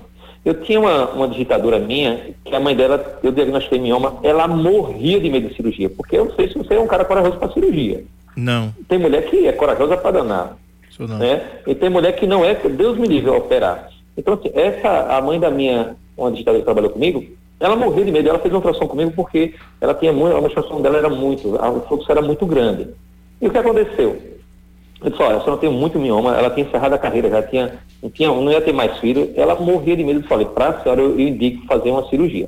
Eu 0.45 0.61
tinha 0.61 0.79
uma, 0.79 1.09
uma 1.11 1.27
digitadora 1.27 1.79
minha, 1.79 2.35
que 2.43 2.53
a 2.53 2.59
mãe 2.59 2.75
dela, 2.75 3.19
eu 3.23 3.31
diagnostiquei 3.31 3.79
mioma, 3.79 4.19
ela 4.23 4.47
morria 4.47 5.19
de 5.19 5.29
medo 5.29 5.47
de 5.47 5.55
cirurgia, 5.55 5.89
porque 5.89 6.17
eu 6.17 6.25
não 6.25 6.35
sei 6.35 6.49
se 6.49 6.57
você 6.57 6.73
é 6.73 6.79
um 6.79 6.87
cara 6.87 7.05
corajoso 7.05 7.37
para 7.37 7.51
cirurgia. 7.53 8.03
Não. 8.35 8.73
Tem 8.87 8.99
mulher 8.99 9.25
que 9.29 9.47
é 9.47 9.53
corajosa 9.53 9.95
para 9.95 10.11
danar. 10.11 10.57
Isso 10.89 11.07
não. 11.07 11.17
Né? 11.17 11.41
E 11.65 11.73
tem 11.73 11.89
mulher 11.89 12.13
que 12.15 12.27
não 12.27 12.43
é, 12.43 12.55
Deus 12.55 12.97
me 12.97 13.07
livre, 13.07 13.29
operar. 13.29 13.89
Então, 14.17 14.33
assim, 14.33 14.51
essa, 14.53 15.15
a 15.15 15.21
mãe 15.21 15.39
da 15.39 15.49
minha, 15.49 15.95
uma 16.17 16.31
digital 16.31 16.55
que 16.55 16.61
trabalhou 16.61 16.89
comigo, 16.89 17.23
ela 17.59 17.75
morreu 17.77 18.03
de 18.03 18.11
medo, 18.11 18.27
ela 18.27 18.39
fez 18.39 18.53
uma 18.53 18.57
ultrassom 18.57 18.87
comigo 18.87 19.13
porque 19.15 19.53
ela 19.79 19.93
tinha 19.93 20.11
muito, 20.11 20.35
a 20.35 20.41
menstruação 20.41 20.81
dela 20.81 20.97
era 20.97 21.09
muito, 21.09 21.55
o 21.55 21.81
fluxo 21.87 22.11
era 22.11 22.21
muito 22.21 22.45
grande. 22.45 22.89
E 23.41 23.47
o 23.47 23.51
que 23.51 23.57
aconteceu? 23.57 24.32
Eu 25.03 25.09
disse, 25.09 25.21
olha, 25.21 25.37
a 25.37 25.41
senhora 25.41 25.59
tem 25.59 25.69
muito 25.69 25.99
mioma, 25.99 26.35
ela 26.35 26.49
tinha 26.49 26.65
encerrado 26.65 26.93
a 26.93 26.97
carreira, 26.97 27.29
já 27.29 27.43
tinha, 27.43 27.73
não, 28.01 28.09
tinha, 28.09 28.29
não 28.29 28.49
ia 28.49 28.61
ter 28.61 28.71
mais 28.71 28.97
filho, 28.99 29.31
ela 29.35 29.53
morria 29.55 29.97
de 29.97 30.03
medo, 30.03 30.21
eu 30.21 30.27
falei, 30.27 30.45
para 30.45 30.69
a 30.69 30.81
senhora 30.81 31.01
eu, 31.01 31.19
eu 31.19 31.27
indico 31.27 31.65
fazer 31.65 31.91
uma 31.91 32.07
cirurgia. 32.09 32.47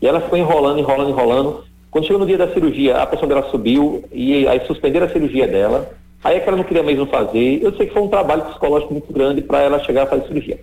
E 0.00 0.06
ela 0.06 0.20
ficou 0.20 0.38
enrolando, 0.38 0.78
enrolando, 0.78 1.10
enrolando. 1.10 1.64
Quando 1.90 2.04
chegou 2.04 2.20
no 2.20 2.26
dia 2.26 2.38
da 2.38 2.52
cirurgia, 2.52 2.98
a 2.98 3.06
pressão 3.06 3.26
dela 3.26 3.50
subiu 3.50 4.04
e 4.12 4.46
aí 4.46 4.60
suspenderam 4.66 5.06
a 5.06 5.10
cirurgia 5.10 5.48
dela. 5.48 5.90
Aí 6.22 6.36
é 6.36 6.40
que 6.40 6.48
ela 6.48 6.56
não 6.56 6.64
queria 6.64 6.82
mesmo 6.82 7.06
fazer. 7.06 7.62
Eu 7.62 7.74
sei 7.74 7.86
que 7.86 7.92
foi 7.92 8.02
um 8.02 8.08
trabalho 8.08 8.42
psicológico 8.42 8.92
muito 8.92 9.12
grande 9.12 9.40
para 9.40 9.62
ela 9.62 9.78
chegar 9.80 10.02
a 10.02 10.06
fazer 10.06 10.26
cirurgia. 10.26 10.60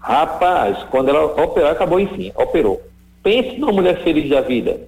Rapaz, 0.00 0.78
quando 0.90 1.08
ela 1.08 1.24
operou, 1.24 1.68
acabou, 1.68 2.00
enfim, 2.00 2.32
operou. 2.34 2.80
Pense 3.22 3.58
numa 3.58 3.72
mulher 3.72 4.02
feliz 4.02 4.28
da 4.30 4.40
vida. 4.40 4.80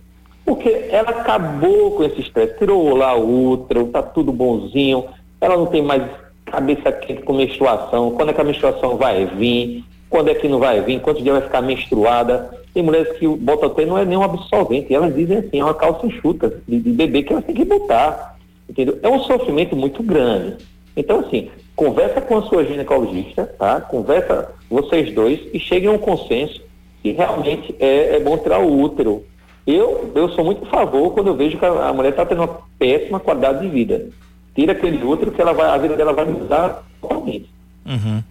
Porque 0.45 0.87
ela 0.91 1.11
acabou 1.11 1.91
com 1.91 2.05
esse 2.05 2.21
estresse, 2.21 2.57
tirou 2.57 2.97
lá 2.97 3.15
o 3.15 3.51
útero, 3.51 3.89
tá 3.89 4.03
tudo 4.03 4.33
bonzinho, 4.33 5.05
ela 5.41 5.57
não 5.57 5.67
tem 5.67 5.83
mais 5.83 6.03
cabeça 6.47 6.91
quente 6.93 7.23
com 7.23 7.35
menstruação, 7.35 8.13
quando 8.13 8.31
é 8.31 8.33
que 8.33 8.41
a 8.41 8.45
menstruação 8.45 8.97
vai 8.97 9.27
vir, 9.27 9.85
quando 10.09 10.29
é 10.29 10.35
que 10.35 10.49
não 10.49 10.59
vai 10.59 10.81
vir, 10.81 11.01
quantos 11.01 11.23
dias 11.23 11.37
vai 11.37 11.45
ficar 11.45 11.63
menstruada. 11.63 12.51
Tem 12.73 12.83
mulheres 12.83 13.17
que 13.19 13.27
botam 13.27 13.69
até 13.69 13.85
não 13.85 13.99
é 13.99 14.05
nenhum 14.05 14.23
absolvente, 14.23 14.95
elas 14.95 15.15
dizem 15.15 15.39
assim, 15.39 15.61
é 15.61 15.65
uma 15.65 15.75
calça 15.75 16.07
enxuta 16.07 16.61
de, 16.67 16.81
de 16.81 16.91
bebê 16.91 17.23
que 17.23 17.33
elas 17.33 17.45
têm 17.45 17.55
que 17.55 17.65
botar. 17.65 18.37
Entendeu? 18.69 18.99
É 19.03 19.09
um 19.09 19.21
sofrimento 19.21 19.75
muito 19.75 20.03
grande. 20.03 20.57
Então, 20.97 21.21
assim, 21.21 21.49
conversa 21.75 22.21
com 22.21 22.39
a 22.39 22.43
sua 22.43 22.65
ginecologista, 22.65 23.47
tá? 23.59 23.81
Conversa 23.81 24.53
vocês 24.69 25.15
dois 25.15 25.41
e 25.53 25.59
cheguem 25.59 25.89
a 25.89 25.93
um 25.93 25.99
consenso 25.99 26.61
que 27.03 27.13
realmente 27.13 27.75
é, 27.79 28.17
é 28.17 28.21
bom 28.21 28.37
tirar 28.37 28.61
o 28.61 28.81
útero. 28.81 29.25
Eu, 29.67 30.11
eu 30.15 30.29
sou 30.31 30.45
muito 30.45 30.65
a 30.65 30.69
favor 30.69 31.13
quando 31.13 31.29
eu 31.29 31.37
vejo 31.37 31.59
que 31.59 31.65
a, 31.65 31.89
a 31.89 31.93
mulher 31.93 32.11
está 32.11 32.27
tendo 32.27 32.43
uma 32.43 32.61
péssima 32.79 33.21
qualidade 33.21 33.61
de 33.61 33.69
vida. 33.69 34.09
Tira 34.59 34.73
aquele 34.73 35.01
útero 35.05 35.31
que 35.31 35.41
ela 35.41 35.53
vai, 35.53 35.71
a 35.71 35.79
vida 35.79 35.97
dela 35.97 36.13
vai 36.13 36.25
mudar 36.25 36.83
totalmente. 37.01 37.49
Uhum. 37.87 38.25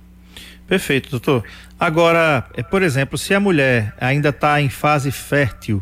Perfeito, 0.67 1.09
doutor. 1.09 1.41
Agora, 1.79 2.43
é, 2.53 2.61
por 2.61 2.83
exemplo, 2.83 3.17
se 3.17 3.33
a 3.33 3.39
mulher 3.39 3.93
ainda 3.97 4.27
está 4.27 4.59
em 4.59 4.67
fase 4.67 5.09
fértil, 5.09 5.81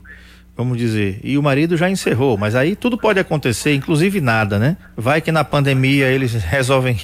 vamos 0.56 0.78
dizer, 0.78 1.20
e 1.24 1.36
o 1.36 1.42
marido 1.42 1.76
já 1.76 1.90
encerrou, 1.90 2.38
mas 2.38 2.54
aí 2.54 2.76
tudo 2.76 2.96
pode 2.96 3.20
acontecer, 3.20 3.74
inclusive 3.74 4.22
nada, 4.22 4.60
né? 4.60 4.78
Vai 4.96 5.20
que 5.20 5.32
na 5.32 5.44
pandemia 5.44 6.06
eles 6.10 6.36
resolvem 6.46 7.00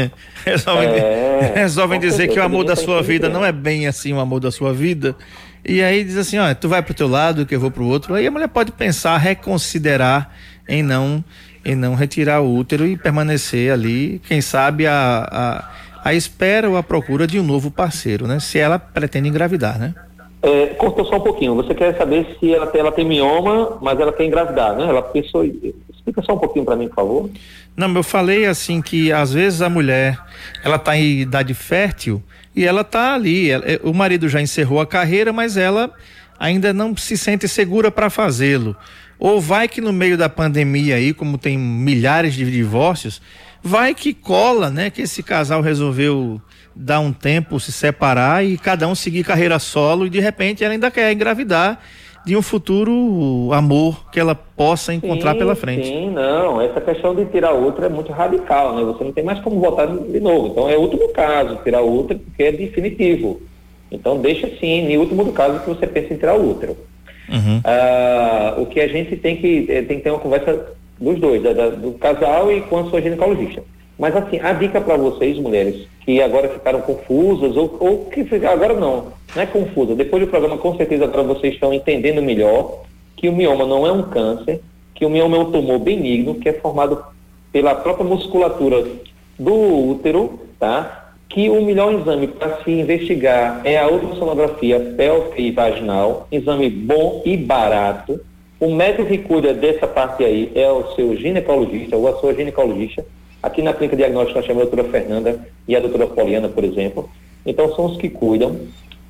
resolvem, 0.42 0.88
é, 0.88 1.52
resolvem 1.54 2.00
dizer 2.00 2.28
que 2.28 2.38
o 2.38 2.42
amor 2.42 2.64
da 2.64 2.76
sua 2.76 3.02
vida 3.02 3.28
não 3.28 3.44
é 3.44 3.52
bem 3.52 3.86
assim 3.86 4.14
o 4.14 4.20
amor 4.20 4.40
da 4.40 4.50
sua 4.50 4.72
vida. 4.72 5.14
E 5.62 5.82
aí 5.82 6.02
diz 6.02 6.16
assim, 6.16 6.38
ó, 6.38 6.54
tu 6.54 6.66
vai 6.66 6.80
pro 6.80 6.94
teu 6.94 7.08
lado, 7.08 7.44
que 7.44 7.54
eu 7.54 7.60
vou 7.60 7.70
pro 7.70 7.84
outro. 7.84 8.14
Aí 8.14 8.26
a 8.26 8.30
mulher 8.30 8.48
pode 8.48 8.72
pensar, 8.72 9.18
reconsiderar 9.18 10.30
em 10.66 10.82
não 10.82 11.22
em 11.66 11.74
não 11.74 11.96
retirar 11.96 12.40
o 12.40 12.54
útero 12.54 12.86
e 12.86 12.96
permanecer 12.96 13.72
ali, 13.72 14.20
quem 14.28 14.40
sabe 14.40 14.86
a, 14.86 15.28
a, 15.28 16.10
a 16.10 16.14
espera 16.14 16.70
ou 16.70 16.76
a 16.76 16.82
procura 16.82 17.26
de 17.26 17.40
um 17.40 17.42
novo 17.42 17.72
parceiro, 17.72 18.28
né? 18.28 18.38
Se 18.38 18.56
ela 18.56 18.78
pretende 18.78 19.28
engravidar, 19.28 19.76
né? 19.76 19.92
É, 20.40 20.66
cortou 20.74 21.04
só 21.04 21.16
um 21.16 21.20
pouquinho. 21.20 21.56
Você 21.56 21.74
quer 21.74 21.96
saber 21.98 22.36
se 22.38 22.54
ela 22.54 22.68
tem, 22.68 22.80
ela 22.80 22.92
tem 22.92 23.04
mioma, 23.04 23.78
mas 23.82 23.98
ela 23.98 24.12
quer 24.12 24.24
engravidar, 24.24 24.76
né? 24.76 24.84
Ela 24.84 25.02
pensou. 25.02 25.44
Explica 25.44 26.22
só 26.22 26.34
um 26.34 26.38
pouquinho 26.38 26.64
para 26.64 26.76
mim, 26.76 26.86
por 26.86 26.94
favor. 26.94 27.30
Não, 27.76 27.92
eu 27.92 28.04
falei 28.04 28.46
assim 28.46 28.80
que 28.80 29.10
às 29.10 29.32
vezes 29.32 29.60
a 29.60 29.68
mulher 29.68 30.16
ela 30.62 30.76
está 30.76 30.96
em 30.96 31.22
idade 31.22 31.52
fértil 31.52 32.22
e 32.54 32.64
ela 32.64 32.82
está 32.82 33.14
ali. 33.14 33.50
Ela, 33.50 33.64
o 33.82 33.92
marido 33.92 34.28
já 34.28 34.40
encerrou 34.40 34.80
a 34.80 34.86
carreira, 34.86 35.32
mas 35.32 35.56
ela 35.56 35.90
ainda 36.38 36.72
não 36.72 36.96
se 36.96 37.16
sente 37.16 37.48
segura 37.48 37.90
para 37.90 38.08
fazê-lo. 38.08 38.76
Ou 39.18 39.40
vai 39.40 39.68
que 39.68 39.80
no 39.80 39.92
meio 39.92 40.16
da 40.16 40.28
pandemia 40.28 40.96
aí, 40.96 41.12
como 41.12 41.38
tem 41.38 41.56
milhares 41.58 42.34
de 42.34 42.50
divórcios, 42.50 43.20
vai 43.62 43.94
que 43.94 44.12
cola, 44.12 44.70
né? 44.70 44.90
Que 44.90 45.02
esse 45.02 45.22
casal 45.22 45.60
resolveu 45.60 46.40
dar 46.74 47.00
um 47.00 47.12
tempo, 47.12 47.58
se 47.58 47.72
separar 47.72 48.44
e 48.44 48.58
cada 48.58 48.86
um 48.86 48.94
seguir 48.94 49.24
carreira 49.24 49.58
solo 49.58 50.06
e 50.06 50.10
de 50.10 50.20
repente 50.20 50.62
ela 50.62 50.74
ainda 50.74 50.90
quer 50.90 51.10
engravidar 51.10 51.80
de 52.26 52.36
um 52.36 52.42
futuro 52.42 53.50
amor 53.52 54.10
que 54.10 54.18
ela 54.18 54.34
possa 54.34 54.92
encontrar 54.92 55.32
sim, 55.32 55.38
pela 55.38 55.54
frente. 55.54 55.86
Sim, 55.86 56.10
não. 56.10 56.60
Essa 56.60 56.80
questão 56.80 57.14
de 57.14 57.24
tirar 57.26 57.52
outra 57.52 57.86
é 57.86 57.88
muito 57.88 58.10
radical, 58.10 58.74
né? 58.74 58.82
Você 58.82 59.04
não 59.04 59.12
tem 59.12 59.24
mais 59.24 59.38
como 59.40 59.60
votar 59.60 59.86
de 59.86 60.20
novo. 60.20 60.48
Então 60.48 60.68
é 60.68 60.76
último 60.76 61.08
caso, 61.12 61.60
tirar 61.62 61.82
outra, 61.82 62.18
porque 62.18 62.42
é 62.42 62.50
definitivo. 62.50 63.40
Então 63.90 64.18
deixa 64.18 64.48
assim, 64.48 64.90
em 64.90 64.98
último 64.98 65.32
caso 65.32 65.60
que 65.60 65.68
você 65.68 65.86
pensa 65.86 66.12
em 66.12 66.16
tirar 66.16 66.34
útero. 66.34 66.76
Uhum. 67.28 67.60
Ah, 67.64 68.54
o 68.58 68.66
que 68.66 68.80
a 68.80 68.88
gente 68.88 69.16
tem 69.16 69.36
que 69.36 69.66
eh, 69.68 69.82
tem 69.82 69.98
que 69.98 70.04
ter 70.04 70.10
uma 70.10 70.18
conversa 70.18 70.74
dos 71.00 71.18
dois, 71.18 71.42
da, 71.42 71.52
da, 71.52 71.68
do 71.70 71.92
casal 71.92 72.50
e 72.50 72.60
com 72.62 72.78
a 72.78 72.84
sua 72.84 73.02
ginecologista. 73.02 73.62
Mas 73.98 74.14
assim, 74.14 74.38
a 74.40 74.52
dica 74.52 74.80
para 74.80 74.96
vocês, 74.96 75.38
mulheres, 75.38 75.86
que 76.04 76.20
agora 76.20 76.48
ficaram 76.48 76.80
confusas, 76.82 77.56
ou, 77.56 77.76
ou 77.80 78.04
que 78.06 78.20
agora 78.46 78.74
não, 78.74 79.06
não 79.34 79.42
é 79.42 79.46
confusa. 79.46 79.94
Depois 79.94 80.22
do 80.22 80.28
programa, 80.28 80.58
com 80.58 80.76
certeza 80.76 81.04
agora 81.04 81.22
vocês 81.22 81.54
estão 81.54 81.72
entendendo 81.72 82.22
melhor 82.22 82.82
que 83.16 83.28
o 83.28 83.32
mioma 83.32 83.66
não 83.66 83.86
é 83.86 83.92
um 83.92 84.02
câncer, 84.02 84.60
que 84.94 85.04
o 85.04 85.10
mioma 85.10 85.36
é 85.36 85.40
um 85.40 85.50
tumor 85.50 85.78
benigno, 85.78 86.34
que 86.34 86.48
é 86.48 86.52
formado 86.52 87.02
pela 87.50 87.74
própria 87.74 88.06
musculatura 88.06 88.86
do 89.38 89.90
útero, 89.90 90.38
tá? 90.58 91.05
Que 91.28 91.50
o 91.50 91.64
melhor 91.64 91.92
exame 91.94 92.28
para 92.28 92.62
se 92.62 92.70
investigar 92.70 93.60
é 93.64 93.78
a 93.78 93.88
ultrassonografia 93.88 94.80
pélvica 94.96 95.40
e 95.40 95.50
vaginal, 95.50 96.26
exame 96.30 96.70
bom 96.70 97.22
e 97.24 97.36
barato. 97.36 98.20
O 98.58 98.72
médico 98.74 99.06
que 99.06 99.18
cuida 99.18 99.52
dessa 99.52 99.86
parte 99.86 100.24
aí 100.24 100.50
é 100.54 100.70
o 100.70 100.94
seu 100.94 101.16
ginecologista 101.16 101.96
ou 101.96 102.08
a 102.08 102.16
sua 102.20 102.34
ginecologista 102.34 103.04
Aqui 103.46 103.62
na 103.62 103.72
clínica 103.72 103.96
diagnóstica 103.96 104.40
nós 104.40 104.50
a 104.50 104.54
doutora 104.54 104.84
Fernanda 104.84 105.38
e 105.68 105.76
a 105.76 105.78
doutora 105.78 106.08
Poliana, 106.08 106.48
por 106.48 106.64
exemplo. 106.64 107.08
Então 107.46 107.72
são 107.76 107.84
os 107.84 107.96
que 107.96 108.08
cuidam. 108.08 108.56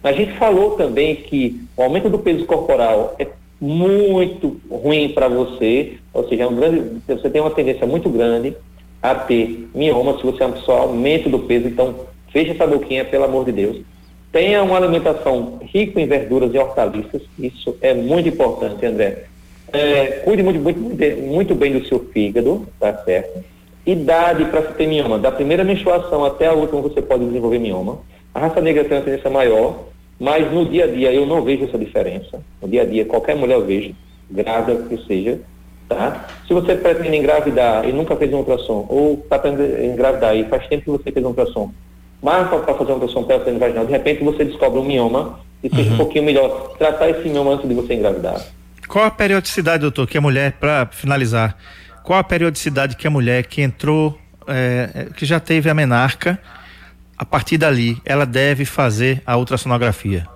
A 0.03 0.13
gente 0.13 0.33
falou 0.33 0.73
também 0.73 1.17
que 1.17 1.59
o 1.75 1.83
aumento 1.83 2.11
do 2.11 2.19
peso 2.19 2.45
corporal 2.45 3.17
é 3.19 3.27
muito 3.59 4.61
ruim 4.71 5.09
para 5.09 5.27
você, 5.27 5.95
ou 6.13 6.29
seja, 6.29 6.43
é 6.43 6.47
um 6.47 6.55
grande, 6.55 7.01
você 7.09 7.31
tem 7.31 7.41
uma 7.41 7.51
tendência 7.51 7.87
muito 7.87 8.11
grande 8.11 8.55
a 9.11 9.15
ter 9.15 9.69
mioma 9.75 10.17
se 10.17 10.25
você 10.25 10.43
é 10.43 10.47
uma 10.47 10.57
pessoa 10.57 10.81
aumento 10.81 11.29
do 11.29 11.39
peso, 11.41 11.69
então 11.69 11.95
feche 12.33 12.51
essa 12.51 12.67
boquinha, 12.67 13.05
pelo 13.05 13.25
amor 13.25 13.45
de 13.45 13.53
Deus. 13.53 13.79
Tenha 14.33 14.63
uma 14.63 14.77
alimentação 14.77 15.61
rica 15.63 16.01
em 16.01 16.07
verduras 16.07 16.53
e 16.53 16.59
hortaliças, 16.59 17.23
isso 17.39 17.77
é 17.81 17.95
muito 17.95 18.29
importante, 18.29 18.85
André. 18.85 19.25
É, 19.73 20.23
cuide 20.25 20.43
muito, 20.43 20.61
muito, 20.61 20.81
muito 21.23 21.55
bem 21.55 21.73
do 21.73 21.87
seu 21.87 21.99
fígado, 22.13 22.67
tá 22.79 22.93
certo? 23.05 23.45
idade 23.87 24.45
para 24.47 24.63
se 24.63 24.75
ter 24.75 24.87
mioma. 24.87 25.19
Da 25.19 25.31
primeira 25.31 25.63
menstruação 25.63 26.25
até 26.25 26.47
a 26.49 26.53
última 26.53 26.83
você 26.83 27.01
pode 27.01 27.25
desenvolver 27.25 27.61
mioma. 27.61 28.01
A 28.35 28.41
raça 28.41 28.61
negra 28.61 28.85
tem 28.85 28.99
uma 28.99 29.05
tendência 29.05 29.31
maior, 29.31 29.85
mas 30.19 30.53
no 30.53 30.67
dia 30.67 30.85
a 30.85 30.89
dia 30.89 31.13
eu 31.13 31.25
não 31.25 31.43
vejo 31.43 31.65
essa 31.65 31.79
diferença. 31.79 32.41
No 32.61 32.69
dia 32.69 32.83
a 32.83 32.85
dia, 32.85 33.05
qualquer 33.05 33.37
mulher 33.37 33.55
eu 33.55 33.65
vejo, 33.65 33.95
grávida 34.31 34.83
que 34.89 35.07
seja, 35.07 35.39
tá? 35.89 36.27
Se 36.47 36.55
você 36.55 36.75
pretende 36.75 37.17
engravidar 37.17 37.89
e 37.89 37.93
nunca 37.93 38.17
fez 38.17 38.33
um 38.33 38.39
ultrassom, 38.39 38.87
ou 38.89 39.21
está 39.23 39.39
pretendendo 39.39 39.85
engravidar 39.85 40.37
e 40.37 40.45
faz 40.45 40.67
tempo 40.69 40.85
que 40.85 40.91
você 40.91 41.13
fez 41.13 41.25
um 41.25 41.29
ultrassom, 41.29 41.73
marca 42.23 42.59
para 42.59 42.75
fazer 42.75 42.93
um 42.93 42.95
ultrassom 42.95 43.25
pélvico 43.25 43.59
vaginal, 43.59 43.87
de 43.87 43.93
repente 43.93 44.25
você 44.25 44.45
descobre 44.45 44.79
um 44.79 44.85
mioma 44.85 45.41
e 45.63 45.69
seja 45.69 45.89
uhum. 45.89 45.95
um 45.95 45.99
pouquinho 45.99 46.25
melhor 46.25 46.77
tratar 46.79 47.11
esse 47.11 47.29
mioma 47.29 47.53
antes 47.53 47.69
de 47.69 47.75
você 47.75 47.95
engravidar. 47.95 48.41
Qual 48.89 49.05
a 49.05 49.11
periodicidade, 49.11 49.81
doutor, 49.81 50.07
que 50.07 50.17
a 50.17 50.21
mulher, 50.21 50.53
para 50.53 50.87
finalizar, 50.87 51.57
qual 52.05 52.19
a 52.19 52.25
periodicidade 52.25 52.97
que 52.97 53.07
a 53.07 53.11
mulher 53.11 53.45
que 53.47 53.61
entrou, 53.61 54.17
é, 54.47 55.09
que 55.17 55.27
já 55.27 55.41
teve 55.41 55.69
a 55.69 55.75
menarca, 55.75 56.39
a 57.19 57.25
partir 57.25 57.59
dali, 57.59 58.01
ela 58.05 58.25
deve 58.25 58.65
fazer 58.65 59.23
a 59.27 59.37
ultrassonografia? 59.37 60.27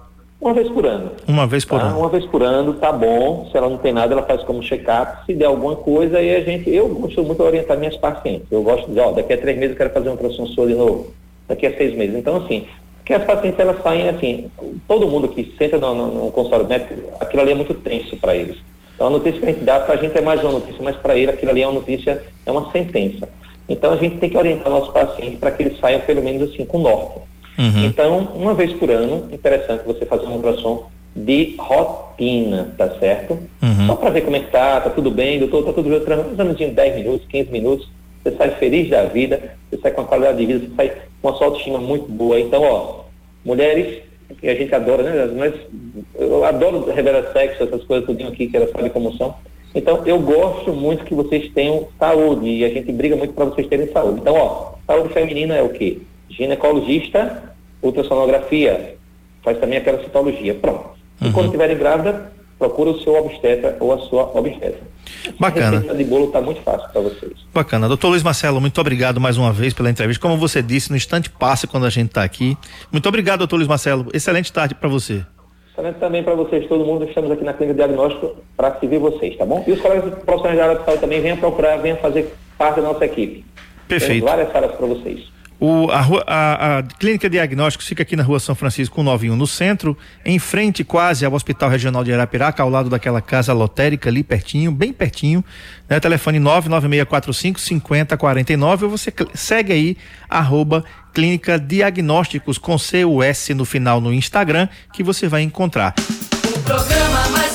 Uma 0.40 0.54
vez 0.54 0.68
por 0.68 0.86
ano. 0.86 1.10
Uma 1.28 1.46
vez 1.46 1.64
por 1.64 1.78
tá? 1.78 1.86
ano. 1.86 1.98
Uma 1.98 2.08
vez 2.08 2.24
por 2.26 2.42
ano, 2.42 2.74
tá 2.74 2.90
bom. 2.90 3.48
Se 3.50 3.58
ela 3.58 3.68
não 3.68 3.76
tem 3.76 3.92
nada, 3.92 4.14
ela 4.14 4.22
faz 4.22 4.42
como 4.44 4.62
check-up. 4.62 5.26
Se 5.26 5.34
der 5.34 5.46
alguma 5.46 5.76
coisa, 5.76 6.18
aí 6.18 6.34
a 6.34 6.40
gente. 6.40 6.70
Eu 6.70 6.88
gosto 6.88 7.22
muito 7.22 7.38
de 7.38 7.44
orientar 7.44 7.76
minhas 7.76 7.96
pacientes. 7.96 8.46
Eu 8.50 8.62
gosto 8.62 8.82
de 8.82 8.88
dizer, 8.88 9.00
ó, 9.00 9.12
daqui 9.12 9.32
a 9.32 9.38
três 9.38 9.58
meses 9.58 9.72
eu 9.72 9.76
quero 9.76 9.90
fazer 9.90 10.08
um 10.08 10.12
ultrassom 10.12 10.66
de 10.66 10.74
novo. 10.74 11.12
Daqui 11.46 11.66
a 11.66 11.76
seis 11.76 11.94
meses. 11.94 12.16
Então, 12.16 12.36
assim, 12.36 12.66
que 13.10 13.14
as 13.14 13.24
pacientes 13.24 13.58
elas 13.58 13.82
saem 13.82 14.08
assim, 14.08 14.50
todo 14.86 15.08
mundo 15.08 15.26
que 15.26 15.52
senta 15.58 15.76
no, 15.78 15.94
no, 15.94 16.26
no 16.26 16.30
consultório 16.30 16.68
médico, 16.68 16.94
aquilo 17.18 17.42
ali 17.42 17.50
é 17.50 17.54
muito 17.56 17.74
tenso 17.74 18.16
para 18.16 18.36
eles. 18.36 18.56
Então 18.94 19.08
a 19.08 19.10
notícia 19.10 19.40
que 19.40 19.46
a 19.46 19.52
gente 19.52 19.64
dá 19.64 19.80
para 19.80 19.94
a 19.94 19.96
gente 19.96 20.16
é 20.16 20.20
mais 20.20 20.40
uma 20.42 20.52
notícia, 20.52 20.80
mas 20.80 20.94
para 20.94 21.16
ele 21.16 21.30
aquilo 21.30 21.50
ali 21.50 21.62
é 21.62 21.66
uma 21.66 21.80
notícia, 21.80 22.22
é 22.46 22.52
uma 22.52 22.70
sentença. 22.70 23.28
Então 23.68 23.92
a 23.92 23.96
gente 23.96 24.18
tem 24.18 24.30
que 24.30 24.36
orientar 24.36 24.70
nossos 24.70 24.92
pacientes 24.92 25.40
para 25.40 25.50
que 25.50 25.64
eles 25.64 25.80
saiam 25.80 26.00
pelo 26.02 26.22
menos 26.22 26.50
assim 26.50 26.64
com 26.64 26.78
norte. 26.78 27.18
Uhum. 27.60 27.84
Então, 27.84 28.18
uma 28.34 28.54
vez 28.54 28.72
por 28.72 28.90
ano, 28.90 29.28
interessante 29.30 29.84
você 29.84 30.06
fazer 30.06 30.24
uma 30.24 30.36
ultrassom 30.36 30.86
de 31.14 31.56
rotina, 31.58 32.72
tá 32.78 32.88
certo? 32.98 33.38
Uhum. 33.62 33.86
Só 33.86 33.96
para 33.96 34.10
ver 34.10 34.22
como 34.22 34.36
é 34.36 34.40
que 34.40 34.50
tá, 34.50 34.80
tá 34.80 34.88
tudo 34.88 35.10
bem, 35.10 35.38
doutor, 35.38 35.64
tá 35.66 35.72
tudo 35.74 35.90
bem, 35.90 35.98
examezinho 36.32 36.70
de 36.70 36.74
10 36.74 36.96
minutos, 36.96 37.26
15 37.28 37.50
minutos, 37.50 37.88
você 38.22 38.34
sai 38.36 38.50
feliz 38.52 38.88
da 38.88 39.04
vida, 39.04 39.56
você 39.68 39.78
sai 39.82 39.90
com 39.90 40.00
a 40.00 40.04
qualidade 40.04 40.38
de 40.38 40.46
vida, 40.46 40.60
você 40.60 40.74
sai 40.74 40.88
com 41.20 41.28
uma 41.28 41.36
sua 41.36 41.48
autoestima 41.48 41.78
muito 41.78 42.10
boa. 42.10 42.40
Então, 42.40 42.62
ó, 42.62 43.00
mulheres, 43.44 44.02
que 44.40 44.48
a 44.48 44.54
gente 44.54 44.74
adora, 44.74 45.02
né? 45.02 45.30
Mas 45.36 45.54
eu 46.14 46.44
adoro 46.44 46.90
revelar 46.90 47.30
sexo, 47.32 47.64
essas 47.64 47.84
coisas 47.84 48.06
tudinho 48.06 48.30
aqui, 48.30 48.46
que 48.46 48.56
era 48.56 48.70
só 48.70 48.80
de 48.80 48.88
comoção. 48.90 49.34
Então, 49.74 50.02
eu 50.06 50.18
gosto 50.18 50.72
muito 50.72 51.04
que 51.04 51.14
vocês 51.14 51.50
tenham 51.52 51.88
saúde 51.98 52.48
e 52.48 52.64
a 52.64 52.68
gente 52.68 52.90
briga 52.90 53.16
muito 53.16 53.34
para 53.34 53.44
vocês 53.44 53.66
terem 53.68 53.90
saúde. 53.92 54.20
Então, 54.20 54.34
ó, 54.34 54.72
saúde 54.86 55.12
feminina 55.12 55.54
é 55.56 55.62
o 55.62 55.68
quê? 55.68 55.98
Ginecologista, 56.30 57.54
ultrassonografia, 57.82 58.96
faz 59.42 59.58
também 59.58 59.78
aquela 59.78 60.02
citologia. 60.02 60.54
Pronto. 60.54 60.90
E 61.20 61.26
uhum. 61.26 61.32
quando 61.32 61.46
estiverem 61.46 61.76
grávida, 61.76 62.32
procura 62.58 62.90
o 62.90 63.00
seu 63.00 63.14
obstetra 63.14 63.76
ou 63.80 63.92
a 63.92 63.98
sua 63.98 64.30
obstetra. 64.34 64.80
Bacana. 65.38 65.66
A 65.66 65.70
receita 65.70 65.94
de 65.94 66.04
bolo 66.04 66.26
está 66.26 66.40
muito 66.40 66.60
fácil 66.62 66.88
para 66.90 67.00
vocês. 67.00 67.32
Bacana. 67.52 67.88
Doutor 67.88 68.08
Luiz 68.10 68.22
Marcelo, 68.22 68.60
muito 68.60 68.80
obrigado 68.80 69.20
mais 69.20 69.36
uma 69.36 69.52
vez 69.52 69.72
pela 69.74 69.90
entrevista. 69.90 70.20
Como 70.20 70.36
você 70.36 70.62
disse, 70.62 70.90
no 70.90 70.96
instante 70.96 71.30
passa 71.30 71.66
quando 71.66 71.86
a 71.86 71.90
gente 71.90 72.08
está 72.08 72.22
aqui. 72.22 72.56
Muito 72.92 73.08
obrigado, 73.08 73.40
doutor 73.40 73.56
Luiz 73.56 73.68
Marcelo. 73.68 74.08
Excelente 74.12 74.52
tarde 74.52 74.74
para 74.74 74.88
você. 74.88 75.24
Excelente 75.72 75.96
também 75.98 76.22
para 76.22 76.34
vocês, 76.34 76.66
todo 76.68 76.84
mundo. 76.84 77.04
Estamos 77.04 77.30
aqui 77.30 77.42
na 77.42 77.54
Clínica 77.54 77.76
Diagnóstico 77.76 78.36
para 78.56 78.78
servir 78.78 78.98
vocês, 78.98 79.36
tá 79.36 79.46
bom? 79.46 79.64
E 79.66 79.72
os 79.72 79.80
colegas 79.80 80.14
profissionais 80.24 80.58
da 80.58 80.64
área 80.64 80.78
de 80.78 80.84
saúde 80.84 81.00
também 81.00 81.20
venham 81.20 81.36
procurar, 81.38 81.76
venham 81.78 81.96
fazer 81.96 82.34
parte 82.58 82.76
da 82.76 82.82
nossa 82.82 83.04
equipe. 83.04 83.44
Perfeito. 83.88 84.24
Tem 84.24 84.36
várias 84.36 84.54
áreas 84.54 84.72
para 84.72 84.86
vocês. 84.86 85.20
O, 85.60 85.90
a, 85.90 86.00
a, 86.26 86.78
a, 86.78 86.82
Clínica 86.82 87.28
Diagnósticos 87.28 87.86
fica 87.86 88.02
aqui 88.02 88.16
na 88.16 88.22
rua 88.22 88.40
São 88.40 88.54
Francisco 88.54 89.02
91, 89.02 89.36
no 89.36 89.46
centro, 89.46 89.96
em 90.24 90.38
frente 90.38 90.82
quase 90.82 91.22
ao 91.26 91.34
Hospital 91.34 91.68
Regional 91.68 92.02
de 92.02 92.10
Arapiraca, 92.14 92.62
ao 92.62 92.70
lado 92.70 92.88
daquela 92.88 93.20
casa 93.20 93.52
lotérica 93.52 94.08
ali 94.08 94.22
pertinho, 94.22 94.72
bem 94.72 94.90
pertinho, 94.90 95.44
né? 95.86 96.00
Telefone 96.00 96.38
99645 96.38 97.60
5049 97.60 98.84
ou 98.86 98.90
você 98.90 99.12
segue 99.34 99.74
aí, 99.74 99.96
arroba 100.30 100.82
Clínica 101.12 101.58
Diagnósticos 101.58 102.56
com 102.56 102.76
CUS 102.78 103.48
no 103.54 103.66
final 103.66 104.00
no 104.00 104.14
Instagram, 104.14 104.66
que 104.94 105.02
você 105.02 105.28
vai 105.28 105.42
encontrar. 105.42 105.94
O 106.56 106.58
programa 106.60 107.28
mais 107.28 107.49